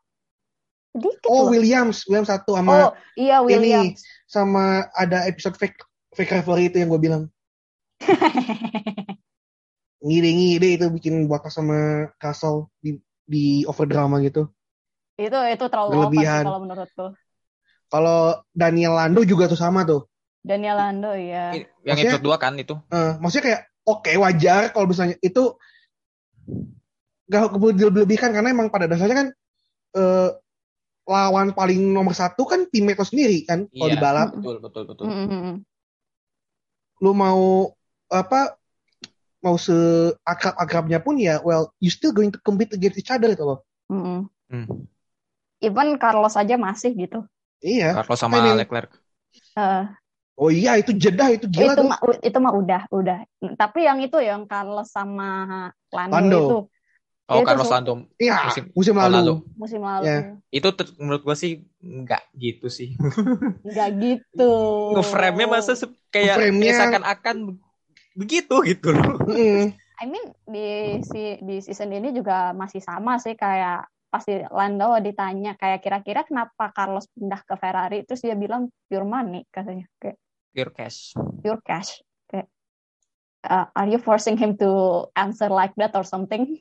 Sedikit 0.92 1.28
Oh, 1.30 1.48
loh. 1.48 1.56
Williams, 1.56 2.04
Williams 2.04 2.28
satu 2.28 2.52
Oh, 2.52 2.58
sama 2.58 2.76
iya 3.16 3.40
ini 3.40 3.48
Williams. 3.48 4.04
sama 4.26 4.92
ada 4.92 5.24
episode 5.24 5.56
fake 5.56 5.78
fake 6.12 6.34
referee 6.34 6.68
itu 6.68 6.82
yang 6.82 6.90
gue 6.90 7.00
bilang. 7.00 7.24
Ngide-ngide 9.98 10.70
itu 10.74 10.86
bikin 10.90 11.26
Botas 11.26 11.54
sama 11.54 12.10
Castle 12.16 12.70
di 12.78 12.98
di 13.24 13.44
overdrama 13.64 14.22
gitu. 14.22 14.48
itu 15.18 15.34
itu 15.34 15.66
terlalu 15.66 15.90
over 15.90 15.98
Berlebihan. 16.08 16.44
kalau 16.46 16.62
menurutku. 16.62 17.06
Kalau 17.88 18.20
Daniel 18.52 18.94
Lando 18.94 19.26
juga 19.26 19.50
tuh 19.50 19.58
sama 19.58 19.82
tuh. 19.82 20.06
Daniel 20.40 20.78
Lando 20.78 21.10
ya. 21.12 21.52
Yang 21.52 21.66
Maksudnya- 21.82 22.14
episode 22.14 22.26
2 22.30 22.38
kan 22.38 22.54
itu. 22.56 22.76
Eh, 22.88 23.12
maksudnya 23.18 23.44
kayak 23.44 23.62
oke 23.84 24.12
wajar 24.14 24.62
kalau 24.70 24.86
misalnya 24.86 25.18
itu 25.20 25.58
gak 27.26 27.50
perlu 27.50 27.74
dilebihkan 27.74 28.32
karena 28.32 28.50
emang 28.50 28.70
pada 28.70 28.86
dasarnya 28.86 29.18
kan 29.18 29.28
eh, 29.94 30.30
lawan 31.04 31.52
paling 31.52 31.80
nomor 31.82 32.12
satu 32.12 32.44
kan 32.44 32.68
tim 32.68 32.86
itu 32.86 33.02
sendiri 33.02 33.42
kan 33.42 33.66
kalau 33.68 33.88
Iya. 33.88 33.94
di 33.94 33.98
balap 33.98 34.30
Betul, 34.36 34.56
betul, 34.62 34.84
betul. 34.86 35.06
Mm-mm. 35.08 35.56
lu 36.98 37.12
mau 37.12 37.72
apa 38.06 38.54
mau 39.44 39.56
seakrab-akrabnya 39.56 41.00
pun 41.02 41.16
ya 41.22 41.40
well 41.46 41.70
you 41.78 41.90
still 41.94 42.12
going 42.14 42.34
to 42.34 42.40
compete 42.42 42.74
against 42.74 42.98
each 42.98 43.14
other 43.14 43.30
itu 43.30 43.44
loh 43.46 43.62
Mm-mm. 43.88 44.28
Hmm. 44.52 44.66
Even 45.64 45.98
Carlos 45.98 46.38
aja 46.38 46.54
masih 46.60 46.94
gitu. 46.94 47.26
iya 47.66 47.96
Carlos 47.98 48.20
sama 48.22 48.38
I 48.38 48.42
mean, 48.46 48.58
Leclerc. 48.62 48.92
Eh, 49.58 49.84
oh 50.38 50.50
iya 50.54 50.78
itu 50.78 50.94
jedah 50.94 51.34
itu 51.34 51.50
gila 51.50 51.74
itu 51.74 51.84
mah 51.84 52.00
itu 52.22 52.38
mah 52.38 52.54
udah 52.54 52.82
udah. 52.94 53.20
Tapi 53.58 53.90
yang 53.90 53.98
itu 54.04 54.22
yang 54.22 54.46
Carlos 54.46 54.94
sama 54.94 55.72
Lando, 55.90 56.14
Lando. 56.14 56.38
itu 56.38 56.58
Oh, 57.28 57.44
Itu 57.44 57.48
Carlos 57.50 57.68
Lando. 57.68 57.94
iya 58.16 58.48
musim- 58.48 58.72
musim, 58.72 58.96
lalu, 58.96 59.16
lalu. 59.20 59.34
musim 59.60 59.82
lalu. 59.84 60.04
Ya. 60.08 60.20
Itu 60.48 60.70
ter- 60.72 60.96
menurut 60.96 61.22
gua 61.28 61.36
sih 61.36 61.68
enggak 61.84 62.24
gitu 62.40 62.72
sih. 62.72 62.96
Enggak 63.68 63.90
gitu. 64.00 64.52
Nge-frame-nya 64.96 65.48
masa 65.52 65.76
se- 65.76 65.92
kayak 66.08 66.40
seakan-akan 66.56 67.36
be- 67.52 67.67
begitu 68.18 68.56
gitu 68.66 68.98
loh. 68.98 69.22
Mm-mm. 69.30 69.78
I 69.98 70.06
mean 70.10 70.26
di 70.46 70.98
si 71.06 71.38
di 71.42 71.62
season 71.62 71.94
ini 71.94 72.10
juga 72.14 72.54
masih 72.58 72.82
sama 72.82 73.22
sih 73.22 73.38
kayak 73.38 73.86
pasti 74.10 74.40
Lando 74.50 74.98
ditanya 75.04 75.54
kayak 75.60 75.84
kira-kira 75.84 76.22
kenapa 76.26 76.72
Carlos 76.74 77.06
pindah 77.12 77.42
ke 77.44 77.56
Ferrari 77.60 78.02
terus 78.08 78.24
dia 78.24 78.34
bilang 78.34 78.72
pure 78.90 79.06
money 79.06 79.46
katanya 79.54 79.86
kayak 80.02 80.18
Pure 80.58 80.74
cash. 80.74 81.14
pure 81.44 81.62
cash 81.62 82.02
kayak 82.26 82.50
uh, 83.46 83.70
are 83.78 83.90
you 83.90 84.02
forcing 84.02 84.40
him 84.40 84.58
to 84.58 85.06
answer 85.14 85.52
like 85.54 85.76
that 85.78 85.94
or 85.94 86.02
something 86.08 86.58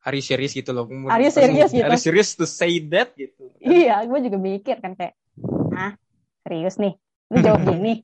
Are 0.00 0.16
you 0.16 0.24
serious 0.24 0.56
gitu 0.56 0.72
loh. 0.72 0.88
Are 1.12 1.20
you 1.20 1.28
serious 1.28 1.76
gitu? 1.76 1.84
Are 1.84 1.92
you 1.92 2.00
serious 2.00 2.32
to 2.40 2.48
say 2.48 2.80
that 2.88 3.12
gitu. 3.20 3.52
iya 3.60 4.00
gue 4.08 4.16
juga 4.24 4.40
mikir 4.40 4.80
kan 4.80 4.96
kayak 4.96 5.12
ah 5.76 5.92
serius 6.46 6.80
nih 6.80 6.96
lu 7.28 7.36
jawab 7.44 7.68
gini 7.68 8.00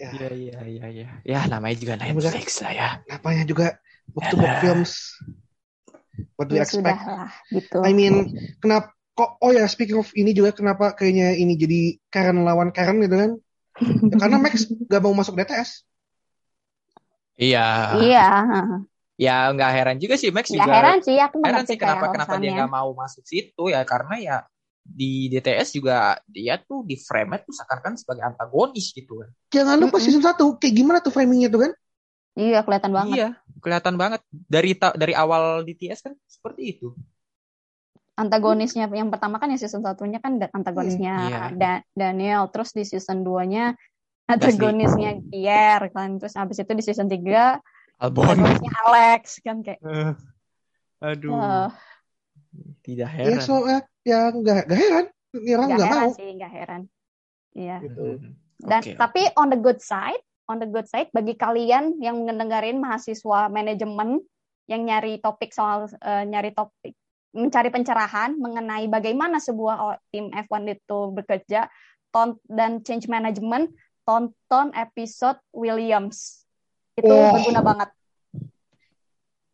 Iya, 0.00 0.28
iya, 0.32 0.58
iya, 0.64 0.84
iya. 0.88 1.08
Ya, 1.28 1.40
namanya 1.46 1.76
juga 1.76 1.94
Ya, 2.00 2.12
Netflix 2.16 2.48
lah 2.64 2.72
ya. 2.72 2.88
namanya 3.04 3.44
juga 3.44 3.66
to 4.30 4.36
book 4.36 4.48
Yalah. 4.48 4.60
films 4.64 4.92
what 6.40 6.48
do 6.48 6.56
you 6.56 6.60
ya 6.60 6.66
sudah 6.66 6.96
expect 6.96 7.04
lah 7.06 7.30
gitu 7.52 7.78
I 7.84 7.92
mean 7.92 8.14
kenapa 8.58 8.90
kok 9.12 9.36
oh 9.44 9.52
ya 9.52 9.68
speaking 9.68 10.00
of 10.00 10.08
ini 10.16 10.32
juga 10.32 10.56
kenapa 10.56 10.96
kayaknya 10.96 11.36
ini 11.36 11.54
jadi 11.60 11.80
Karen 12.08 12.40
lawan 12.42 12.72
Karen 12.72 12.98
gitu 13.04 13.16
kan 13.16 13.32
Ya, 13.80 14.16
karena 14.20 14.36
Max 14.36 14.68
gak 14.68 15.00
mau 15.00 15.14
masuk 15.16 15.36
DTS 15.40 15.88
Iya. 17.40 17.96
iya 17.96 18.26
Ya, 19.20 19.52
nggak 19.52 19.70
heran 19.72 19.96
juga 20.00 20.16
sih 20.16 20.28
Max 20.32 20.48
nggak 20.48 20.64
juga. 20.64 20.76
heran 20.80 20.98
sih 21.04 21.16
aku 21.20 21.36
heran 21.44 21.64
sih 21.68 21.76
kenapa 21.76 22.08
kenapa 22.12 22.34
dia 22.40 22.52
nggak 22.56 22.72
mau 22.72 22.90
masuk 22.96 23.24
situ 23.24 23.62
ya 23.72 23.80
karena 23.84 24.14
ya 24.20 24.36
di 24.90 25.30
DTS 25.30 25.68
juga 25.72 25.96
dia 26.26 26.58
tuh 26.58 26.82
di 26.82 26.98
frame 26.98 27.38
tuh 27.40 27.54
seakan-akan 27.54 27.94
sebagai 27.94 28.26
antagonis 28.26 28.90
gitu 28.90 29.22
kan. 29.22 29.30
jangan 29.48 29.78
lupa 29.78 29.96
Mm-mm. 29.96 30.04
season 30.04 30.22
1 30.22 30.34
kayak 30.58 30.74
gimana 30.74 30.98
tuh 30.98 31.14
framingnya 31.14 31.46
tuh 31.46 31.60
kan 31.64 31.72
iya 32.34 32.60
kelihatan 32.60 32.90
banget 32.90 33.14
Iya, 33.14 33.28
kelihatan 33.58 33.94
banget 33.94 34.20
dari 34.28 34.72
dari 34.74 35.14
awal 35.14 35.62
di 35.62 35.74
TS 35.74 36.00
kan 36.02 36.14
seperti 36.26 36.62
itu. 36.74 36.90
antagonisnya 38.14 38.84
yang 38.92 39.08
pertama 39.08 39.40
kan 39.40 39.48
yang 39.48 39.56
season 39.56 39.80
satunya 39.80 40.20
kan 40.20 40.36
antagonisnya 40.36 41.14
Iya. 41.24 41.40
Da- 41.56 41.84
Daniel 41.96 42.52
terus 42.52 42.76
di 42.76 42.84
season 42.84 43.24
2-nya 43.24 43.72
antagonisnya 44.28 45.24
Pierre 45.24 45.88
kan 45.88 46.20
terus 46.20 46.36
habis 46.36 46.60
itu 46.60 46.68
di 46.70 46.84
season 46.84 47.08
3 47.08 47.56
Albon. 47.96 48.28
antagonisnya 48.28 48.72
Alex 48.84 49.22
kan 49.40 49.64
kayak 49.64 49.80
Aduh, 51.00 51.32
eh, 51.32 51.68
tidak 52.84 53.08
ya 53.08 53.40
heran. 53.40 53.40
so 53.40 53.64
eh, 53.64 53.80
ya 54.02 54.30
nggak 54.30 54.66
nggak 54.66 54.78
heran. 54.78 55.06
Orang 55.30 55.68
nggak 55.70 55.88
mau. 55.88 56.10
sih 56.14 56.28
nggak 56.34 56.52
heran. 56.52 56.82
Iya. 57.54 57.76
Gitu. 57.82 58.02
Mhm. 58.18 58.30
dan 58.60 58.80
Oke, 58.84 58.92
tapi 58.92 59.22
on 59.40 59.48
the 59.48 59.56
good 59.56 59.80
side 59.80 60.20
on 60.44 60.60
the 60.60 60.68
good 60.68 60.84
side 60.84 61.08
bagi 61.10 61.32
kalian 61.32 61.96
yang 61.96 62.28
mendengarin 62.28 62.76
mahasiswa 62.76 63.48
manajemen 63.48 64.20
yang 64.68 64.84
nyari 64.84 65.16
topik 65.16 65.50
soal 65.50 65.88
eh, 65.88 66.24
nyari 66.28 66.52
topik 66.52 66.92
mencari 67.30 67.70
pencerahan 67.70 68.34
mengenai 68.36 68.84
bagaimana 68.86 69.38
sebuah 69.38 70.02
tim 70.10 70.28
F1 70.28 70.66
itu 70.66 70.98
bekerja 71.14 71.70
ton 72.10 72.36
dan 72.44 72.82
change 72.82 73.06
management 73.06 73.70
tonton 74.02 74.74
episode 74.74 75.38
Williams. 75.54 76.42
Itu 76.98 77.06
Oh. 77.06 77.30
berguna 77.38 77.62
banget. 77.62 77.90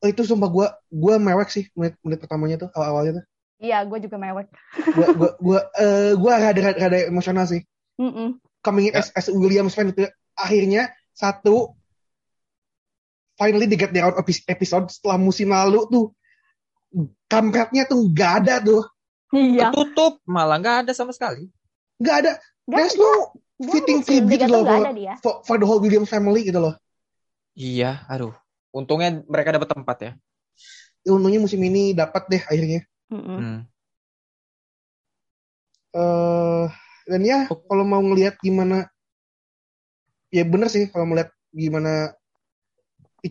Oh, 0.00 0.08
itu 0.08 0.24
sumpah 0.24 0.48
gue 0.48 0.66
gue 0.88 1.14
mewek 1.20 1.48
sih 1.48 1.64
menit 1.76 1.96
menit 2.00 2.18
pertamanya 2.18 2.64
tuh 2.64 2.68
awal 2.72 2.88
awalnya 2.90 3.12
tuh 3.20 3.24
Iya, 3.56 3.80
gue 3.88 3.98
juga 4.04 4.16
mewek. 4.20 4.52
Gua 4.92 5.06
gua 5.16 5.30
gua 5.40 5.60
eh, 5.74 6.12
gua 6.12 6.32
rada 6.36 6.60
rada, 6.60 6.76
rada 6.76 6.98
emosional 7.08 7.48
sih. 7.48 7.64
Mm-mm. 7.96 8.36
Coming 8.60 8.90
in 8.90 8.94
Ya. 8.94 9.00
as, 9.00 9.08
as 9.16 9.26
a 9.28 9.34
Williams 9.34 9.72
fan 9.72 9.90
itu 9.90 10.04
akhirnya 10.36 10.92
satu 11.16 11.72
finally 13.36 13.64
they 13.64 13.76
get 13.80 13.92
their 13.92 14.04
own 14.04 14.16
epi- 14.16 14.44
episode 14.46 14.92
setelah 14.92 15.16
musim 15.16 15.48
lalu 15.48 15.80
tuh 15.88 16.06
kampretnya 17.28 17.84
tuh 17.84 18.08
nggak 18.12 18.32
ada 18.44 18.54
tuh 18.60 18.82
Iya. 19.34 19.74
Ketutup, 19.74 20.22
malah 20.22 20.56
nggak 20.60 20.76
ada 20.86 20.92
sama 20.94 21.10
sekali. 21.10 21.50
nggak 21.98 22.16
ada 22.22 22.32
Gak 22.68 22.76
there's 22.76 22.94
no 22.94 23.32
fitting 23.72 24.04
tribute 24.04 24.38
gitu 24.38 24.52
loh 24.52 24.62
Gak 24.62 24.76
for, 24.76 24.84
for, 25.20 25.34
for 25.44 25.56
the 25.56 25.66
whole 25.66 25.80
Williams 25.80 26.08
family 26.08 26.44
gitu 26.44 26.60
loh 26.60 26.76
Iya, 27.56 28.04
aduh. 28.06 28.36
Untungnya 28.68 29.24
mereka 29.24 29.56
dapat 29.56 29.72
tempat 29.72 29.96
ya. 30.04 30.12
Ya, 31.00 31.10
untungnya 31.16 31.40
musim 31.40 31.56
ini 31.64 31.96
dapat 31.96 32.28
deh 32.28 32.42
akhirnya 32.44 32.84
Eh 36.02 36.66
dan 37.10 37.22
ya 37.30 37.38
kalau 37.68 37.84
mau 37.90 38.02
ngelihat 38.06 38.34
gimana 38.44 38.76
ya 40.36 40.42
bener 40.52 40.68
sih 40.74 40.84
kalau 40.92 41.06
melihat 41.10 41.30
gimana 41.54 41.90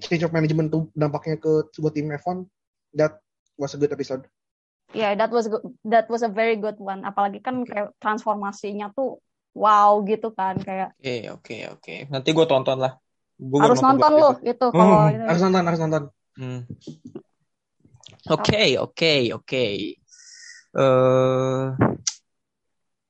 change 0.05 0.23
of 0.27 0.33
management 0.35 0.69
tuh 0.73 0.83
dampaknya 0.93 1.35
ke 1.41 1.51
sebuah 1.73 1.91
tim 1.95 2.07
F1 2.13 2.37
that 2.99 3.17
was 3.57 3.73
a 3.73 3.79
good 3.81 3.89
episode 3.95 4.23
Yeah, 4.93 5.15
that 5.19 5.31
was 5.31 5.47
good. 5.51 5.61
That 5.83 6.07
was 6.09 6.23
a 6.23 6.31
very 6.31 6.55
good 6.55 6.79
one. 6.79 7.03
Apalagi 7.03 7.43
kan 7.43 7.67
kayak 7.67 7.91
transformasinya 7.99 8.95
tuh 8.95 9.19
wow 9.51 9.99
gitu 10.07 10.31
kan 10.31 10.55
kayak 10.63 10.95
Oke, 11.05 11.15
oke, 11.35 11.53
oke. 11.73 11.93
Nanti 12.11 12.29
gue 12.37 12.45
tonton 12.51 12.77
lah. 12.83 12.91
Gua 13.51 13.59
harus 13.63 13.79
nonton 13.85 14.11
buat 14.11 14.13
lo 14.21 14.25
itu. 14.25 14.33
itu 14.49 14.65
kalau 14.77 14.97
Hmm, 14.97 15.27
harus 15.27 15.41
nonton 15.43 15.63
harus 15.67 15.81
nonton 15.83 16.03
Hmm. 16.35 16.59
Oke, 18.29 18.77
oke, 18.77 19.13
oke. 19.33 19.65
Eh, 20.75 21.65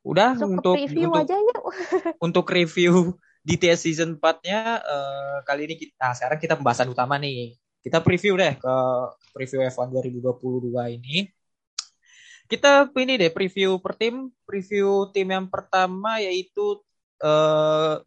udah 0.05 0.29
ke 0.37 0.45
untuk 0.45 0.75
preview 0.77 1.09
untuk 1.09 1.23
aja 1.25 1.35
yuk. 1.35 1.63
untuk 2.25 2.45
review 2.53 2.93
DTS 3.41 3.79
season 3.89 4.21
4-nya 4.21 4.79
eh, 4.79 5.37
kali 5.43 5.61
ini 5.65 5.75
kita 5.81 5.93
nah, 5.97 6.13
sekarang 6.13 6.39
kita 6.39 6.53
pembahasan 6.55 6.91
utama 6.91 7.17
nih. 7.17 7.57
Kita 7.81 8.01
preview 8.01 8.33
deh 8.33 8.57
ke 8.57 8.75
preview 9.33 9.61
F1 9.69 9.93
2022 9.93 10.73
ini. 10.97 11.29
Kita 12.45 12.89
ini 12.97 13.17
deh 13.17 13.33
preview 13.33 13.81
per 13.81 13.97
tim, 13.97 14.29
preview 14.45 15.09
tim 15.09 15.27
yang 15.29 15.49
pertama 15.49 16.21
yaitu 16.21 16.81
eh 17.21 17.97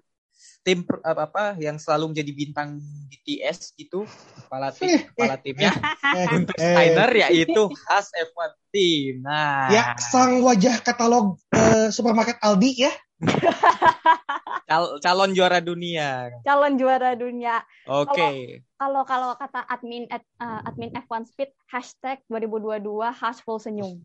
tim 0.63 0.85
apa, 1.03 1.27
apa 1.29 1.45
yang 1.59 1.77
selalu 1.81 2.15
menjadi 2.15 2.33
bintang 2.35 2.69
DTS 3.11 3.75
gitu, 3.75 4.05
kepala 4.45 4.71
tim 4.71 4.89
kepala 5.15 5.37
timnya 5.41 5.73
eh, 6.15 6.27
untuk 6.39 6.57
eh, 6.57 6.63
Steiner 6.63 7.11
yaitu 7.29 7.63
Haas 7.89 8.09
F1 8.13 8.53
Team. 8.71 9.25
Nah, 9.25 9.73
ya 9.73 9.83
sang 9.99 10.41
wajah 10.45 10.83
katalog 10.85 11.41
eh, 11.55 11.89
supermarket 11.91 12.39
Aldi 12.39 12.73
ya 12.89 12.93
cal- 14.71 14.99
calon 15.03 15.35
juara 15.35 15.59
dunia. 15.59 16.31
Calon 16.47 16.79
juara 16.79 17.19
dunia. 17.19 17.67
Oke. 17.89 18.63
Kalau 18.79 19.03
kalau 19.03 19.35
kata 19.35 19.67
admin 19.67 20.07
at- 20.07 20.29
uh, 20.39 20.63
admin 20.63 20.95
F1 20.95 21.27
Speed 21.27 21.51
hashtag 21.67 22.23
2022 22.31 22.87
hash 23.11 23.43
full 23.43 23.59
senyum. 23.59 23.99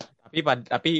Tapi 0.00 0.40
tapi 0.64 0.92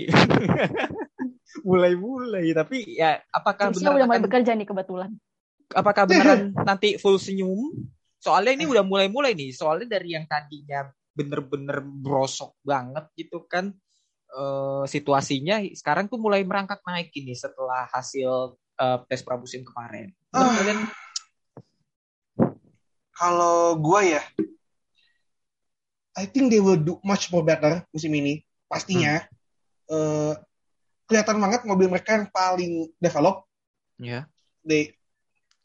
mulai-mulai 1.63 2.51
tapi 2.57 2.99
ya 2.99 3.21
apakah 3.31 3.71
Lucia 3.71 3.87
benar 3.87 3.93
udah 3.95 4.07
mulai 4.09 4.19
akan- 4.19 4.27
bekerja 4.27 4.53
nih 4.57 4.67
kebetulan. 4.69 5.11
apakah 5.75 6.03
beneran 6.07 6.53
nanti 6.55 7.01
full 7.01 7.17
senyum? 7.19 7.73
Soalnya 8.21 8.53
ini 8.57 8.65
udah 8.69 8.85
mulai-mulai 8.85 9.37
nih. 9.37 9.53
Soalnya 9.53 9.99
dari 9.99 10.17
yang 10.17 10.25
tadinya 10.25 10.89
bener-bener 11.15 11.83
brosok 11.83 12.57
banget 12.65 13.07
gitu 13.15 13.45
kan 13.47 13.71
eh, 14.35 14.85
situasinya 14.87 15.63
sekarang 15.77 16.11
tuh 16.11 16.19
mulai 16.19 16.43
merangkak 16.43 16.83
naik 16.85 17.11
ini 17.15 17.33
setelah 17.37 17.87
hasil 17.91 18.59
eh, 18.81 18.99
tes 19.09 19.23
pramusim 19.23 19.63
kemarin. 19.63 20.11
Ah. 20.35 20.51
kalian 20.59 20.79
kalau 23.15 23.79
gue 23.79 24.19
ya 24.19 24.23
I 26.19 26.27
think 26.27 26.51
they 26.51 26.59
will 26.63 26.79
do 26.79 26.99
much 27.07 27.31
more 27.31 27.47
better 27.47 27.83
musim 27.95 28.11
ini 28.15 28.43
pastinya 28.67 29.23
Eh, 29.85 30.33
kelihatan 31.05 31.37
banget 31.39 31.61
mobil 31.69 31.89
mereka 31.89 32.17
yang 32.17 32.29
paling 32.29 32.89
develop 32.97 33.45
ya. 34.01 34.25
they 34.65 34.93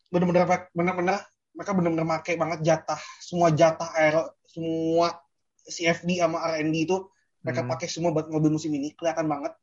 bener-bener 0.10 0.44
bener-bener 0.74 1.18
mereka 1.56 1.72
bener-bener 1.76 2.06
make 2.08 2.34
banget 2.36 2.60
jatah 2.66 3.02
semua 3.20 3.52
jatah 3.52 3.90
aero 3.96 4.34
semua 4.50 5.16
CFD 5.70 6.20
sama 6.20 6.42
R&D 6.58 6.76
itu 6.90 6.98
mereka 7.40 7.62
Hmm. 7.64 7.72
pakai 7.72 7.88
semua 7.88 8.12
buat 8.12 8.28
mobil 8.28 8.52
musim 8.52 8.74
ini 8.74 8.92
kelihatan 8.94 9.28
banget 9.28 9.54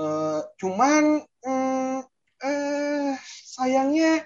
Eh, 0.00 0.40
cuman 0.56 1.18
mm, 1.42 1.98
eh 2.40 3.12
sayangnya 3.44 4.24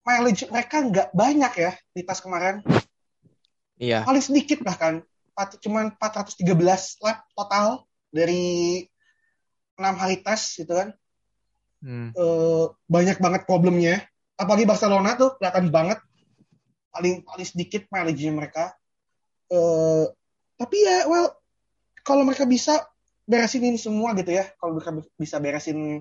mileage 0.00 0.46
mereka 0.48 0.80
nggak 0.80 1.08
banyak 1.12 1.52
ya 1.60 1.72
di 1.92 2.00
tas 2.06 2.22
kemarin 2.22 2.62
Iya. 3.76 4.06
paling 4.06 4.22
sedikit 4.22 4.62
bahkan 4.62 5.02
cuman 5.34 5.92
413 5.98 6.94
lap 7.02 7.26
total 7.34 7.84
dari 8.08 8.86
enam 9.78 9.94
hari 9.98 10.22
tes 10.22 10.58
gitu 10.58 10.72
kan. 10.72 10.88
Hmm. 11.84 12.10
Eh, 12.16 12.64
banyak 12.88 13.18
banget 13.20 13.42
problemnya. 13.44 14.02
Apalagi 14.34 14.64
Barcelona 14.66 15.14
tuh 15.14 15.36
kelihatan 15.38 15.68
banget. 15.68 15.98
Paling 16.94 17.26
paling 17.26 17.46
sedikit 17.46 17.86
mileage 17.90 18.24
mereka. 18.30 18.72
Eh, 19.50 20.04
tapi 20.56 20.76
ya 20.82 21.06
well 21.10 21.34
kalau 22.04 22.22
mereka 22.22 22.46
bisa 22.46 22.84
beresin 23.24 23.64
ini 23.64 23.78
semua 23.80 24.14
gitu 24.16 24.32
ya. 24.32 24.48
Kalau 24.56 24.78
mereka 24.78 24.92
bisa 25.18 25.36
beresin 25.42 26.00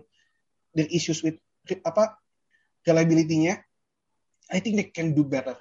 the 0.74 0.86
issues 0.90 1.22
with 1.22 1.38
apa 1.86 2.20
reliability-nya 2.84 3.64
I 4.52 4.60
think 4.60 4.76
they 4.76 4.92
can 4.92 5.16
do 5.16 5.24
better. 5.24 5.56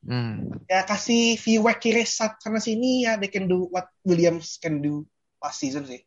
Hmm. 0.00 0.64
ya 0.64 0.80
kasih 0.88 1.36
feedback 1.36 1.84
kiri 1.84 2.08
sana 2.08 2.56
sini 2.56 3.04
ya 3.04 3.20
they 3.20 3.28
can 3.28 3.44
do 3.44 3.68
what 3.68 3.92
Williams 4.00 4.56
can 4.56 4.80
do 4.80 5.04
last 5.44 5.60
season 5.60 5.84
sih 5.84 6.00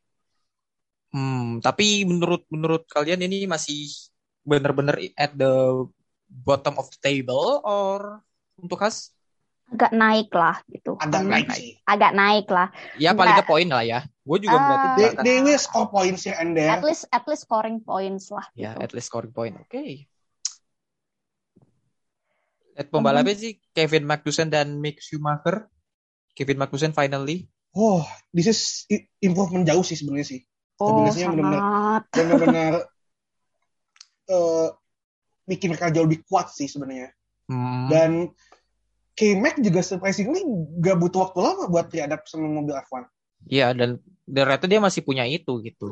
Hmm, 1.14 1.62
tapi 1.62 2.02
menurut 2.04 2.42
menurut 2.50 2.90
kalian 2.90 3.22
ini 3.22 3.46
masih 3.46 3.86
benar-benar 4.42 4.98
at 5.14 5.32
the 5.32 5.86
bottom 6.26 6.82
of 6.82 6.90
the 6.90 7.00
table 7.00 7.62
or 7.62 8.20
untuk 8.58 8.82
Has? 8.82 9.14
Agak 9.64 9.90
naik 9.90 10.30
lah 10.30 10.58
gitu. 10.68 10.98
agak 10.98 11.22
Hmm, 11.24 11.32
naik 11.34 11.48
sih 11.54 11.78
Agak 11.86 12.12
naik 12.14 12.46
lah. 12.50 12.70
Ya 12.98 13.14
paling 13.14 13.34
ke 13.34 13.46
poin 13.46 13.66
lah 13.66 13.82
ya. 13.82 14.06
Gue 14.22 14.38
juga 14.38 14.58
Ah. 14.58 14.66
berarti 14.66 14.88
they, 14.94 15.10
they 15.24 15.38
will 15.42 15.58
score 15.58 15.88
points 15.88 16.26
and 16.26 16.54
there 16.54 16.70
At 16.70 16.82
least 16.82 17.06
at 17.10 17.26
least 17.26 17.46
scoring 17.46 17.78
points 17.80 18.30
lah 18.30 18.46
ya 18.54 18.74
gitu. 18.74 18.82
at 18.82 18.92
least 18.92 19.08
scoring 19.10 19.34
point. 19.34 19.54
Oke. 19.58 20.10
At 22.74 22.90
pembalapnya 22.90 23.38
sih 23.38 23.62
Kevin 23.72 24.04
Magnussen 24.04 24.50
dan 24.50 24.82
Mick 24.82 24.98
Schumacher. 24.98 25.70
Kevin 26.34 26.58
Magnussen 26.58 26.90
finally. 26.92 27.46
oh 27.74 28.06
this 28.30 28.46
is 28.46 28.86
improvement 29.18 29.66
jauh 29.66 29.82
sih 29.82 29.98
sebenarnya 29.98 30.38
sih 30.38 30.42
Oh, 30.84 31.08
sangat. 31.16 32.04
benar-benar 32.12 32.74
eh 34.28 34.68
bikin 35.48 35.68
mereka 35.72 35.92
jauh 35.92 36.08
lebih 36.08 36.24
kuat 36.28 36.48
sih 36.52 36.68
sebenarnya 36.72 37.12
Hmm, 37.50 37.92
dan 37.92 38.32
K-Mac 39.14 39.62
juga 39.62 39.84
surprisingly 39.86 40.42
gak 40.82 40.98
butuh 40.98 41.30
waktu 41.30 41.40
lama 41.44 41.64
buat 41.70 41.88
diadap 41.92 42.26
sama 42.26 42.48
mobil 42.50 42.74
F1 42.74 43.06
Iya 43.48 43.76
dan 43.80 44.00
dan 44.24 44.44
ternyata 44.48 44.66
dia 44.72 44.80
masih 44.80 45.02
punya 45.04 45.24
itu 45.28 45.52
gitu. 45.68 45.88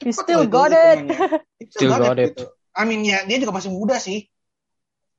You 0.00 0.12
still 0.16 0.46
got 0.46 0.70
it. 0.72 0.98
hitungannya. 1.02 1.18
Still 1.70 1.82
Still 1.82 1.92
got 1.92 2.02
got 2.02 2.18
it, 2.18 2.30
it. 2.30 2.32
gitu. 2.32 2.44
I 2.72 2.82
mean 2.86 3.02
ya 3.02 3.26
dia 3.26 3.36
juga 3.42 3.52
masih 3.52 3.70
muda 3.74 3.98
sih 3.98 4.30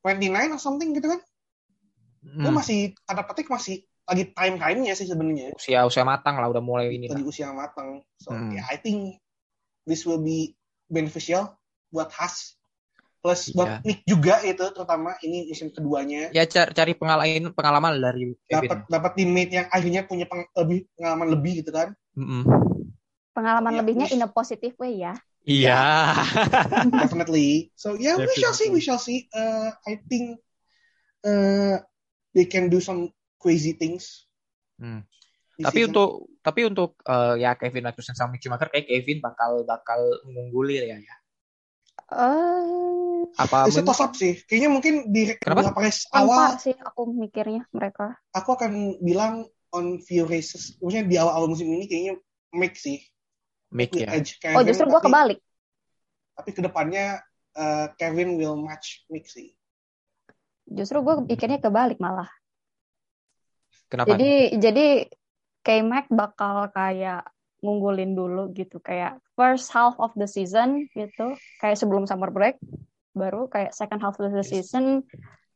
29 0.01 0.55
or 0.55 0.59
something 0.62 0.95
gitu 0.95 1.07
kan 1.12 1.22
dia 2.41 2.49
Hmm, 2.49 2.55
masih 2.55 2.80
tanda 3.05 3.22
petik 3.28 3.47
masih 3.51 3.86
lagi 4.06 4.34
time 4.34 4.56
time-nya 4.58 4.93
sih 4.93 5.08
sebenarnya 5.08 5.54
usia 5.56 5.86
usia 5.86 6.04
matang 6.04 6.41
lah 6.41 6.49
udah 6.49 6.60
mulai 6.60 6.91
ini 6.91 7.08
lagi 7.08 7.24
usia 7.24 7.54
matang 7.54 8.02
so 8.18 8.34
Hmm. 8.34 8.52
yeah, 8.52 8.66
I 8.68 8.76
think 8.78 9.22
this 9.86 10.04
will 10.04 10.20
be 10.20 10.54
beneficial 10.88 11.54
buat 11.89 12.12
Haas 12.12 12.56
plus 13.22 13.54
buat 13.54 13.70
Iya. 13.70 13.86
Nick 13.86 13.99
juga 14.04 14.36
itu 14.41 14.66
terutama 14.74 15.14
ini 15.22 15.45
musim 15.45 15.70
keduanya 15.70 16.34
Ya 16.34 16.41
cari, 16.49 16.74
cari 16.74 16.93
pengalaman 16.97 17.54
pengalaman 17.54 17.91
dari 18.02 18.34
dapat 18.49 18.89
dapat 18.89 19.12
teammate 19.14 19.52
yang 19.54 19.68
akhirnya 19.70 20.02
punya 20.04 20.26
peng- 20.26 20.49
lebih 20.58 20.89
pengalaman 20.97 21.28
lebih 21.38 21.54
gitu 21.62 21.72
kan 21.72 21.93
Mm-mm. 22.18 22.43
Pengalaman 23.32 23.72
Ya, 23.72 23.80
lebihnya 23.80 24.08
wish. 24.10 24.16
in 24.18 24.26
a 24.26 24.30
positive 24.30 24.76
way 24.76 24.99
ya. 25.06 25.14
Iya. 25.47 25.80
definitely 27.02 27.70
so 27.78 27.93
yeah 27.95 28.14
we 28.18 28.30
shall 28.36 28.54
see 28.54 28.70
we 28.74 28.82
shall 28.82 28.99
see 28.99 29.26
Uh, 29.32 29.70
I 29.86 30.02
think 30.10 30.41
uh, 31.26 31.78
they 32.34 32.45
can 32.45 32.70
do 32.70 32.82
some 32.82 33.10
crazy 33.41 33.73
things 33.73 34.29
Hmm. 34.77 35.01
di 35.53 35.61
Tapi 35.61 35.77
season. 35.77 35.89
untuk 35.91 36.09
tapi 36.39 36.61
untuk 36.63 36.91
eh, 37.03 37.35
ya 37.37 37.53
Kevin 37.53 37.85
Magnussen 37.85 38.13
sama 38.13 38.31
Mick 38.31 38.41
Schumacher 38.41 38.65
kayak 38.67 38.85
Kevin 38.87 39.19
bakal 39.19 39.61
bakal 39.61 39.97
mengungguli 40.23 40.79
ya 40.79 40.97
ya. 40.97 41.15
Eh, 42.11 43.21
Apa 43.37 43.65
It's 43.65 43.77
a 43.77 43.81
men- 43.81 43.87
toss 43.87 44.01
up 44.01 44.13
sih 44.13 44.41
kayaknya 44.43 44.67
mungkin 44.67 44.93
di 45.07 45.37
Kenapa? 45.37 45.69
beberapa 45.69 45.79
race 45.81 46.03
awal 46.11 46.57
sih 46.57 46.73
aku 46.75 47.07
mikirnya 47.07 47.63
mereka. 47.71 48.17
aku 48.31 48.49
akan 48.51 48.71
bilang 48.99 49.45
on 49.71 50.01
few 50.01 50.25
races, 50.25 50.75
maksudnya 50.77 51.05
di 51.05 51.15
awal-awal 51.15 51.47
musim 51.47 51.69
ini 51.69 51.85
kayaknya 51.85 52.13
Mick 52.51 52.75
sih. 52.75 52.99
Mick 53.71 53.95
With 53.95 54.03
ya. 54.03 54.09
edge 54.11 54.35
Kevin, 54.35 54.57
Oh 54.57 54.63
justru 54.65 54.83
gue 54.85 54.97
tapi, 54.97 55.07
kebalik. 55.07 55.39
Tapi 56.33 56.49
ke 56.51 56.61
depannya 56.61 57.05
eh, 57.53 57.87
Kevin 57.95 58.35
will 58.35 58.57
match 58.57 59.07
Mick 59.07 59.23
sih. 59.25 59.55
Justru 60.65 60.99
gue 60.99 61.15
pikirnya 61.25 61.61
kebalik 61.61 61.95
malah. 61.97 62.27
Kenapa? 63.91 64.15
Jadi 64.15 64.55
jadi 64.55 64.87
K-Mac 65.67 66.07
bakal 66.07 66.71
kayak 66.71 67.27
ngunggulin 67.59 68.17
dulu 68.17 68.49
gitu 68.55 68.81
kayak 68.81 69.19
first 69.37 69.69
half 69.69 69.99
of 69.99 70.15
the 70.15 70.25
season 70.25 70.87
gitu. 70.95 71.35
Kayak 71.59 71.77
sebelum 71.77 72.07
summer 72.07 72.31
break 72.31 72.55
baru 73.11 73.51
kayak 73.51 73.75
second 73.75 73.99
half 73.99 74.15
of 74.23 74.31
the 74.31 74.39
season 74.47 75.03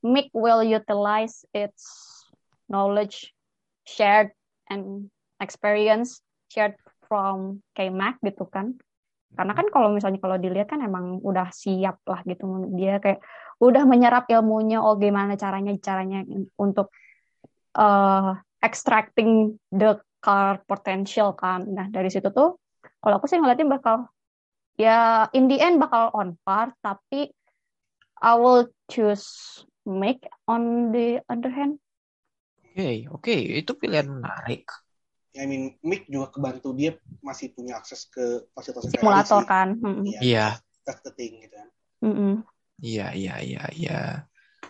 Mick 0.03 0.27
will 0.35 0.59
utilize 0.61 1.47
its 1.55 1.87
knowledge 2.67 3.31
shared 3.87 4.35
and 4.67 5.09
experience 5.39 6.19
shared 6.51 6.75
from 7.07 7.63
K-Mac 7.73 8.21
gitu 8.21 8.45
kan. 8.45 8.77
Karena 9.33 9.57
kan 9.57 9.67
kalau 9.73 9.89
misalnya 9.95 10.21
kalau 10.21 10.37
dilihat 10.37 10.69
kan 10.69 10.83
emang 10.83 11.23
udah 11.23 11.49
siap 11.49 12.03
lah 12.05 12.21
gitu. 12.27 12.45
Dia 12.77 13.01
kayak 13.01 13.23
udah 13.63 13.87
menyerap 13.87 14.27
ilmunya 14.27 14.83
oh 14.83 14.99
gimana 14.99 15.39
caranya 15.39 15.71
caranya 15.79 16.21
untuk 16.59 16.91
uh, 17.75 18.35
extracting 18.63 19.59
the 19.69 19.99
car 20.23 20.63
potential 20.65 21.35
kan 21.37 21.67
nah 21.69 21.87
dari 21.91 22.09
situ 22.09 22.31
tuh 22.33 22.57
kalau 23.03 23.21
aku 23.21 23.29
sih 23.29 23.37
ngeliatin 23.37 23.69
bakal 23.69 24.09
ya 24.75 25.29
in 25.37 25.45
the 25.47 25.61
end 25.61 25.77
bakal 25.77 26.09
on 26.15 26.35
par 26.41 26.73
tapi 26.81 27.29
I 28.19 28.33
will 28.39 28.71
choose 28.89 29.61
Mick 29.85 30.25
on 30.49 30.89
the 30.95 31.21
other 31.29 31.51
hand 31.53 31.77
Oke, 32.75 33.07
oke, 33.07 33.31
itu 33.31 33.71
pilihan 33.79 34.03
menarik. 34.03 34.67
I 35.31 35.47
mean, 35.47 35.79
Mick 35.79 36.11
juga 36.11 36.27
kebantu 36.27 36.75
dia 36.75 36.99
masih 37.23 37.55
punya 37.55 37.79
akses 37.79 38.03
ke 38.11 38.51
fasilitas 38.51 38.91
simulator 38.91 39.39
sih. 39.39 39.47
kan. 39.47 39.67
Iya, 40.03 40.19
Iya. 40.19 40.47
that's 40.83 40.99
the 41.07 41.15
thing 41.15 41.39
gitu 41.39 41.55
kan. 41.55 41.69
Mm-mm. 42.03 42.33
Iya, 42.83 43.15
iya, 43.15 43.35
iya, 43.39 43.63
iya. 43.71 43.99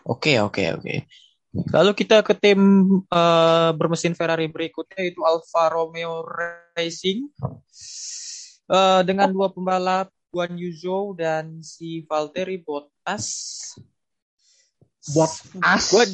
Oke, 0.06 0.38
oke, 0.38 0.78
oke. 0.78 1.10
Lalu 1.56 1.92
kita 1.96 2.20
ke 2.26 2.36
tim 2.36 2.60
eh, 3.08 3.72
bermesin 3.76 4.14
Ferrari 4.14 4.52
berikutnya 4.52 5.08
itu 5.08 5.24
Alfa 5.24 5.72
Romeo 5.72 6.24
Racing 6.24 7.32
Eh, 8.66 9.02
dengan 9.06 9.30
dua 9.30 9.54
pembalap 9.54 10.10
Guan 10.34 10.58
Yu 10.58 10.74
Zhou 10.74 11.14
dan 11.14 11.62
si 11.62 12.02
Valtteri 12.10 12.58
Bottas. 12.58 13.78
Bottas. 15.14 15.94
Guan 15.94 16.10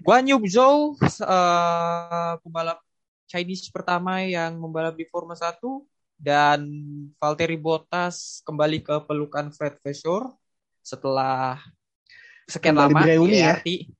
Guan 0.00 0.24
Yu 0.24 0.40
Zhou 0.48 0.96
eh, 1.04 2.32
pembalap 2.40 2.80
Chinese 3.28 3.68
pertama 3.68 4.24
yang 4.24 4.56
membalap 4.56 4.96
di 4.96 5.04
Formula 5.04 5.36
1 5.36 5.60
dan 6.16 6.64
Valtteri 7.20 7.60
Bottas 7.60 8.40
kembali 8.48 8.80
ke 8.80 9.04
pelukan 9.04 9.52
Fred 9.52 9.76
Vasseur 9.84 10.32
setelah 10.80 11.60
sekian 12.44 12.74
Kembali 12.74 12.92
lama 12.92 13.00
ya. 13.00 13.06
Reuni. 13.10 13.34
iya 13.34 13.52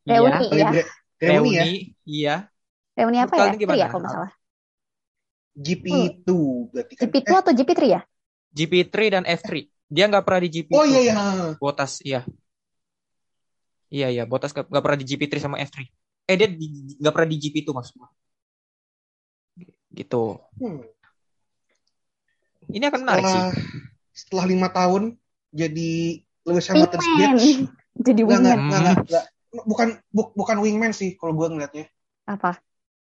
Iya. 0.04 0.68
Re- 0.70 0.90
Reuni 1.16 1.50
ya, 1.50 1.64
reuni 1.64 1.72
iya 2.04 2.34
Reuni 2.94 3.18
apa 3.18 3.32
ya? 3.32 3.40
Kalian? 3.48 3.56
Tri 3.64 3.76
ya 3.76 3.86
kalau 3.88 4.02
nggak 4.02 4.12
salah. 4.12 4.32
GP2 5.54 6.28
berarti 6.68 6.92
kan. 6.94 7.02
GP2 7.06 7.26
Eh, 7.26 7.38
atau 7.38 7.52
GP3 7.52 7.80
ya? 7.86 8.00
GP3 8.50 8.94
dan 9.10 9.24
F3 9.24 9.50
dia 9.84 10.04
nggak 10.04 10.22
pernah 10.22 10.40
di 10.40 10.50
GP 10.50 10.68
oh 10.70 10.82
iya 10.82 11.00
iya. 11.02 11.14
Bottas 11.56 11.98
iya 12.00 12.20
iya 13.88 14.10
iya 14.10 14.24
Bottas 14.24 14.50
nggak 14.50 14.68
pernah 14.74 14.96
di 14.96 15.06
GP3 15.06 15.34
sama 15.38 15.56
F3 15.58 15.86
eh 16.24 16.34
dia 16.34 16.48
di- 16.48 16.98
nggak 16.98 17.12
pernah 17.12 17.28
di 17.28 17.38
GP2 17.38 17.70
maksudnya 17.70 18.08
gitu 19.92 20.42
Hmm. 20.56 20.82
ini 22.68 22.84
akan 22.84 23.00
menarik 23.00 23.24
sih 23.24 23.30
Setelah 23.30 23.52
setelah 24.10 24.44
lima 24.44 24.68
tahun 24.68 25.02
jadi 25.50 25.90
Lewis 26.42 26.66
Hamilton 26.66 26.98
bitch. 26.98 27.46
Jadi 27.94 28.20
wingman. 28.22 28.58
Enggak, 28.58 28.80
enggak, 28.80 28.96
enggak. 29.06 29.24
Bukan 29.64 29.88
bu- 30.10 30.34
bukan 30.34 30.56
wingman 30.58 30.90
sih 30.90 31.14
kalau 31.14 31.30
gue 31.32 31.46
ngeliatnya. 31.46 31.86
Apa? 32.26 32.58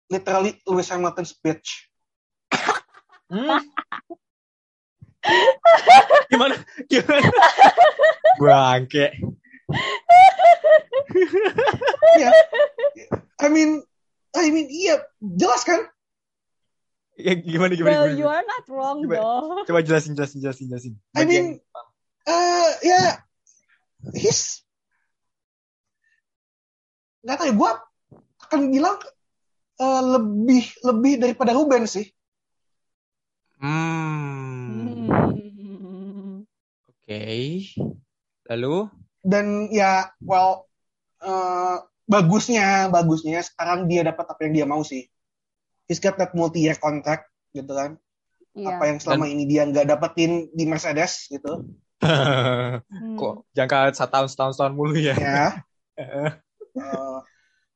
Literally 0.08 0.60
Lewis 0.64 0.90
Hamilton's 0.90 1.32
bitch. 1.34 1.88
Hmm. 3.32 3.64
gimana 6.28 6.58
gimana 6.90 7.22
bangke 8.36 9.06
Iya. 12.12 12.30
I 13.38 13.46
mean 13.48 13.80
I 14.34 14.50
mean 14.50 14.68
iya 14.68 15.00
jelas 15.20 15.62
kan? 15.62 15.86
ya, 17.14 17.38
gimana 17.38 17.72
gimana, 17.72 17.92
Well, 17.94 18.06
gimana? 18.10 18.18
you 18.18 18.26
are 18.26 18.42
not 18.42 18.64
wrong 18.66 18.98
Gimana? 19.00 19.20
though. 19.22 19.64
coba 19.64 19.80
jelasin 19.80 20.12
jelasin 20.12 20.42
jelasin 20.42 20.66
jelasin 20.68 20.92
I 21.14 21.22
Bagian- 21.22 21.28
mean- 21.56 21.60
Eh 22.22 22.70
ya 22.84 23.18
his 24.12 24.62
nggak 27.22 27.36
tahu 27.38 27.46
ya 27.48 27.54
gue 27.54 27.70
akan 28.42 28.60
bilang 28.68 28.96
eh, 29.78 30.02
lebih 30.04 30.64
lebih 30.82 31.12
daripada 31.18 31.54
Ruben 31.54 31.86
sih. 31.86 32.06
hmm 33.62 35.06
Hmm. 35.12 36.42
oke 36.90 37.22
lalu 38.50 38.76
dan 39.22 39.70
ya 39.70 40.10
well 40.26 40.66
eh, 41.22 41.76
bagusnya 42.04 42.90
bagusnya 42.90 43.40
sekarang 43.46 43.86
dia 43.86 44.02
dapat 44.02 44.26
apa 44.26 44.40
yang 44.42 44.52
dia 44.52 44.66
mau 44.66 44.82
sih 44.82 45.06
he's 45.86 46.02
got 46.02 46.18
that 46.18 46.34
multi 46.34 46.66
year 46.66 46.74
contract 46.76 47.30
gitu 47.54 47.70
kan 47.70 47.98
Iya. 48.52 48.68
apa 48.76 48.84
yang 48.84 48.98
selama 49.00 49.24
ini 49.32 49.48
dia 49.48 49.64
nggak 49.64 49.88
dapetin 49.88 50.52
di 50.52 50.68
Mercedes 50.68 51.30
gitu 51.32 51.62
Hmm. 52.02 53.14
kok 53.14 53.46
jangka 53.54 53.94
satu 53.94 54.10
tahun 54.10 54.28
setahun 54.28 54.52
setahun 54.58 54.74
mulu 54.74 54.98
ya 54.98 55.14
ya 55.16 55.46
Eh, 56.72 57.18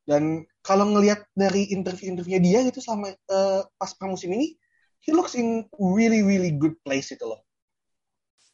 dan 0.06 0.46
kalau 0.62 0.88
ngelihat 0.88 1.26
dari 1.36 1.68
interview-interviewnya 1.68 2.40
dia 2.40 2.58
gitu 2.70 2.80
selama 2.80 3.12
eh, 3.12 3.60
pas 3.76 3.90
pramusim 3.92 4.32
ini 4.32 4.56
he 5.04 5.10
looks 5.12 5.36
in 5.36 5.66
really 5.76 6.22
really 6.24 6.54
good 6.54 6.74
place 6.86 7.12
itu 7.12 7.22
loh. 7.22 7.42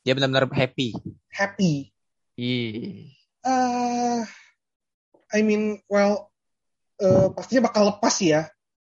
Dia 0.03 0.18
benar-benar 0.18 0.51
happy. 0.51 0.90
Happy. 1.30 1.95
Ih. 2.34 3.07
eh 3.43 4.20
I 5.32 5.40
mean 5.43 5.78
well 5.86 6.30
eh, 6.99 7.28
pastinya 7.30 7.70
bakal 7.70 7.95
lepas 7.95 8.18
ya. 8.18 8.51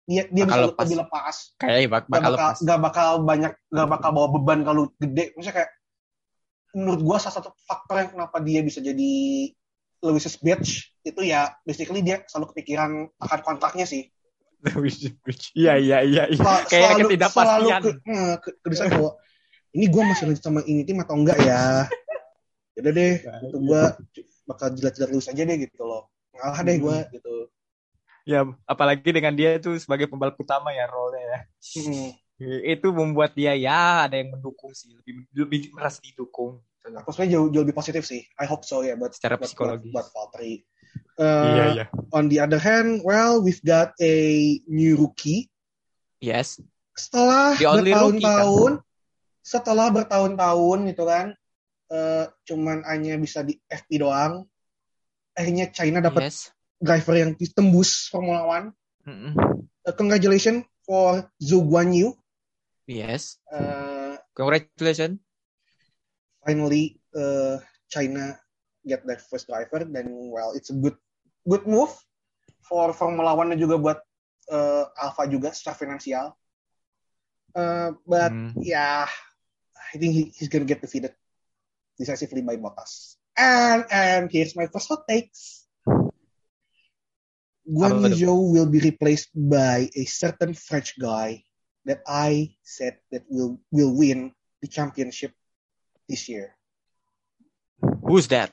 Dia 0.09 0.25
dia 0.29 0.41
Bakal 0.45 0.57
bisa 0.57 0.69
lepas. 0.73 0.83
lebih 0.85 0.97
lepas. 1.05 1.35
Kayaknya 1.61 1.87
bak 1.89 2.01
gak 2.01 2.09
bakal 2.09 2.31
bakal 2.33 2.33
lepas. 2.33 2.57
gak 2.65 2.79
bakal 2.81 3.09
banyak 3.21 3.53
gak 3.69 3.87
bakal 3.89 4.09
bawa 4.13 4.27
beban 4.33 4.59
kalau 4.65 4.81
gede. 4.97 5.33
Maksudnya 5.37 5.55
kayak 5.63 5.71
menurut 6.73 7.01
gua 7.01 7.17
salah 7.17 7.41
satu 7.41 7.49
faktor 7.65 7.95
yang 8.05 8.09
kenapa 8.13 8.37
dia 8.41 8.61
bisa 8.61 8.77
jadi 8.81 9.13
Lewis's 9.99 10.39
bitch 10.39 10.95
itu 11.03 11.21
ya 11.27 11.51
basically 11.67 11.99
dia 11.99 12.23
selalu 12.27 12.55
kepikiran 12.55 13.11
akan 13.19 13.39
kontraknya 13.43 13.85
sih. 13.87 14.07
Iya 15.55 15.79
iya 15.79 15.97
iya 16.03 16.23
iya. 16.27 16.43
Kayak 16.67 16.99
selalu 16.99 17.07
ketidakpastian. 17.15 17.81
ke, 17.81 17.91
eh, 18.11 18.35
ke, 18.43 18.49
ke 18.59 18.67
desain 18.67 18.91
bahwa 18.91 19.15
ini 19.71 19.85
gua 19.87 20.03
masih 20.11 20.23
lanjut 20.27 20.43
sama 20.43 20.59
ini 20.67 20.81
tim 20.83 20.99
atau 20.99 21.15
enggak 21.15 21.39
ya? 21.39 21.87
Udah 22.75 22.91
deh 22.91 23.13
itu 23.23 23.57
gua 23.63 23.95
bakal 24.43 24.75
jilat-jilat 24.75 25.09
Lewis 25.15 25.31
aja 25.31 25.43
deh 25.47 25.57
gitu 25.63 25.83
loh. 25.83 26.11
Ngalah 26.35 26.59
deh 26.67 26.75
gua 26.75 26.97
gitu. 27.11 27.47
Ya 28.27 28.43
apalagi 28.67 29.09
dengan 29.09 29.31
dia 29.31 29.55
itu 29.55 29.73
sebagai 29.79 30.11
pembalap 30.11 30.35
utama 30.35 30.75
ya 30.75 30.85
role 30.91 31.17
ya. 31.19 31.39
Hmm. 31.79 32.11
itu 32.39 32.87
membuat 32.95 33.35
dia 33.35 33.51
ya 33.51 34.07
ada 34.07 34.15
yang 34.15 34.31
mendukung 34.31 34.71
sih. 34.71 34.95
Lebih 34.95 35.27
lebih 35.35 35.59
merasa 35.75 35.99
didukung. 36.03 36.63
Aku 36.97 37.13
sebenarnya 37.13 37.33
jauh, 37.37 37.47
jauh 37.53 37.63
lebih 37.67 37.77
positif 37.77 38.03
sih 38.07 38.21
I 38.39 38.45
hope 38.49 38.65
so 38.65 38.81
ya 38.81 38.97
buat 38.97 39.13
Secara 39.13 39.37
buat, 39.37 39.45
psikologis. 39.49 39.91
buat, 39.93 40.07
buat 40.09 40.33
Valtteri 40.33 40.65
Eh, 41.19 41.51
iya 41.53 41.65
iya 41.75 41.85
on 42.15 42.31
the 42.31 42.39
other 42.39 42.57
hand, 42.57 43.03
well, 43.05 43.43
we've 43.43 43.61
got 43.61 43.91
a 43.99 44.15
new 44.65 44.95
rookie. 44.97 45.51
yes 46.17 46.57
Setelah 46.95 47.59
The 47.59 47.67
only 47.67 47.91
rookie, 47.91 48.23
bertahun-tahun, 48.23 48.71
setelah 49.43 49.87
bertahun-tahun 49.93 50.77
gitu 50.89 51.03
kan, 51.05 51.27
eh, 51.91 52.25
cuman 52.47 52.87
hanya 52.87 53.19
bisa 53.19 53.43
di 53.43 53.59
FP 53.67 53.99
doang. 53.99 54.47
Akhirnya 55.35 55.69
China 55.69 55.99
dapat 56.01 56.31
yes 56.31 56.49
driver 56.79 57.15
yang 57.19 57.35
tembus 57.35 58.07
Formula 58.07 58.47
One. 58.47 58.71
Eh, 59.85 59.93
congratulations 59.99 60.63
for 60.87 61.27
Zhou 61.37 61.67
Guanyu. 61.67 62.15
yes 62.87 63.37
Eh, 63.51 64.15
congratulations 64.33 65.19
finally, 66.49 66.97
eh, 67.13 67.61
China 67.85 68.33
get 68.81 69.05
their 69.05 69.21
first 69.21 69.45
driver 69.45 69.85
dan 69.85 70.09
well, 70.33 70.57
it's 70.57 70.73
a 70.73 70.77
good 70.77 70.97
good 71.45 71.69
move 71.69 71.93
for 72.65 72.89
Formula 72.97 73.37
One 73.37 73.53
dan 73.53 73.61
juga 73.61 73.77
buat 73.77 73.99
eh, 74.49 74.85
Alfa 74.97 75.29
juga 75.29 75.53
secara 75.53 75.77
finansial. 75.77 76.33
Eh, 77.53 77.89
but 78.09 78.33
Hmm. 78.33 78.57
yeah, 78.65 79.05
I 79.93 79.95
think 80.01 80.17
he, 80.17 80.23
he's 80.33 80.49
gonna 80.49 80.65
get 80.65 80.81
defeated 80.81 81.13
decisively 82.01 82.41
by 82.41 82.57
Bottas. 82.57 83.21
And 83.37 83.85
and 83.93 84.23
here's 84.33 84.57
my 84.57 84.65
first 84.73 84.89
hot 84.89 85.05
takes. 85.05 85.69
Guan 87.69 88.01
Apa 88.01 88.09
tuh? 88.09 88.17
Yu 88.17 88.25
Zhou 88.25 88.39
will 88.49 88.65
be 88.65 88.81
replaced 88.81 89.29
by 89.37 89.85
a 89.93 90.03
certain 90.09 90.57
French 90.57 90.97
guy 90.97 91.45
that 91.85 92.01
I 92.09 92.57
said 92.65 92.97
that 93.13 93.29
will 93.29 93.61
will 93.69 93.93
win 93.93 94.33
the 94.59 94.67
championship 94.67 95.37
this 96.09 96.25
year. 96.25 96.57
Who's 98.01 98.25
that? 98.33 98.49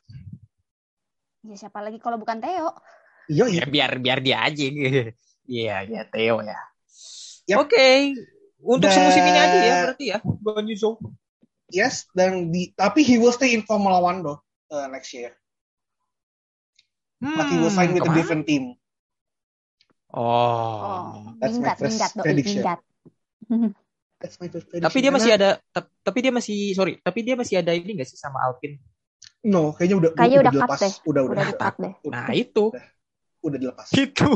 Ya 1.41 1.57
siapa 1.57 1.81
lagi 1.81 1.97
kalau 1.97 2.21
bukan 2.21 2.39
Theo? 2.39 2.77
Yo, 3.27 3.49
Ya, 3.49 3.65
biar 3.65 3.97
biar 3.99 4.21
dia 4.21 4.45
aja. 4.45 4.63
Iya, 5.47 5.87
ya 5.87 6.03
Theo 6.11 6.43
ya. 6.43 6.59
Yap. 7.47 7.65
Oke. 7.65 8.19
Untuk 8.59 8.91
Dan- 8.91 8.99
semusim 8.99 9.23
ini 9.23 9.39
aja 9.39 9.59
ya 9.63 9.75
berarti 9.87 10.05
ya. 10.11 10.19
Guan 10.23 10.67
Yu 10.67 10.75
Zhou. 10.75 10.99
yes, 11.71 12.07
dan 12.15 12.51
di 12.51 12.75
tapi 12.75 13.03
he 13.03 13.15
will 13.19 13.31
stay 13.31 13.55
in 13.55 13.63
Formula 13.63 13.99
One 13.99 14.23
though 14.23 14.43
uh, 14.71 14.91
next 14.91 15.15
year. 15.15 15.35
But 17.23 17.47
he 17.47 17.57
will 17.59 17.71
sign 17.71 17.95
with 17.95 18.03
a 18.03 18.11
Hmm, 18.11 18.19
different 18.19 18.45
team. 18.45 18.75
Oh. 20.11 20.23
Oh, 20.83 21.35
That's 21.39 21.59
my 21.59 21.75
first 21.75 21.95
minggat, 21.95 22.13
prediction. 22.19 22.63
minggat. 22.67 22.81
That's 24.17 24.41
my 24.41 24.49
first 24.49 24.67
Tapi 24.67 24.81
prediction. 24.81 25.03
dia 25.03 25.13
masih 25.13 25.31
ada 25.33 25.49
tap- 25.71 25.93
tapi 26.01 26.19
dia 26.21 26.33
masih 26.33 26.73
sorry, 26.73 26.97
tapi 26.99 27.21
dia 27.21 27.37
masih 27.37 27.61
ada 27.61 27.71
ini 27.71 27.93
gak 27.95 28.09
sih 28.09 28.17
sama 28.17 28.41
Alpine? 28.43 28.81
No, 29.45 29.71
kayaknya 29.71 29.97
udah 29.97 30.11
Kayaknya 30.13 30.39
udah 30.41 30.51
cut 30.51 30.57
dilepas. 30.57 30.81
deh. 30.81 30.95
Udah 31.05 31.05
udah 31.05 31.21
Udah 31.23 31.37
udah, 31.37 31.47
di-cut 31.53 31.75
deh. 31.77 31.93
Nah, 32.09 32.27
itu. 32.33 32.65
udah 33.41 33.59
dilepas. 33.61 33.89
Itu. 33.95 34.29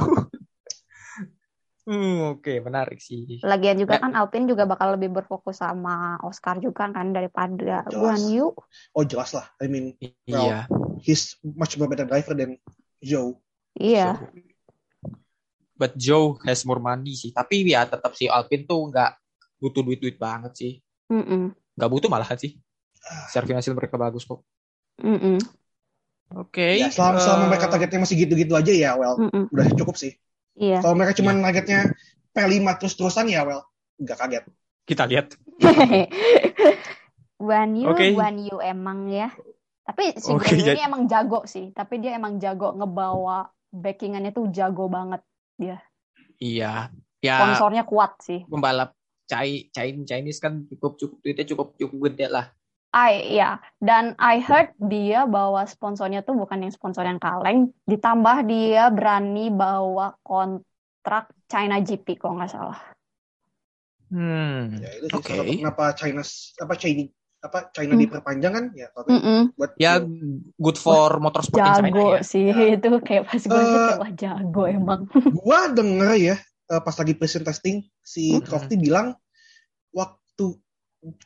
hmm, 1.88 2.36
oke, 2.36 2.52
menarik 2.60 3.00
sih. 3.00 3.40
Lagian 3.42 3.76
juga 3.76 3.96
Ya. 3.96 4.00
kan 4.00 4.12
Alpine 4.14 4.46
juga 4.46 4.64
bakal 4.64 4.94
lebih 4.94 5.10
berfokus 5.12 5.58
sama 5.58 6.20
Oscar 6.22 6.60
juga 6.60 6.86
kan 6.86 7.10
daripada. 7.10 7.82
Guan 7.88 8.20
Yu. 8.22 8.52
Oh 8.92 9.02
jelas 9.02 9.32
lah. 9.32 9.48
I 9.58 9.66
mean, 9.66 9.96
Iya. 10.24 10.68
he's 11.00 11.34
much 11.42 11.74
more 11.74 11.88
better 11.88 12.06
driver 12.06 12.36
than 12.36 12.60
Zhou. 13.00 13.40
Iya. 13.74 14.14
So, 14.14 14.28
but 15.74 15.96
Joe 15.96 16.36
has 16.44 16.62
more 16.62 16.78
money 16.78 17.16
sih. 17.16 17.32
Tapi 17.32 17.64
ya 17.66 17.82
tetap 17.82 18.12
sih 18.12 18.28
Alpine 18.28 18.62
tuh 18.62 18.92
nggak 18.92 19.10
butuh 19.60 19.84
duit-duit 19.84 20.16
banget 20.16 20.52
sih. 20.56 20.72
Mm-mm. 21.12 21.52
Nggak 21.76 21.90
butuh 21.92 22.08
malahan 22.08 22.40
sih. 22.40 22.56
Secara 23.28 23.44
finansial 23.46 23.76
mereka 23.76 24.00
bagus 24.00 24.24
kok. 24.24 24.40
Mm-mm. 25.00 25.36
Oke. 26.36 26.78
Ya, 26.78 26.88
selama, 26.88 27.18
selama 27.20 27.44
eh, 27.44 27.48
mereka 27.52 27.66
targetnya 27.68 28.00
masih 28.06 28.16
gitu-gitu 28.24 28.54
aja 28.56 28.72
ya, 28.72 28.90
well, 28.96 29.18
Mm-mm. 29.18 29.50
udah 29.50 29.66
cukup 29.76 29.98
sih. 29.98 30.14
Iya. 30.56 30.80
Kalau 30.80 30.94
mereka 30.94 31.18
cuma 31.18 31.34
targetnya 31.34 31.90
P5 32.30 32.66
terus-terusan 32.78 33.26
ya, 33.28 33.42
well, 33.44 33.62
nggak 34.00 34.16
kaget. 34.18 34.44
kita 34.88 35.06
lihat. 35.06 35.26
Guan 37.40 37.72
Yu, 37.72 37.88
Oke. 37.88 38.12
Guan 38.12 38.36
Yu 38.36 38.58
emang 38.60 39.08
ya. 39.08 39.32
Tapi 39.86 40.12
si 40.18 40.28
Yu 40.28 40.38
jadi- 40.42 40.76
ini 40.76 40.84
emang 40.84 41.08
jago 41.08 41.46
sih. 41.48 41.72
Tapi 41.72 41.98
dia 42.02 42.14
emang 42.18 42.36
jago 42.36 42.76
ngebawa 42.76 43.48
backingannya 43.70 44.30
tuh 44.34 44.50
jago 44.52 44.90
banget. 44.92 45.22
Iya. 46.36 46.90
Ya 47.20 47.36
Sponsornya 47.36 47.84
kuat 47.84 48.16
sih. 48.24 48.44
pembalap 48.48 48.96
Chinese 49.30 50.06
Chinese 50.10 50.38
kan 50.42 50.66
cukup 50.66 50.98
cukup 51.00 51.16
duitnya 51.22 51.46
cukup 51.46 51.66
cukup 51.78 51.98
gede 52.10 52.26
lah. 52.26 52.46
I 52.90 53.38
ya 53.38 53.62
dan 53.78 54.18
I 54.18 54.42
heard 54.42 54.74
dia 54.82 55.22
bawa 55.22 55.62
sponsornya 55.62 56.26
tuh 56.26 56.34
bukan 56.34 56.66
yang 56.66 56.74
sponsor 56.74 57.06
yang 57.06 57.22
kaleng, 57.22 57.70
ditambah 57.86 58.36
dia 58.50 58.90
berani 58.90 59.46
bawa 59.54 60.18
kontrak 60.26 61.30
China 61.46 61.78
GP 61.78 62.18
kok 62.18 62.34
nggak 62.34 62.50
salah. 62.50 62.78
Hmm. 64.10 64.74
Ya 64.82 64.90
itu 64.98 65.06
salah 65.22 65.22
satu 65.38 65.52
kenapa 65.54 65.84
China 65.94 66.20
apa 66.58 66.74
China 66.74 67.02
apa 67.40 67.58
China 67.70 67.94
Hmm. 67.94 68.02
diperpanjang 68.04 68.52
kan 68.52 68.64
ya 68.74 68.86
kalau 68.90 69.06
buat 69.54 69.70
Ya 69.78 69.92
good 70.58 70.76
for 70.76 71.10
motorsport 71.22 71.62
in 71.62 71.72
China 71.78 71.88
Jago 71.94 72.04
ya. 72.18 72.20
sih 72.26 72.44
Ya. 72.50 72.54
itu 72.74 72.88
kayak 73.06 73.22
pas 73.30 73.42
gue 73.46 73.54
Eh, 73.54 73.70
kayak 73.70 73.98
wah 74.02 74.10
jago 74.12 74.62
emang. 74.66 75.00
gua 75.30 75.60
denger 75.70 76.10
ya 76.18 76.36
eh, 76.70 76.80
pas 76.80 76.94
lagi 76.94 77.14
present 77.14 77.42
testing 77.42 77.82
si 78.00 78.30
Hmm. 78.32 78.46
Crofty 78.46 78.78
bilang 78.78 79.18
waktu 79.90 80.46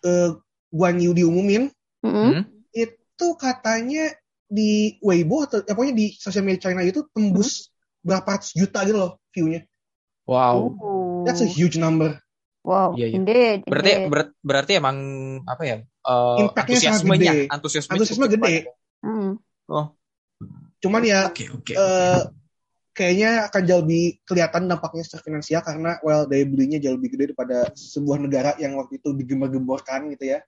eh, 0.03 0.31
Guan 0.71 0.97
Yu 0.99 1.13
diumumin 1.13 1.69
Mm-mm. 2.01 2.31
Hmm? 2.33 2.43
itu 2.73 3.29
katanya 3.39 4.11
di 4.45 4.99
Weibo 5.01 5.45
atau 5.45 5.63
ya, 5.63 5.73
pokoknya 5.73 5.95
di 5.97 6.07
sosial 6.15 6.45
media 6.45 6.69
China 6.69 6.83
itu 6.83 7.05
tembus 7.11 7.73
berapa 8.05 8.37
ratus 8.37 8.53
juta 8.53 8.85
gitu 8.85 8.99
loh 8.99 9.13
view-nya. 9.33 9.65
Wow. 10.29 10.57
Oh. 10.77 11.25
That's 11.25 11.41
a 11.41 11.49
huge 11.49 11.77
number. 11.77 12.21
Wow, 12.65 12.97
Iya, 12.97 13.13
iya. 13.13 13.17
indeed, 13.17 13.59
Berarti 13.65 13.91
indeed. 13.93 14.09
ber- 14.09 14.35
berarti 14.41 14.73
emang 14.77 14.97
apa 15.45 15.63
ya? 15.65 15.77
eh, 15.81 16.39
Impact-nya 16.45 16.79
sangat 16.81 17.01
antusiasmenya, 17.01 17.33
gede. 17.33 17.45
antusiasme 17.53 17.93
Antusiasme 17.93 18.27
gede. 18.29 18.55
Hmm. 19.05 19.33
Cuman 20.81 21.03
ya 21.05 21.29
Oke, 21.29 21.45
oke. 21.49 21.73
eh, 21.73 22.21
kayaknya 22.95 23.51
akan 23.51 23.63
jauh 23.67 23.83
lebih 23.83 24.23
kelihatan 24.23 24.71
dampaknya 24.71 25.03
secara 25.03 25.23
finansial 25.27 25.61
karena 25.67 25.99
well 26.07 26.25
daya 26.31 26.47
belinya 26.47 26.79
jauh 26.79 26.95
lebih 26.95 27.19
gede 27.19 27.35
daripada 27.35 27.75
sebuah 27.75 28.23
negara 28.23 28.51
yang 28.63 28.79
waktu 28.79 29.03
itu 29.03 29.11
digembar-gemborkan 29.13 30.15
gitu 30.15 30.39
ya. 30.39 30.41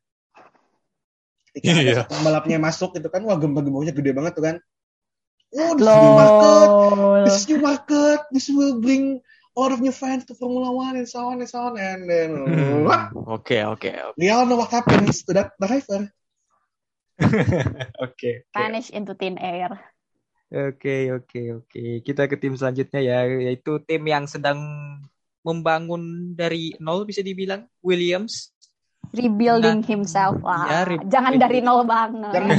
Ketika 1.50 1.72
ada 1.74 1.82
Iya. 1.82 1.96
satu 2.06 2.14
pembalapnya 2.14 2.56
masuk 2.62 2.94
gitu 2.94 3.08
kan, 3.10 3.26
wah 3.26 3.34
gembar-gembornya 3.34 3.90
gede 3.92 4.10
banget 4.14 4.32
tuh 4.38 4.44
kan. 4.46 4.56
Oh, 5.56 5.72
this 5.74 5.88
new 5.88 6.12
market, 6.14 6.68
Lol. 6.70 7.24
this 7.26 7.38
new 7.48 7.58
market, 7.62 8.20
this 8.30 8.46
will 8.52 8.76
bring 8.78 9.18
a 9.24 9.56
lot 9.56 9.72
of 9.72 9.80
new 9.80 9.94
fans 9.94 10.28
to 10.28 10.36
Formula 10.36 10.68
One 10.68 11.00
and 11.00 11.08
so 11.08 11.32
on 11.32 11.40
and 11.40 11.48
so 11.48 11.72
on 11.72 11.80
and 11.80 12.04
then 12.04 12.28
Hmm, 12.36 12.84
Oke, 13.26 13.56
oke, 13.64 13.88
we 14.20 14.28
all 14.28 14.44
know 14.44 14.60
what 14.60 14.68
happens 14.68 15.24
to 15.24 15.32
that 15.34 15.56
driver. 15.56 16.12
Oke. 18.04 18.44
Vanish 18.52 18.92
into 18.92 19.16
thin 19.16 19.40
air. 19.40 19.95
Oke, 20.46 21.10
oke, 21.10 21.40
oke. 21.58 21.82
Kita 22.00 22.30
ke 22.30 22.38
tim 22.38 22.54
selanjutnya 22.54 23.02
ya, 23.02 23.18
yaitu 23.26 23.82
tim 23.82 24.02
yang 24.06 24.30
sedang 24.30 24.58
membangun 25.42 26.02
dari 26.34 26.74
nol 26.78 27.02
bisa 27.02 27.18
dibilang 27.18 27.66
Williams. 27.82 28.54
Rebuilding 29.10 29.82
Nah, 29.82 29.86
himself 29.86 30.38
lah. 30.42 30.62
ya, 30.66 30.78
re- 30.86 31.06
Jangan 31.06 31.32
dari 31.34 31.58
nol 31.62 31.82
banget. 31.82 32.30
Jangan. 32.30 32.56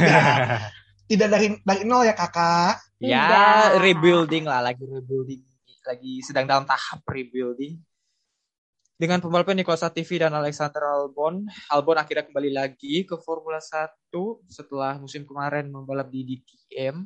Tidak 1.12 1.28
dari 1.28 1.48
dari 1.64 1.84
nol 1.84 2.04
ya 2.04 2.12
kakak. 2.12 2.76
ya, 3.00 3.24
Tidak. 3.24 3.80
rebuilding 3.80 4.44
lah, 4.44 4.60
lagi 4.60 4.84
rebuilding, 4.84 5.40
lagi 5.86 6.20
sedang 6.20 6.44
dalam 6.44 6.68
tahap 6.68 7.00
rebuilding. 7.08 7.80
Dengan 8.98 9.22
pembalapnya 9.22 9.62
Nicolas 9.62 9.86
Latifi 9.86 10.18
dan 10.18 10.34
Alexander 10.34 10.82
Albon, 10.82 11.46
Albon 11.70 12.02
akhirnya 12.02 12.26
kembali 12.26 12.50
lagi 12.50 13.06
ke 13.06 13.14
Formula 13.22 13.62
1 13.62 14.10
setelah 14.50 14.98
musim 14.98 15.22
kemarin 15.22 15.70
membalap 15.70 16.10
di 16.10 16.26
DTM. 16.26 17.06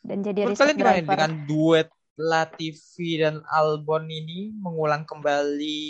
Dan 0.00 0.24
jadi 0.24 0.48
Menurut 0.48 0.58
kalian 0.58 0.76
gimana 0.76 0.92
driver. 0.96 1.12
dengan 1.12 1.32
duet 1.44 1.88
Latifi 2.16 3.16
dan 3.16 3.40
Albon 3.48 4.04
ini 4.06 4.52
mengulang 4.52 5.08
kembali 5.08 5.80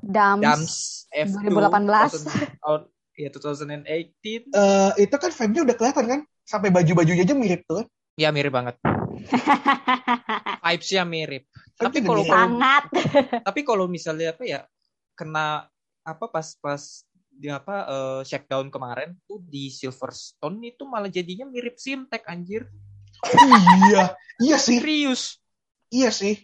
Dams. 0.00 0.40
Dams 0.40 0.74
F2 1.12 1.52
2018. 1.52 2.24
2000 2.24 2.62
tahun 2.64 2.80
ya 3.16 3.28
2018 3.28 3.84
Eh, 3.86 4.92
itu 5.00 5.16
kan 5.16 5.30
vibe-nya 5.32 5.62
udah 5.64 5.76
kelihatan 5.76 6.04
kan? 6.06 6.20
Sampai 6.42 6.68
baju-bajunya 6.70 7.24
aja 7.24 7.34
mirip 7.34 7.64
tuh 7.64 7.82
kan. 7.82 7.86
ya 8.16 8.32
mirip 8.32 8.48
banget 8.48 8.80
vibes-nya 10.64 11.04
mirip 11.04 11.44
tapi 11.76 12.00
kalau 12.00 12.24
Sangat. 12.24 12.84
tapi 13.48 13.60
kalau 13.60 13.84
misalnya 13.84 14.32
apa 14.32 14.42
ya 14.48 14.60
kena 15.12 15.68
apa 16.00 16.24
pas 16.32 16.56
pas 16.56 16.80
di 17.28 17.52
apa 17.52 17.76
eh, 17.84 18.20
shakedown 18.24 18.72
kemarin 18.72 19.12
tuh 19.28 19.44
di 19.44 19.68
Silverstone 19.68 20.64
itu 20.64 20.88
malah 20.88 21.12
jadinya 21.12 21.44
mirip 21.44 21.76
Simtek 21.76 22.24
anjir 22.24 22.64
iya, 23.86 24.04
iya 24.38 24.56
sih, 24.56 24.78
serius 24.78 25.40
iya 25.88 26.10
sih. 26.10 26.36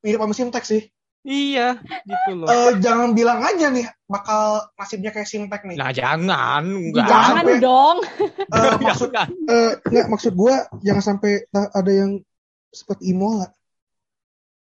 Mirip 0.00 0.20
sama 0.20 0.32
Simtek 0.32 0.62
sih. 0.62 0.82
iya 1.22 1.74
gitu 2.06 2.38
loh 2.38 2.46
Eh, 2.46 2.78
jangan 2.78 3.10
bilang 3.10 3.42
aja 3.42 3.66
nih 3.66 3.82
bakal 4.06 4.62
nasibnya 4.74 5.10
kayak 5.10 5.26
Simtek 5.26 5.62
nih. 5.64 5.74
nah 5.74 5.90
jangan 5.90 6.62
enggak 6.62 7.02
Jangan 7.04 7.34
sampai- 7.42 7.58
dong. 7.58 7.98
Eh, 8.46 8.74
maksud 8.86 9.10
Jangan. 9.10 9.28
eh, 9.50 9.72
nggak 9.84 10.06
maksud 10.06 10.32
gua 10.32 10.54
jangan 10.80 11.02
sampai 11.04 11.42
ada 11.50 11.90
yang 11.90 12.22
seperti 12.70 13.10
Imola. 13.10 13.50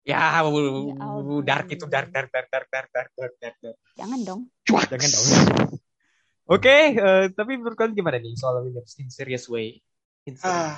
Ya, 0.05 0.37
ampun. 0.37 1.41
dark 1.41 1.65
itu 1.67 1.89
dark, 1.89 2.13
dark, 2.13 2.29
dark, 2.29 2.45
dark, 2.47 2.67
dark, 2.69 2.87
dark, 2.87 3.09
dark, 3.11 3.33
dark, 3.35 3.55
dark. 3.59 3.77
Jangan 3.97 4.19
dong. 4.21 4.41
Cuak. 4.61 4.85
Jangan 4.87 5.09
dong. 5.11 5.25
Oke, 6.45 6.93
eh, 6.93 7.25
tapi 7.33 7.57
menurut 7.57 7.73
kalian 7.73 7.97
gimana 7.97 8.15
nih 8.15 8.37
soal 8.37 8.61
Williams 8.61 8.93
in 8.95 9.09
serious 9.09 9.49
way? 9.49 9.81
In 10.23 10.37
serious- 10.37 10.77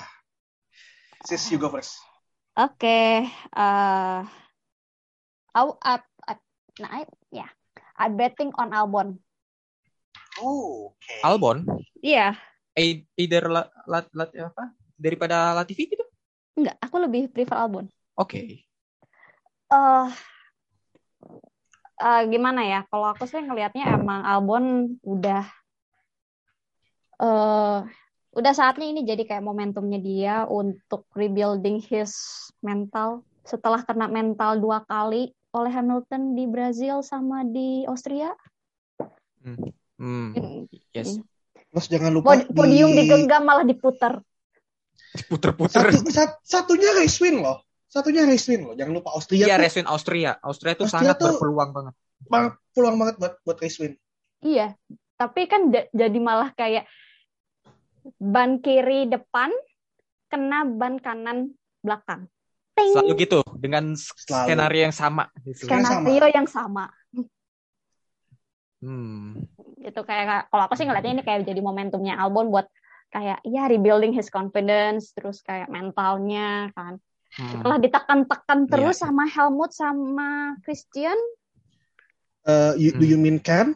sis 1.24 1.50
you 1.50 1.58
go 1.58 1.70
first. 1.70 1.98
Oke. 2.54 3.26
eh 3.26 4.20
I- 5.58 5.78
I- 5.82 6.10
I- 6.28 6.44
nah, 6.78 6.90
I- 7.02 7.16
ya. 7.32 7.46
I 7.98 8.06
betting 8.14 8.54
on 8.54 8.70
Albon. 8.70 9.18
Oh, 10.38 10.94
oke. 10.94 11.14
Albon, 11.26 11.66
Iya. 11.98 12.38
eh, 12.78 13.02
either 13.18 13.50
la, 13.50 13.66
la, 13.90 14.06
la- 14.14 14.34
apa 14.46 14.70
daripada 14.94 15.50
Latifi 15.50 15.90
gitu? 15.90 16.06
Enggak, 16.54 16.78
aku 16.78 16.96
lebih 17.02 17.26
prefer 17.34 17.58
Albon. 17.58 17.90
Oke. 18.14 18.62
eh 19.68 20.08
eh, 21.98 22.22
gimana 22.30 22.62
ya? 22.62 22.80
Kalau 22.86 23.10
aku 23.10 23.26
sih 23.26 23.42
ngelihatnya 23.42 23.98
emang 23.98 24.22
Albon 24.22 24.94
udah 25.02 25.42
eh 27.18 27.78
udah 28.38 28.52
saatnya 28.54 28.86
ini 28.86 29.02
jadi 29.02 29.26
kayak 29.26 29.42
momentumnya 29.42 29.98
dia 29.98 30.46
untuk 30.46 31.04
rebuilding 31.12 31.82
his 31.82 32.14
mental 32.62 33.26
setelah 33.42 33.82
kena 33.82 34.06
mental 34.06 34.62
dua 34.62 34.86
kali 34.86 35.34
oleh 35.50 35.72
Hamilton 35.72 36.38
di 36.38 36.44
Brazil 36.46 37.02
sama 37.02 37.42
di 37.42 37.82
Austria. 37.88 38.30
Hmm, 39.98 40.36
yes. 40.94 41.18
Terus 41.68 41.86
jangan 41.88 42.12
lupa 42.14 42.36
Pod- 42.36 42.52
Podium 42.54 42.92
di 42.92 43.04
digenggam 43.04 43.42
malah 43.42 43.64
diputer. 43.66 44.20
Puter-puter. 45.26 45.88
satu, 45.88 46.10
sat- 46.12 46.38
satunya 46.44 46.92
race 46.94 47.18
win 47.18 47.40
loh. 47.40 47.64
Satunya 47.88 48.28
race 48.28 48.44
win 48.46 48.68
loh. 48.68 48.74
Jangan 48.76 48.92
lupa 48.92 49.16
Austria 49.16 49.48
Iya, 49.48 49.56
tuh 49.56 49.62
Reswin 49.64 49.86
Austria. 49.88 50.30
Austria 50.44 50.72
itu 50.76 50.84
Austria 50.84 51.00
sangat 51.00 51.16
tuh- 51.16 51.34
berpeluang 51.40 51.70
banget. 51.72 51.94
bang- 52.28 52.54
peluang 52.76 52.96
banget 53.00 53.14
buat 53.16 53.34
buat 53.42 53.58
race 53.58 53.78
win. 53.80 53.96
Iya, 54.44 54.76
tapi 55.16 55.48
kan 55.48 55.72
jadi 55.72 56.18
malah 56.20 56.52
kayak 56.52 56.84
ban 58.16 58.56
kiri 58.58 59.04
depan 59.04 59.52
kena 60.28 60.64
ban 60.64 60.96
kanan 60.96 61.52
belakang. 61.80 62.24
Ting. 62.72 62.94
Selalu 62.94 63.12
gitu 63.18 63.38
dengan 63.58 63.92
Selalu. 63.92 64.46
skenario 64.46 64.80
yang 64.86 64.94
sama 64.94 65.24
gitu. 65.42 65.66
Sken- 65.66 65.82
Skenario 65.82 66.24
yang 66.30 66.46
sama. 66.46 66.86
Hmm. 68.78 69.34
Itu 69.76 70.00
kayak 70.02 70.48
kalau 70.48 70.62
aku 70.64 70.74
sih 70.74 70.86
ngeliatnya 70.86 71.12
ini 71.12 71.22
kayak 71.22 71.42
jadi 71.42 71.58
momentumnya 71.58 72.14
Albon 72.14 72.48
buat 72.48 72.64
kayak 73.10 73.42
ya 73.42 73.66
rebuilding 73.66 74.12
his 74.12 74.28
confidence 74.28 75.10
terus 75.10 75.42
kayak 75.42 75.66
mentalnya 75.66 76.70
kan. 76.72 76.96
Hmm. 77.34 77.58
Setelah 77.58 77.76
ditekan-tekan 77.76 78.58
terus 78.66 78.94
Iya. 78.96 79.02
sama 79.04 79.22
Helmut 79.26 79.70
sama 79.74 80.54
Christian. 80.62 81.16
Eh, 82.46 82.72
you- 82.78 82.94
do 82.94 83.02
Hmm. 83.02 83.10
you 83.10 83.18
mean 83.18 83.36
Ken? 83.36 83.74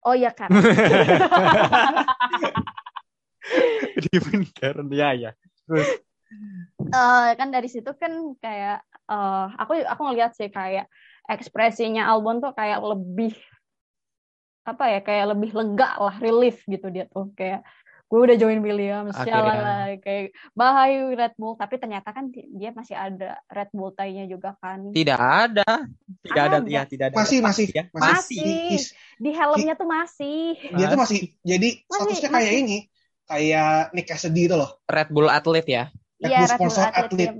Oh 0.00 0.12
iya 0.12 0.30
kan. 0.30 0.48
Di 4.02 4.18
Karen 4.52 4.88
ya 4.90 5.10
ya. 5.14 5.30
Terus 5.64 5.88
Eh, 6.84 7.28
kan 7.38 7.48
dari 7.54 7.70
situ 7.70 7.86
kan 7.94 8.10
kayak 8.42 8.82
eh, 9.06 9.46
aku 9.54 9.72
aku 9.86 10.00
ngeliat 10.02 10.34
sih 10.34 10.50
kayak 10.50 10.90
ekspresinya 11.24 12.10
Albon 12.10 12.42
tuh 12.42 12.50
kayak 12.50 12.82
lebih 12.82 13.38
apa 14.64 14.84
ya 14.88 15.00
kayak 15.04 15.36
lebih 15.36 15.50
lega 15.52 15.94
lah 16.00 16.16
relief 16.18 16.64
gitu 16.64 16.88
dia 16.88 17.04
tuh 17.06 17.30
kayak 17.36 17.62
gue 18.04 18.20
udah 18.20 18.36
join 18.36 18.60
Williams 18.60 19.14
Akhirnya. 19.14 19.30
jalan 19.30 19.56
lah 19.60 19.82
kayak 20.00 20.24
bahaya 20.56 21.00
Red 21.12 21.34
Bull 21.36 21.54
tapi 21.54 21.78
ternyata 21.78 22.10
kan 22.10 22.32
di- 22.32 22.48
dia 22.50 22.72
masih 22.72 22.96
ada 22.96 23.38
Red 23.46 23.70
Bull 23.70 23.92
tie-nya 23.92 24.24
juga 24.26 24.56
kan 24.58 24.90
tidak 24.90 25.20
ada. 25.20 25.70
Tidak 26.24 26.42
ada, 26.42 26.58
Ada. 26.62 26.68
ya, 26.68 26.82
tidak 26.88 27.04
ada. 27.12 27.16
Masih 27.20 27.38
masih 27.44 27.66
ya. 27.70 27.82
masih. 27.92 28.10
Masih. 28.10 28.42
His- 28.74 28.92
di 29.20 29.30
helmnya 29.30 29.74
tuh 29.76 29.86
masih 29.86 30.56
dia 30.74 30.86
tuh 30.88 30.98
masih 30.98 31.20
jadi 31.44 31.68
Masih, 31.78 31.94
statusnya 31.94 32.30
masih. 32.32 32.42
kayak 32.42 32.52
ini 32.58 32.78
kayak 33.30 33.94
Nick 33.94 34.06
Cassidy 34.10 34.46
itu 34.48 34.56
loh. 34.60 34.70
Red 34.88 35.08
Bull 35.14 35.28
atlet 35.28 35.66
ya. 35.66 35.84
Red 36.22 36.30
Iya 36.30 36.38
Bull 36.38 36.48
Red 36.50 36.58
Bull 36.60 36.70
sponsor 36.70 36.84
atlet 36.88 37.04
atlet. 37.10 37.30
team. 37.30 37.34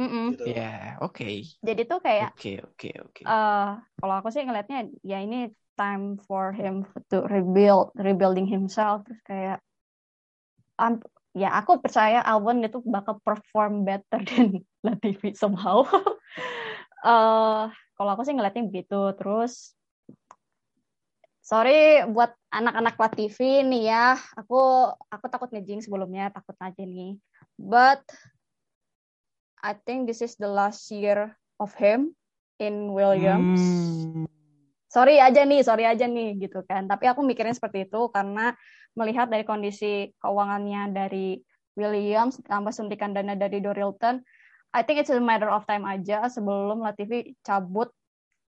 Mm-mm. 0.00 0.26
Gitu. 0.32 0.44
Ya, 0.56 0.96
oke. 1.04 1.28
jadi 1.60 1.82
tuh 1.90 1.98
kayak 2.00 2.30
Oke, 2.32 2.52
oke, 2.64 2.88
oke. 3.04 3.22
eh 3.28 3.68
kalau 4.00 4.14
aku 4.16 4.28
sih 4.32 4.42
ngelihatnya 4.46 4.78
ya 5.04 5.18
ini 5.20 5.52
time 5.76 6.16
for 6.28 6.52
him 6.56 6.74
to 7.12 7.16
rebuild 7.28 7.92
rebuilding 8.00 8.48
himself 8.48 9.04
terus 9.04 9.20
kayak 9.28 9.56
am- 10.80 11.04
ya 11.36 11.48
aku 11.58 11.78
percaya 11.84 12.18
Albon 12.26 12.64
itu 12.66 12.78
bakal 12.82 13.20
perform 13.22 13.86
better 13.86 14.20
than 14.28 14.64
Latifi 14.84 15.36
somehow 15.36 15.84
eh 17.06 17.62
kalau 17.96 18.10
aku 18.12 18.22
sih 18.24 18.34
ngelihatnya 18.34 18.64
begitu 18.70 18.98
terus 19.18 19.76
sorry 21.50 22.06
buat 22.06 22.30
anak-anak 22.54 22.94
Latifi 22.94 23.66
nih 23.66 23.90
ya 23.90 24.14
aku 24.38 24.86
aku 25.10 25.26
takut 25.26 25.50
ngejing 25.50 25.82
sebelumnya 25.82 26.30
takut 26.30 26.54
aja 26.62 26.86
nih 26.86 27.18
but 27.58 28.06
I 29.58 29.74
think 29.74 30.06
this 30.06 30.22
is 30.22 30.38
the 30.38 30.46
last 30.46 30.86
year 30.94 31.34
of 31.60 31.74
him 31.76 32.16
in 32.56 32.96
Williams. 32.96 33.60
Hmm. 33.60 34.24
Sorry 34.88 35.20
aja 35.20 35.44
nih, 35.44 35.60
sorry 35.60 35.84
aja 35.84 36.08
nih 36.08 36.40
gitu 36.40 36.64
kan. 36.64 36.88
Tapi 36.88 37.06
aku 37.06 37.20
mikirnya 37.20 37.52
seperti 37.52 37.84
itu 37.86 38.08
karena 38.08 38.56
melihat 38.96 39.28
dari 39.28 39.44
kondisi 39.44 40.16
keuangannya 40.18 40.96
dari 40.96 41.44
Williams 41.76 42.40
tambah 42.42 42.72
suntikan 42.72 43.12
dana 43.12 43.36
dari 43.36 43.60
Dorilton, 43.62 44.24
I 44.74 44.80
think 44.82 44.98
it's 44.98 45.12
a 45.12 45.20
matter 45.20 45.52
of 45.52 45.68
time 45.68 45.86
aja 45.86 46.26
sebelum 46.26 46.82
Latifi 46.82 47.36
cabut 47.44 47.92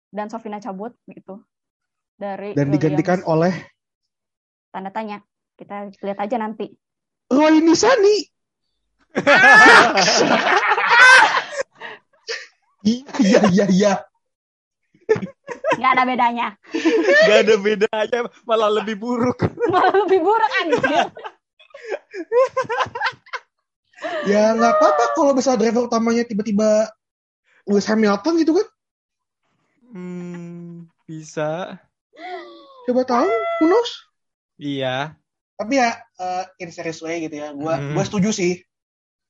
dan 0.10 0.32
Sofina 0.32 0.58
cabut 0.58 0.96
gitu 1.06 1.44
dari 2.18 2.54
Dan 2.54 2.70
Williams. 2.70 2.74
digantikan 2.78 3.20
oleh 3.26 3.54
tanda 4.74 4.90
tanya. 4.90 5.22
Kita 5.54 5.90
lihat 6.02 6.18
aja 6.18 6.38
nanti. 6.42 6.74
Roy 7.30 7.62
Nisani. 7.62 8.18
Iya 12.84 13.08
iya 13.24 13.40
iya 13.48 13.66
iya. 13.72 13.94
Nggak 15.80 15.92
ada 15.94 16.04
bedanya. 16.04 16.48
Gak 17.28 17.40
ada 17.48 17.56
bedanya, 17.56 18.20
malah 18.44 18.70
lebih 18.74 19.00
buruk. 19.00 19.40
Malah 19.72 19.96
lebih 20.04 20.20
buruk 20.20 20.52
anjir. 20.60 21.08
Ya 24.28 24.52
nggak 24.52 24.74
apa-apa 24.80 25.16
kalau 25.16 25.32
misalnya 25.32 25.64
driver 25.64 25.88
utamanya 25.88 26.28
tiba-tiba 26.28 26.92
Lewis 27.64 27.88
Hamilton 27.88 28.36
gitu 28.44 28.52
kan. 28.60 28.68
Hmm, 29.96 30.92
bisa. 31.08 31.80
Coba 32.84 33.02
tahu, 33.04 33.30
knows? 33.62 33.92
Iya, 34.56 35.16
Tapi 35.54 35.78
ya 35.78 35.90
uh, 36.18 36.44
in 36.58 36.70
serious 36.70 37.00
way 37.00 37.24
gitu 37.24 37.38
ya. 37.38 37.52
Gua 37.52 37.78
Hmm. 37.78 37.94
gua 37.94 38.04
setuju 38.04 38.30
sih. 38.30 38.60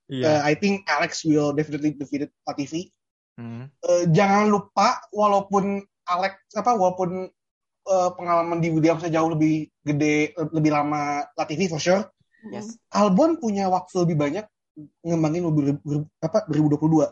iya. 0.05 0.39
Uh, 0.39 0.41
I 0.43 0.53
think 0.53 0.83
Alex 0.85 1.23
will 1.23 1.51
definitely 1.51 1.93
defeat 1.93 2.27
Latifi. 2.43 2.89
Hmm. 3.33 3.65
Eh, 3.81 4.05
jangan 4.09 4.47
lupa 4.47 5.01
walaupun 5.09 5.79
Alex 6.05 6.37
apa 6.53 6.73
walaupun 6.73 7.27
eh, 7.83 8.09
pengalaman 8.13 8.59
di 8.59 8.69
Williams 8.69 9.03
jauh 9.03 9.29
lebih 9.29 9.67
gede 9.81 10.31
lebih 10.49 10.71
lama 10.71 11.25
Latifi 11.33 11.65
for 11.65 11.77
sure 11.77 12.03
Yes. 12.45 12.75
Albon 12.89 13.39
punya 13.39 13.67
waktu 13.67 14.03
lebih 14.03 14.17
banyak 14.19 14.45
ngembangin 15.01 15.43
mobil 15.43 15.79
ber- 15.79 16.11
apa 16.19 16.43
2022 16.45 17.07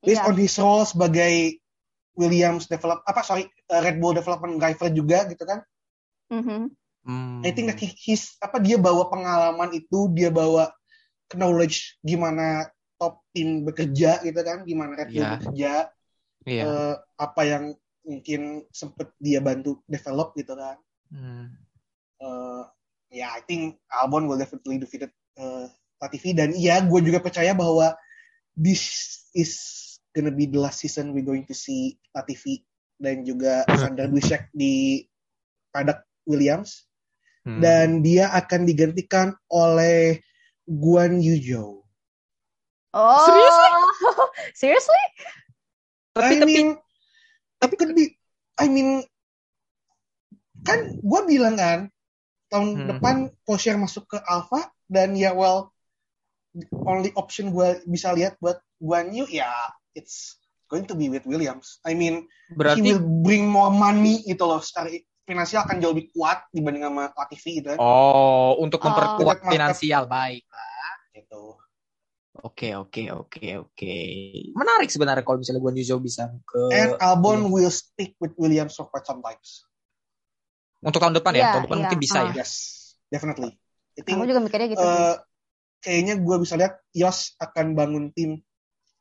based 0.00 0.20
Iya. 0.20 0.28
on 0.28 0.36
his 0.36 0.54
role 0.54 0.84
sebagai 0.84 1.63
Williams 2.14 2.66
develop 2.66 3.02
apa 3.02 3.20
sorry 3.20 3.44
eh, 3.46 3.80
Red 3.80 3.98
Bull 3.98 4.14
development 4.14 4.56
driver 4.56 4.88
juga 4.88 5.26
gitu 5.26 5.44
kan 5.44 5.60
Mhm. 6.30 6.72
Hmm. 7.04 7.44
I 7.44 7.52
think 7.52 7.68
that 7.68 7.76
he- 7.76 7.98
his 8.00 8.32
apa 8.40 8.56
dia 8.56 8.80
bawa 8.80 9.12
pengalaman 9.12 9.76
itu 9.76 10.08
dia 10.10 10.32
bawa 10.32 10.72
knowledge 11.30 12.00
gimana 12.00 12.64
top 12.96 13.20
tim 13.30 13.60
bekerja 13.60 14.24
gitu 14.24 14.40
kan 14.40 14.64
gimana 14.64 14.96
Red 14.96 15.10
Bull 15.10 15.20
Iya. 15.20 15.32
bekerja 15.36 15.72
Iya. 16.48 16.62
eh, 16.64 16.94
apa 17.16 17.42
yang 17.44 17.64
mungkin 18.04 18.64
sempet 18.70 19.12
dia 19.16 19.40
bantu 19.40 19.80
develop 19.84 20.32
gitu 20.36 20.52
kan. 20.52 20.76
Hmm. 21.08 21.56
Eh, 22.20 22.62
ya, 23.16 23.32
I 23.32 23.40
think 23.44 23.80
Albon 23.88 24.24
will 24.24 24.36
definitely 24.36 24.76
defeated 24.76 25.08
uh, 25.36 25.68
Latifi 25.98 26.32
dan 26.32 26.52
iya, 26.52 26.80
gue 26.80 27.00
juga 27.00 27.20
percaya 27.20 27.52
bahwa 27.52 27.96
this 28.52 28.80
is 29.32 29.52
gonna 30.14 30.30
be 30.30 30.46
the 30.46 30.56
last 30.56 30.78
season 30.80 31.10
we 31.10 31.20
going 31.20 31.44
to 31.44 31.52
see 31.52 31.98
Latifi 32.14 32.62
dan 32.96 33.26
juga 33.26 33.66
Sander 33.80 34.06
Dushek 34.06 34.48
di 34.54 35.02
paddock 35.68 36.06
Williams 36.24 36.86
Hmm. 37.44 37.60
dan 37.60 38.00
dia 38.00 38.32
akan 38.32 38.64
digantikan 38.64 39.36
oleh 39.52 40.16
Guan 40.64 41.20
Yu 41.20 41.36
Zhou. 41.36 41.84
Oh. 42.88 43.20
Seriously? 43.28 43.70
Seriously? 44.64 45.04
tapi 46.16 46.32
I 46.32 46.40
tapi 46.40 46.48
mean, 46.48 46.68
tapi 47.60 47.74
could 47.76 47.92
be, 47.92 48.16
I 48.56 48.72
mean, 48.72 49.04
kan 50.64 50.96
gue 50.96 51.20
bilang 51.28 51.60
kan 51.60 51.92
tahun 52.48 52.68
Hmm. 52.80 52.88
depan 52.96 53.16
Porsche 53.44 53.76
masuk 53.76 54.08
ke 54.08 54.18
Alfa 54.24 54.72
dan 54.88 55.12
ya 55.12 55.36
well 55.36 55.68
only 56.80 57.12
option 57.12 57.52
gue 57.52 57.84
bisa 57.84 58.16
lihat 58.16 58.40
buat 58.40 58.56
Guan 58.80 59.12
Yu 59.12 59.28
ya 59.28 59.52
it's 59.94 60.36
going 60.66 60.84
to 60.84 60.92
be 60.92 61.06
with 61.06 61.24
Williams. 61.24 61.78
I 61.82 61.94
mean, 61.94 62.26
he 62.46 62.54
berarti 62.54 62.80
will 62.82 63.02
bring 63.22 63.46
more 63.46 63.70
money 63.70 64.22
gitu 64.22 64.44
loh 64.44 64.58
secara 64.58 64.90
finansial 65.22 65.62
akan 65.62 65.78
jauh 65.78 65.92
lebih 65.92 66.10
kuat 66.10 66.44
dibanding 66.50 66.82
sama 66.82 67.08
Latifi 67.10 67.58
gitu 67.58 67.72
kan. 67.72 67.78
oh 67.78 68.58
untuk 68.58 68.78
Oh. 68.78 68.86
memperkuat 68.86 69.38
Market. 69.40 69.50
finansial 69.50 70.04
baik. 70.04 70.44
Gitu. 71.10 71.42
Oke 72.36 72.74
oke 72.74 73.02
oke 73.14 73.46
oke. 73.62 73.94
Menarik 74.52 74.90
sebenarnya 74.90 75.22
kalau 75.22 75.38
misalnya 75.38 75.62
Guan 75.62 75.78
Yu 75.78 75.86
Zhou 75.86 75.98
bisa 75.98 76.28
ke 76.42 76.60
And 76.74 76.98
Albon 76.98 77.48
will 77.48 77.70
stick 77.70 78.18
with 78.18 78.34
Williams 78.34 78.74
for 78.74 78.84
quite 78.84 79.04
some 79.04 79.20
times. 79.20 79.64
untuk 80.80 81.00
tahun 81.00 81.16
depan 81.16 81.32
ya. 81.32 81.38
Iya, 81.38 81.48
Tahun 81.50 81.64
depan 81.64 81.72
iya. 81.72 81.82
mungkin 81.86 81.98
bisa 81.98 82.18
Ah. 82.18 82.24
ya. 82.28 82.32
Yes, 82.36 82.52
definitely. 83.08 83.56
Aku 83.96 84.26
juga 84.26 84.36
mikirnya 84.36 84.68
gitu. 84.68 84.82
eh, 84.82 85.16
kayaknya 85.80 86.14
gue 86.18 86.36
bisa 86.36 86.54
lihat 86.54 86.76
Yos 86.92 87.32
akan 87.38 87.66
bangun 87.72 88.04
tim 88.12 88.44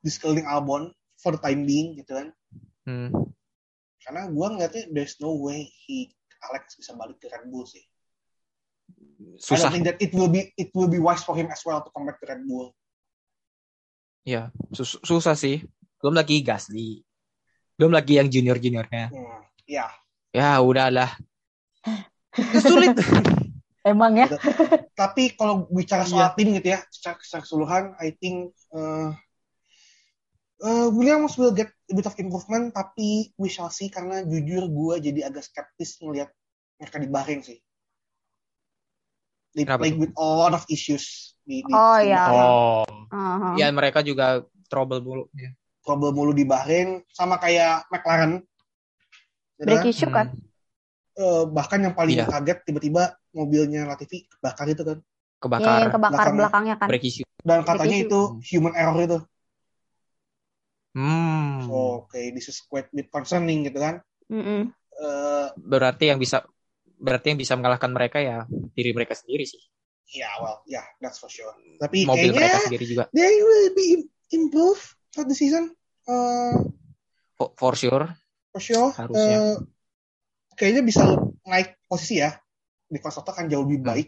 di 0.04 0.10
sekeliling 0.12 0.46
Albon 0.46 0.92
for 1.16 1.34
the 1.34 1.42
time 1.42 1.64
being 1.64 1.96
gitu 1.96 2.20
kan. 2.20 2.28
Hmm. 2.84 3.10
Karena 4.04 4.28
gue 4.28 4.48
ngeliatnya 4.52 4.84
there's 4.92 5.16
no 5.24 5.32
way 5.40 5.64
he 5.88 6.12
Alex 6.52 6.76
bisa 6.76 6.92
balik 7.00 7.24
ke 7.24 7.32
Red 7.32 7.48
Bull 7.48 7.64
sih. 7.64 7.80
I 8.84 9.40
Susah. 9.40 9.72
don't 9.72 9.80
think 9.80 9.88
that 9.88 9.98
it 10.04 10.12
will 10.12 10.28
be 10.28 10.52
it 10.60 10.76
will 10.76 10.92
be 10.92 11.00
wise 11.00 11.24
for 11.24 11.40
him 11.40 11.48
as 11.48 11.64
well 11.64 11.80
to 11.80 11.88
come 11.96 12.04
back 12.04 12.20
to 12.20 12.28
Red 12.28 12.44
Bull. 12.44 12.76
Ya, 14.28 14.52
sus- 14.76 15.00
susah 15.08 15.40
sih. 15.40 15.64
Belum 16.04 16.20
lagi 16.20 16.44
Gasly. 16.44 17.08
Belum 17.80 17.96
lagi 17.96 18.20
yang 18.20 18.28
junior-juniornya. 18.28 19.08
Hmm, 19.08 19.40
ya. 19.64 19.88
Ya, 20.36 20.60
udahlah. 20.60 21.16
Sulit. 22.64 23.00
Emang 23.84 24.16
ya. 24.16 24.28
Tapi 24.96 25.36
kalau 25.36 25.68
bicara 25.68 26.08
soal 26.08 26.32
tim 26.40 26.56
gitu 26.56 26.72
ya, 26.72 26.80
secara, 26.88 27.20
secara 27.20 27.42
keseluruhan, 27.44 27.84
I 28.00 28.16
think 28.16 28.56
uh, 28.72 29.12
uh, 30.64 30.88
Williams 30.90 31.36
will 31.36 31.52
get 31.52 31.70
a 31.70 31.94
bit 31.94 32.08
of 32.08 32.16
improvement, 32.16 32.72
tapi 32.72 33.36
we 33.36 33.48
shall 33.48 33.68
see 33.68 33.88
karena 33.88 34.24
jujur 34.24 34.66
gue 34.66 34.96
jadi 35.04 35.28
agak 35.28 35.44
skeptis 35.44 36.00
ngelihat 36.00 36.32
mereka 36.78 36.98
di 36.98 37.08
Bahrain 37.08 37.40
sih. 37.40 37.60
They 39.54 39.70
Kenapa 39.70 39.86
played 39.86 39.96
tuh? 39.96 40.02
with 40.02 40.14
a 40.18 40.26
lot 40.26 40.54
of 40.58 40.66
issues 40.66 41.38
di, 41.46 41.62
di 41.62 41.72
Oh, 41.72 41.98
iya. 42.02 42.26
Bahrain. 42.26 42.50
Oh. 42.50 42.86
Aha. 43.14 43.50
Ya, 43.54 43.70
mereka 43.70 44.02
juga 44.02 44.42
trouble 44.66 44.98
dulu. 44.98 45.30
Ya. 45.38 45.54
Trouble 45.86 46.10
mulu 46.10 46.34
di 46.34 46.42
Bahrain, 46.42 47.04
sama 47.12 47.38
kayak 47.38 47.86
McLaren. 47.92 48.42
Ya 49.60 49.64
Break 49.70 49.86
kan? 49.86 49.92
issue 49.94 50.10
kan. 50.10 50.28
Eh, 51.14 51.44
bahkan 51.46 51.78
yang 51.78 51.94
paling 51.94 52.18
Iya. 52.18 52.26
kaget 52.26 52.66
tiba-tiba 52.66 53.14
mobilnya 53.30 53.86
Latifi 53.86 54.26
kebakar 54.26 54.66
itu 54.66 54.82
kan. 54.82 54.98
Iya, 54.98 55.38
Kebakar. 55.38 55.78
yang 55.78 55.94
kebakar 55.94 56.10
belakangnya. 56.10 56.40
belakangnya 56.40 56.76
kan. 56.80 56.88
break 56.90 57.04
issue. 57.06 57.28
Dan 57.44 57.60
katanya 57.62 57.98
issue. 58.00 58.08
itu 58.10 58.20
human 58.50 58.74
error 58.74 58.98
itu. 58.98 59.20
Hmm. 60.94 61.66
So, 61.66 62.06
oke, 62.06 62.20
this 62.32 62.48
is 62.48 62.62
quite 62.62 62.88
bit 62.90 63.10
concerning 63.10 63.66
gitu 63.66 63.82
kan. 63.82 64.02
Mm-mm. 64.30 64.70
Eh, 64.94 65.48
Berarti 65.58 66.10
yang 66.10 66.18
bisa 66.18 66.46
berarti 66.96 67.34
yang 67.34 67.40
bisa 67.42 67.58
mengalahkan 67.58 67.90
mereka 67.90 68.22
ya 68.22 68.46
diri 68.72 68.94
mereka 68.94 69.14
sendiri 69.14 69.44
sih. 69.44 69.60
ya, 70.06 70.30
well, 70.38 70.62
ya, 70.64 70.86
that's 71.02 71.18
for 71.18 71.26
sure. 71.28 71.50
Tapi 71.82 72.06
Mobil 72.06 72.30
kayaknya 72.30 72.38
mereka 72.38 72.58
sendiri 72.62 72.86
juga. 72.86 73.04
they 73.10 73.34
will 73.42 73.74
be 73.74 73.86
im- 73.98 74.10
improve 74.32 74.78
for 75.10 75.26
the 75.26 75.34
season. 75.34 75.74
Eh, 76.06 76.56
For, 77.34 77.50
for 77.58 77.74
sure. 77.74 78.06
for 78.54 78.62
sure. 78.62 78.94
Harusnya. 78.94 79.38
Eh, 79.42 79.58
kayaknya 80.54 80.86
bisa 80.86 81.02
naik 81.44 81.82
posisi 81.84 82.22
ya. 82.22 82.38
Di 82.86 83.02
Konstruktor 83.02 83.34
akan 83.34 83.50
jauh 83.50 83.66
lebih 83.66 83.82
Hmm. 83.82 83.90
baik. 83.90 84.08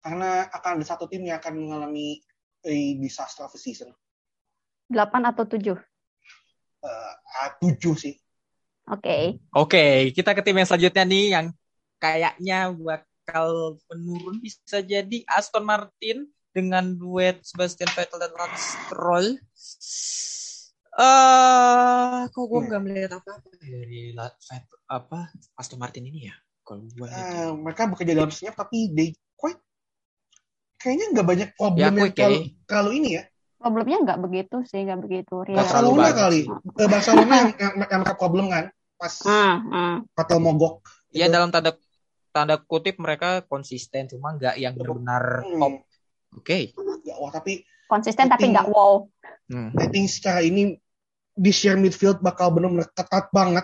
Karena 0.00 0.48
akan 0.48 0.80
ada 0.80 0.86
satu 0.88 1.04
tim 1.06 1.20
yang 1.20 1.36
akan 1.36 1.60
mengalami 1.60 2.24
a 2.64 2.72
disaster 2.96 3.44
of 3.44 3.52
the 3.52 3.60
season. 3.60 3.92
8 4.88 5.22
atau 5.30 5.44
7. 5.46 5.76
Eh, 6.86 7.12
ah, 7.42 7.50
tujuh 7.58 7.94
sih. 7.98 8.14
Oke. 8.86 9.42
Oke, 9.50 10.14
kita 10.14 10.30
ke 10.30 10.42
tim 10.46 10.54
yang 10.54 10.68
selanjutnya 10.68 11.02
nih 11.02 11.24
yang 11.34 11.46
kayaknya 11.98 12.70
bakal 12.70 13.74
menurun 13.90 14.38
bisa 14.38 14.78
jadi 14.78 15.26
Aston 15.26 15.66
Martin 15.66 16.30
dengan 16.54 16.94
duet 16.94 17.42
Sebastian 17.42 17.90
Vettel 17.90 18.22
dan 18.22 18.32
Lance 18.32 18.78
Stroll. 18.86 19.26
Eh, 20.96 22.20
kok 22.32 22.44
gue 22.48 22.56
Hmm. 22.56 22.68
nggak 22.72 22.82
melihat 22.86 23.12
apa-apa 23.20 23.48
dari 23.60 24.14
apa 24.88 25.28
Aston 25.58 25.76
Martin 25.76 26.08
ini 26.08 26.30
ya? 26.30 26.34
Kalau 26.64 26.86
gue 26.86 27.06
Eh, 27.10 27.50
mereka 27.52 27.90
bekerja 27.90 28.16
dalam 28.16 28.32
senyap 28.32 28.56
tapi 28.56 28.94
they 28.96 29.12
quite 29.36 29.60
kayaknya 30.80 31.12
nggak 31.12 31.26
banyak 31.26 31.48
ya 31.50 31.56
problem 31.58 31.92
yang 32.00 32.10
ya. 32.14 32.28
terlalu 32.64 32.90
ini 33.02 33.08
ya. 33.20 33.22
Problemnya 33.56 33.98
nggak 34.04 34.20
begitu 34.20 34.56
sih, 34.62 34.84
nggak 34.84 35.00
begitu 35.00 35.34
real. 35.42 35.56
Barcelona 35.56 36.12
kali. 36.12 36.40
Eh, 36.76 36.88
Barcelona 36.88 37.34
yang, 37.34 37.50
yang, 37.56 37.72
yang 37.82 38.00
mereka 38.04 38.14
problem 38.14 38.46
kan 38.46 38.64
pas 38.96 39.12
Hmm, 39.20 39.54
hmm. 39.66 39.94
Vettel 40.12 40.40
mogok. 40.40 40.74
Ya 41.10 41.26
Gitu. 41.26 41.32
dalam 41.32 41.48
tanda 41.48 41.72
tanda 42.30 42.56
kutip 42.58 42.96
mereka 42.96 43.40
konsisten 43.42 44.06
cuma 44.06 44.36
nggak 44.36 44.56
yang 44.56 44.72
benar-benar 44.72 45.40
Hmm, 45.42 45.56
top. 45.56 45.72
Oke. 46.36 46.58
nggak, 46.72 47.16
wah 47.16 47.32
tapi 47.32 47.64
Konsisten 47.86 48.26
tapi 48.26 48.50
nggak 48.50 48.66
wow. 48.66 49.06
Hmm. 49.46 49.70
I 49.78 49.86
think 49.86 50.10
secara 50.10 50.42
ini 50.42 50.74
di 51.32 51.52
share 51.52 51.78
midfield 51.78 52.18
bakal 52.18 52.50
benar-benar 52.50 52.90
ketat 52.90 53.30
banget. 53.30 53.62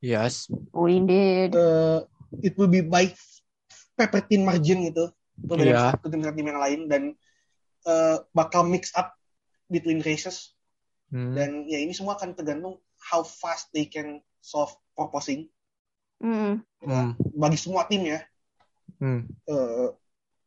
Yes. 0.00 0.48
Oh, 0.72 0.88
indeed. 0.88 1.52
Eh, 1.52 1.98
it 2.42 2.56
will 2.56 2.66
be 2.66 2.80
by 2.80 3.12
paper 3.94 4.24
thin 4.24 4.42
margin 4.42 4.84
gitu. 4.84 5.12
Itu 5.36 5.52
dari 5.54 5.70
Iya. 5.70 5.94
satu 5.94 6.08
tim 6.08 6.24
yang 6.24 6.58
lain 6.58 6.80
dan 6.88 7.02
eh, 7.80 8.16
bakal 8.32 8.64
mix 8.64 8.90
up 8.92 9.16
between 9.70 10.02
races 10.02 10.52
Hmm. 11.08 11.34
dan 11.34 11.66
ya 11.66 11.74
ini 11.76 11.90
semua 11.90 12.14
akan 12.14 12.34
tergantung 12.34 12.78
how 13.02 13.22
fast 13.22 13.66
they 13.70 13.82
can 13.82 14.18
solve 14.38 14.70
proposing 14.92 15.50
Hmm. 16.18 16.62
Hmm. 16.78 17.18
bagi 17.32 17.56
semua 17.56 17.82
tim 17.84 18.04
ya. 18.04 18.22
Hmm. 18.96 19.26
Uh, 19.42 19.90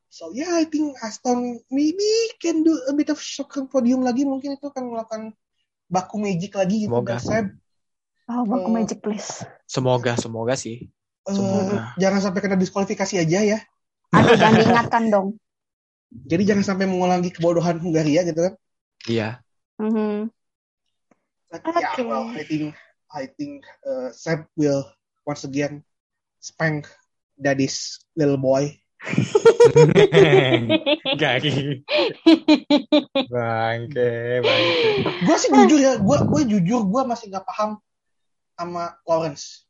so 0.07 0.31
yeah, 0.31 0.53
I 0.53 0.63
think 0.63 0.95
Aston 0.99 1.59
maybe 1.67 2.05
can 2.37 2.61
do 2.61 2.79
a 2.85 2.93
bit 2.93 3.09
of 3.09 3.17
shocker 3.17 3.65
podium 3.65 4.03
lagi 4.03 4.23
mungkin 4.23 4.53
itu 4.53 4.63
akan 4.63 4.87
melakukan 4.87 5.23
baku 5.85 6.15
magic 6.15 6.53
lagi 6.53 6.85
gitu 6.85 6.93
Semoga. 6.93 7.19
dan. 7.19 7.45
Oh, 8.23 8.47
baku 8.47 8.69
Eh, 8.69 8.73
magic 8.73 8.99
please. 8.99 9.43
Semoga 9.65 10.15
semoga 10.15 10.55
sih. 10.55 10.87
Uh, 11.25 11.35
Semoga. 11.35 11.91
jangan 11.97 12.19
sampai 12.23 12.39
kena 12.39 12.55
diskualifikasi 12.55 13.19
aja 13.19 13.39
ya. 13.43 13.59
Aduh, 14.11 14.39
jangan 14.39 14.55
diingatkan 14.59 15.03
dong. 15.09 15.27
Jadi 16.31 16.43
jangan 16.47 16.63
sampai 16.63 16.87
mengulangi 16.87 17.35
kebodohan 17.35 17.83
Hungaria 17.83 18.23
gitu 18.23 18.47
kan. 18.47 18.53
Iya. 19.07 19.43
Mhm. 19.81 20.31
But 21.51 21.61
yeah, 21.69 21.93
Okay. 21.93 22.05
well, 22.07 22.25
I 22.33 22.43
think 22.47 22.73
I 23.13 23.23
think 23.29 23.61
uh, 23.85 24.09
Seb 24.09 24.49
will 24.57 24.87
once 25.27 25.45
again 25.45 25.85
spank 26.41 26.89
daddy's 27.37 28.01
little 28.17 28.41
boy. 28.41 28.73
Gagi. 31.19 31.83
Bangke, 33.27 34.11
bangke. 34.41 34.89
Gue 35.27 35.37
sih 35.37 35.49
jujur 35.51 35.79
ya, 35.79 35.93
gue 35.99 36.17
gue 36.25 36.41
jujur 36.57 36.81
gue 36.87 37.01
masih 37.03 37.29
nggak 37.29 37.45
paham 37.45 37.77
sama 38.55 38.97
Lawrence. 39.05 39.67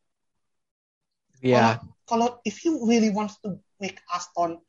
Iya. 1.44 1.84
Kalau 2.08 2.40
if 2.48 2.64
you 2.64 2.80
really 2.88 3.10
wants 3.12 3.42
to 3.44 3.60
make 3.82 4.00
Aston 4.08 4.62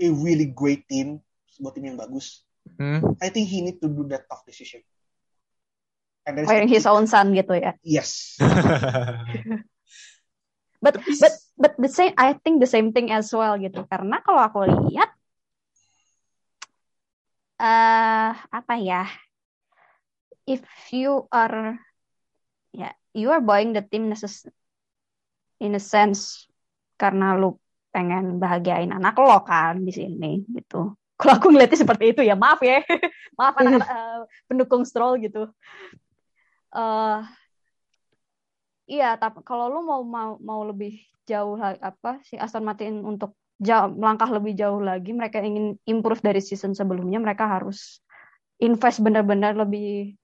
a 0.00 0.08
really 0.10 0.50
great 0.50 0.86
team, 0.90 1.22
sebuah 1.54 1.74
tim 1.76 1.86
yang 1.86 1.98
bagus, 1.98 2.47
Hmm. 2.76 3.16
I 3.22 3.32
think 3.32 3.48
he 3.48 3.64
need 3.64 3.80
to 3.80 3.88
do 3.88 4.04
that 4.12 4.28
tough 4.28 4.44
decision. 4.44 4.84
And 6.28 6.38
is 6.38 6.46
Wearing 6.46 6.68
his 6.68 6.84
own 6.84 7.08
son 7.08 7.32
gitu 7.32 7.56
ya. 7.56 7.72
Yes. 7.80 8.36
But 10.78 10.94
but 11.02 11.34
but 11.58 11.72
the 11.74 11.90
same 11.90 12.14
I 12.14 12.38
think 12.38 12.62
the 12.62 12.70
same 12.70 12.94
thing 12.94 13.10
as 13.10 13.34
well 13.34 13.58
gitu. 13.58 13.82
Karena 13.90 14.22
kalau 14.22 14.46
aku 14.46 14.62
lihat 14.62 15.10
eh 17.58 18.30
apa 18.30 18.74
ya? 18.78 19.10
If 20.46 20.62
you 20.94 21.26
are 21.34 21.82
ya 22.70 22.94
you 23.10 23.34
are 23.34 23.42
buying 23.42 23.74
the 23.74 23.82
team 23.82 24.06
necess- 24.06 24.46
in 25.58 25.74
a 25.74 25.82
sense 25.82 26.46
karena 26.94 27.34
lu 27.34 27.58
pengen 27.90 28.38
bahagiain 28.38 28.94
anak 28.94 29.18
lo 29.18 29.42
kan 29.42 29.82
di 29.82 29.90
sini 29.90 30.46
gitu. 30.46 30.94
Kalau 31.18 31.34
aku 31.34 31.50
ngeliatnya 31.50 31.82
seperti 31.82 32.14
itu 32.14 32.22
ya 32.22 32.38
maaf 32.38 32.62
ya, 32.62 32.78
maaf 33.38 33.58
anak 33.58 33.82
eh, 33.82 34.20
pendukung 34.46 34.86
Stroll 34.86 35.18
gitu. 35.18 35.50
eh 36.72 37.20
Iya, 38.88 39.20
tapi 39.20 39.44
kalau 39.44 39.68
lu 39.68 39.84
mau 39.84 40.00
mau 40.00 40.40
mau 40.40 40.64
lebih 40.64 40.96
jauh 41.28 41.60
apa 41.60 42.24
si 42.24 42.40
Aston 42.40 42.64
Martin 42.64 43.04
untuk 43.04 43.36
jauh, 43.60 43.92
melangkah 43.92 44.32
lebih 44.32 44.56
jauh 44.56 44.80
lagi, 44.80 45.12
mereka 45.12 45.44
ingin 45.44 45.76
improve 45.84 46.24
dari 46.24 46.40
season 46.40 46.72
sebelumnya, 46.72 47.20
mereka 47.20 47.44
harus 47.44 48.00
invest 48.56 49.04
benar-benar 49.04 49.60
lebih 49.60 50.16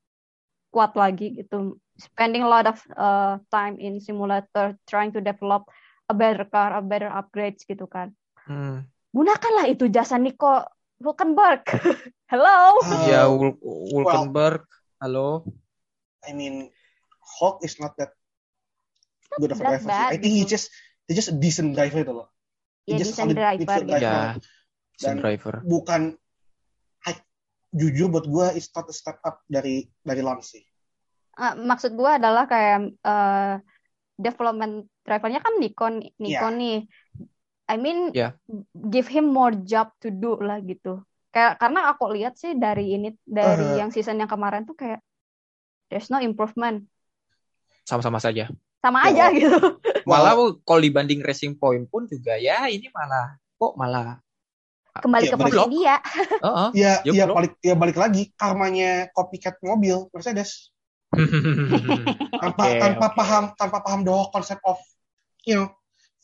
kuat 0.73 0.97
lagi 0.97 1.37
gitu. 1.37 1.77
Spending 2.01 2.43
a 2.43 2.51
lot 2.51 2.67
of 2.67 2.81
uh, 2.97 3.37
time 3.53 3.77
in 3.79 4.01
simulator 4.01 4.75
trying 4.89 5.13
to 5.13 5.21
develop 5.21 5.69
a 6.09 6.15
better 6.17 6.49
car, 6.49 6.73
a 6.75 6.81
better 6.81 7.13
upgrades 7.13 7.69
gitu 7.69 7.85
kan. 7.85 8.17
Hmm. 8.49 8.89
Gunakanlah 9.13 9.69
itu 9.71 9.93
jasa 9.93 10.17
Nico 10.17 10.65
Hulkenberg. 11.03 11.63
Hello. 12.33 12.79
Uh, 12.81 13.07
Ya, 13.07 13.27
Wul- 13.27 13.59
Wolkenberg. 13.93 14.63
Halo. 15.03 15.45
I 16.25 16.33
mean, 16.33 16.71
Hulk 17.21 17.61
is 17.61 17.77
not 17.77 17.99
that 18.01 18.15
good 19.37 19.53
of 19.53 19.61
a 19.61 19.65
driver. 19.65 19.91
I 19.91 20.17
think 20.17 20.33
he 20.33 20.45
gitu. 20.47 20.55
just 20.57 20.67
he 21.05 21.13
just 21.13 21.29
a 21.29 21.37
decent 21.37 21.75
driver 21.77 22.01
itu 22.01 22.13
loh. 22.15 22.29
Ya 22.87 22.97
just 22.97 23.13
decent 23.17 23.33
solid 23.33 23.37
driver 23.37 23.61
midfield 23.61 23.85
gitu. 23.85 23.93
driver. 23.93 24.29
Ya, 24.33 24.97
si 24.97 25.05
Dan- 25.05 25.21
driver. 25.21 25.55
Bukan 25.67 26.01
I- 27.05 27.27
jujur 27.75 28.07
buat 28.09 28.25
gue 28.25 28.47
it's 28.57 28.71
not 28.73 28.89
a 28.89 28.95
step 28.95 29.19
up 29.23 29.43
dari 29.45 29.85
dari 30.01 30.23
Lance 30.25 30.57
sih. 30.57 30.65
Ah, 31.35 31.59
maksud 31.59 31.99
gue 31.99 32.07
adalah 32.09 32.47
kayak 32.47 32.95
eh, 32.95 33.55
development 34.15 34.87
drivernya 35.03 35.43
kan 35.43 35.59
Nico 35.59 35.87
Nico 35.91 36.23
Iya. 36.49 36.49
nih. 36.49 36.79
I 37.65 37.77
mean 37.77 38.13
Iya. 38.13 38.37
give 38.93 39.09
him 39.09 39.29
more 39.29 39.53
job 39.55 39.89
to 39.99 40.13
do 40.13 40.37
lah 40.37 40.61
gitu. 40.61 41.01
Kayak 41.29 41.59
karena 41.59 41.91
aku 41.91 42.13
lihat 42.13 42.37
sih 42.37 42.55
dari 42.55 42.95
ini 42.95 43.17
dari 43.25 43.75
Eh. 43.75 43.77
yang 43.81 43.89
season 43.89 44.21
yang 44.21 44.29
kemarin 44.29 44.63
tuh 44.63 44.77
kayak 44.77 45.01
there's 45.89 46.09
no 46.09 46.21
improvement. 46.21 46.85
Sama-sama 47.83 48.21
saja. 48.21 48.49
Sama 48.79 49.09
Ya, 49.09 49.11
aja 49.11 49.25
oh. 49.25 49.31
gitu. 49.33 49.59
Malah 50.09 50.37
kalau 50.63 50.81
dibanding 50.81 51.25
Racing 51.25 51.57
Point 51.57 51.89
pun 51.89 52.05
juga 52.05 52.37
ya 52.37 52.69
ini 52.69 52.93
malah 52.93 53.41
kok 53.57 53.75
malah 53.75 54.21
Kembali 54.95 55.27
Iya, 55.27 55.33
ke 55.35 55.39
posisi 55.43 55.69
dia. 55.75 55.97
Heeh. 56.47 56.69
Ya, 56.79 56.93
Ya, 57.03 57.11
ya 57.11 57.25
belum. 57.27 57.35
balik 57.35 57.53
ya 57.59 57.75
balik 57.75 57.97
lagi 57.99 58.23
karmanya 58.37 59.11
copycat 59.11 59.59
mobil 59.59 60.07
Mercedes 60.15 60.71
tanpa 62.39 62.63
Oke, 62.65 62.79
tanpa 62.79 63.07
oke. 63.11 63.17
paham 63.17 63.45
tanpa 63.55 63.79
paham 63.81 64.01
the 64.03 64.11
whole 64.11 64.31
concept 64.31 64.63
of 64.63 64.79
you 65.43 65.55
know 65.57 65.69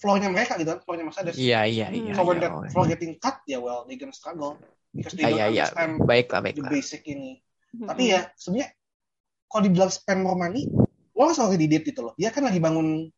flow-nya 0.00 0.28
mereka 0.28 0.56
gitu 0.56 0.72
kan 0.72 0.80
flow-nya 0.80 1.04
Mercedes. 1.04 1.36
Iya, 1.36 1.64
iya, 1.64 1.86
iya. 1.88 2.12
so 2.12 2.24
when 2.24 2.36
iya. 2.36 2.48
that 2.48 2.72
flow 2.72 2.84
getting 2.84 3.14
cut 3.16 3.38
ya 3.44 3.56
well 3.56 3.84
they 3.84 3.94
gonna 3.94 4.10
struggle 4.10 4.56
because 4.90 5.12
they 5.12 5.22
Ah, 5.22 5.28
don't 5.28 5.36
Iya, 5.36 5.46
iya. 5.46 5.64
understand 5.68 5.92
Baiklah, 6.02 6.40
the 6.40 6.44
baiklah. 6.50 6.70
basic 6.70 7.02
ini. 7.04 7.44
Tapi 7.70 8.02
ya 8.10 8.32
sebenarnya 8.34 8.68
kalau 9.46 9.62
dibilang 9.62 9.90
spend 9.90 10.20
more 10.20 10.34
money, 10.34 10.64
Wallace 11.12 11.38
already 11.38 11.66
did 11.66 11.84
gitu 11.84 12.00
loh. 12.00 12.14
Dia 12.16 12.30
kan 12.30 12.42
lagi 12.42 12.56
bangun 12.56 13.12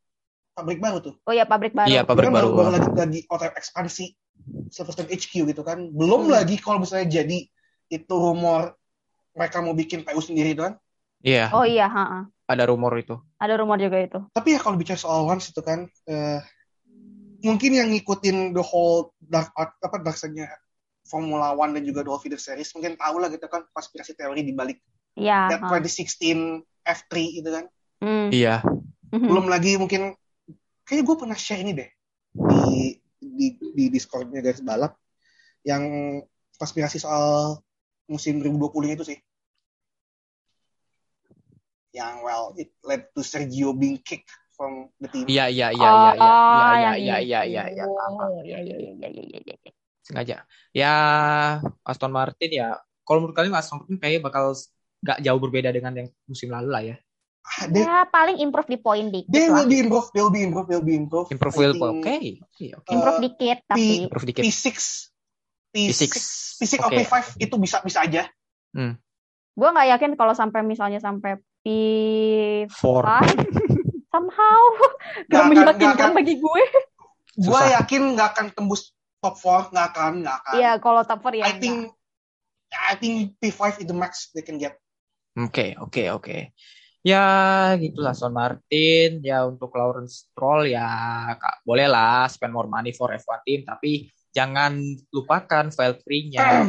pabrik 0.52 0.76
baru 0.76 0.98
tuh. 0.98 1.14
Oh 1.22 1.30
ya 1.30 1.46
pabrik 1.46 1.72
baru. 1.72 1.88
Iya, 1.88 2.02
pabrik 2.02 2.26
Dia 2.26 2.28
kan 2.28 2.36
baru. 2.36 2.48
baru 2.52 2.70
lagi 2.72 2.88
lagi 2.90 3.20
auto 3.26 3.46
ekspansi 3.48 4.06
Silverstone 4.68 5.08
HQ 5.08 5.32
gitu 5.46 5.62
kan. 5.62 5.86
Belum 5.88 6.26
Hmm. 6.26 6.34
lagi 6.34 6.58
kalau 6.58 6.82
misalnya 6.82 7.22
jadi 7.22 7.46
itu 7.88 8.10
rumor 8.12 8.74
mereka 9.32 9.60
mau 9.60 9.72
bikin 9.72 10.02
PU 10.02 10.18
sendiri 10.18 10.52
itu 10.52 10.60
kan. 10.60 10.76
Iya, 11.22 11.54
Oh 11.54 11.62
iya, 11.62 11.86
ha-ha. 11.86 12.26
ada 12.44 12.64
rumor 12.66 12.90
itu. 12.96 13.14
ada 13.38 13.54
rumor 13.54 13.78
juga 13.78 13.96
itu. 13.96 14.18
Tapi 14.28 14.48
ya 14.52 14.60
kalau 14.60 14.74
bicara 14.74 14.98
soal 14.98 15.22
Lance 15.22 15.48
itu 15.48 15.60
kan 15.60 15.86
eh, 16.04 16.42
mungkin 17.42 17.70
yang 17.74 17.88
ngikutin 17.90 18.54
the 18.54 18.62
whole 18.62 19.10
dark 19.18 19.50
art 19.58 19.74
apa 19.82 19.98
dark 20.02 20.16
side-nya 20.16 20.46
Formula 21.02 21.52
One 21.52 21.74
dan 21.74 21.82
juga 21.82 22.06
the 22.06 22.10
whole 22.14 22.22
feeder 22.22 22.38
series 22.38 22.70
mungkin 22.78 22.94
tahu 22.94 23.18
lah 23.18 23.28
gitu 23.28 23.44
kan 23.50 23.66
konspirasi 23.74 24.14
teori 24.14 24.46
di 24.46 24.54
balik 24.54 24.78
Iya. 25.12 25.52
that 25.52 25.60
ha. 25.60 25.76
2016 25.76 26.64
F3 26.88 27.12
itu 27.36 27.48
kan. 27.52 27.68
Hmm. 28.00 28.32
Iya. 28.32 28.64
Mhm. 29.12 29.28
belum 29.28 29.46
lagi 29.52 29.76
mungkin 29.76 30.16
kayaknya 30.88 31.04
gue 31.04 31.16
pernah 31.20 31.36
share 31.36 31.60
ini 31.60 31.76
deh 31.76 31.90
di 32.32 32.96
di 33.20 33.46
di 33.60 33.84
Discordnya 33.92 34.40
guys 34.40 34.64
balap 34.64 34.96
yang 35.68 35.84
konspirasi 36.56 36.96
soal 36.96 37.60
musim 38.08 38.40
2020 38.40 38.96
itu 38.96 39.04
sih 39.04 39.18
yang 41.92 42.24
well 42.24 42.56
it 42.56 42.72
led 42.88 43.04
to 43.12 43.20
Sergio 43.20 43.76
being 43.76 44.00
kicked 44.00 44.32
from 44.62 44.86
the 45.02 45.08
team 45.10 45.26
Iya, 45.26 45.50
iya, 45.50 45.68
iya, 45.74 45.90
iya, 45.90 46.12
iya, 46.14 46.14
iya, 46.14 46.30
Oh, 46.30 46.70
iya, 46.78 46.92
iya, 46.94 47.16
iya, 47.18 47.40
iya, 47.42 47.62
iya. 47.66 47.84
Oh, 47.90 48.30
iya, 48.46 48.58
iya, 48.62 48.76
iya, 48.78 48.90
iya, 48.94 49.08
iya, 49.10 49.38
iya, 49.42 49.54
iya. 49.58 49.72
Sengaja. 50.06 50.36
Ya, 50.70 50.94
Aston 51.82 52.14
Martin 52.14 52.50
ya. 52.54 52.78
Kalau 53.02 53.26
menurut 53.26 53.34
kalian 53.34 53.58
Aston 53.58 53.82
Martin 53.82 53.98
kayaknya 53.98 54.22
bakal 54.22 54.54
nggak 55.02 55.18
jauh 55.18 55.40
berbeda 55.42 55.74
dengan 55.74 55.98
yang 55.98 56.08
musim 56.30 56.54
lalu 56.54 56.68
lah 56.70 56.82
ya. 56.86 56.96
Ah, 57.42 57.66
they, 57.66 57.82
Ya, 57.82 58.06
paling 58.06 58.38
improve 58.38 58.70
di 58.70 58.78
poin 58.78 59.10
dikit 59.10 59.34
they 59.34 59.50
will 59.50 59.66
be 59.66 59.82
improved 59.82 60.14
they 60.14 60.22
will 60.22 60.30
be 60.30 60.46
improved 60.46 60.70
they 60.70 60.78
will 60.78 60.86
be 60.86 60.94
Improve 60.94 61.50
I 61.50 61.58
will, 61.58 61.74
oke, 61.98 62.14
oke, 62.38 62.66
oke. 62.78 62.90
Improve 62.94 63.18
uh, 63.18 63.22
dikit, 63.26 63.58
tapi 63.66 64.06
Improve 64.06 64.26
dikit. 64.30 64.42
P6 64.46 64.66
P6 65.74 65.90
P6. 65.90 66.14
P6 66.62 66.74
Oke. 66.86 67.02
oke 67.02 67.02
5 67.34 67.42
itu 67.42 67.54
bisa 67.58 67.82
bisa 67.82 68.06
aja 68.06 68.30
gue 69.52 69.68
nggak 69.68 69.88
yakin 69.98 70.12
kalau 70.16 70.32
sampai 70.32 70.64
misalnya 70.64 70.96
sampai 71.02 71.36
P5 71.60 72.70
Four. 72.72 73.04
Somehow 74.12 74.60
gak 75.26 75.40
akan- 75.40 75.48
meyakinkan 75.50 75.74
nggak 75.74 75.96
akan. 75.98 76.12
bagi 76.14 76.34
gue. 76.36 76.62
gue 77.34 77.48
Susah. 77.48 77.80
yakin 77.80 78.12
nggak 78.12 78.28
akan 78.30 78.46
tembus 78.52 78.92
top 79.18 79.34
4 79.34 79.72
nggak 79.72 79.86
akan 79.88 80.12
nggak 80.20 80.36
akan 80.38 80.52
Iya, 80.54 80.72
kalau 80.76 81.00
top 81.00 81.24
4 81.24 81.32
ya. 81.34 81.44
I 81.46 81.52
think 81.56 81.88
I 82.70 82.94
think 82.94 83.14
P5 83.36 83.80
is 83.80 83.86
the 83.86 83.92
max 83.92 84.28
they 84.30 84.40
can 84.40 84.56
get 84.56 84.76
Oke, 85.34 85.72
oke, 85.78 86.02
oke. 86.12 86.52
Ya, 87.02 87.24
gitulah 87.74 88.12
Aston 88.12 88.30
Martin. 88.30 89.24
Ya, 89.24 89.42
untuk 89.42 89.72
Lawrence 89.72 90.28
Stroll 90.28 90.68
ya 90.68 90.84
kak, 91.34 91.64
boleh 91.64 91.88
lah 91.88 92.28
spend 92.28 92.52
more 92.52 92.68
money 92.68 92.92
for 92.92 93.08
F1 93.10 93.40
team, 93.42 93.64
tapi 93.64 94.06
jangan 94.28 94.76
lupakan 95.08 95.68
Valtteri-nya. 95.68 96.36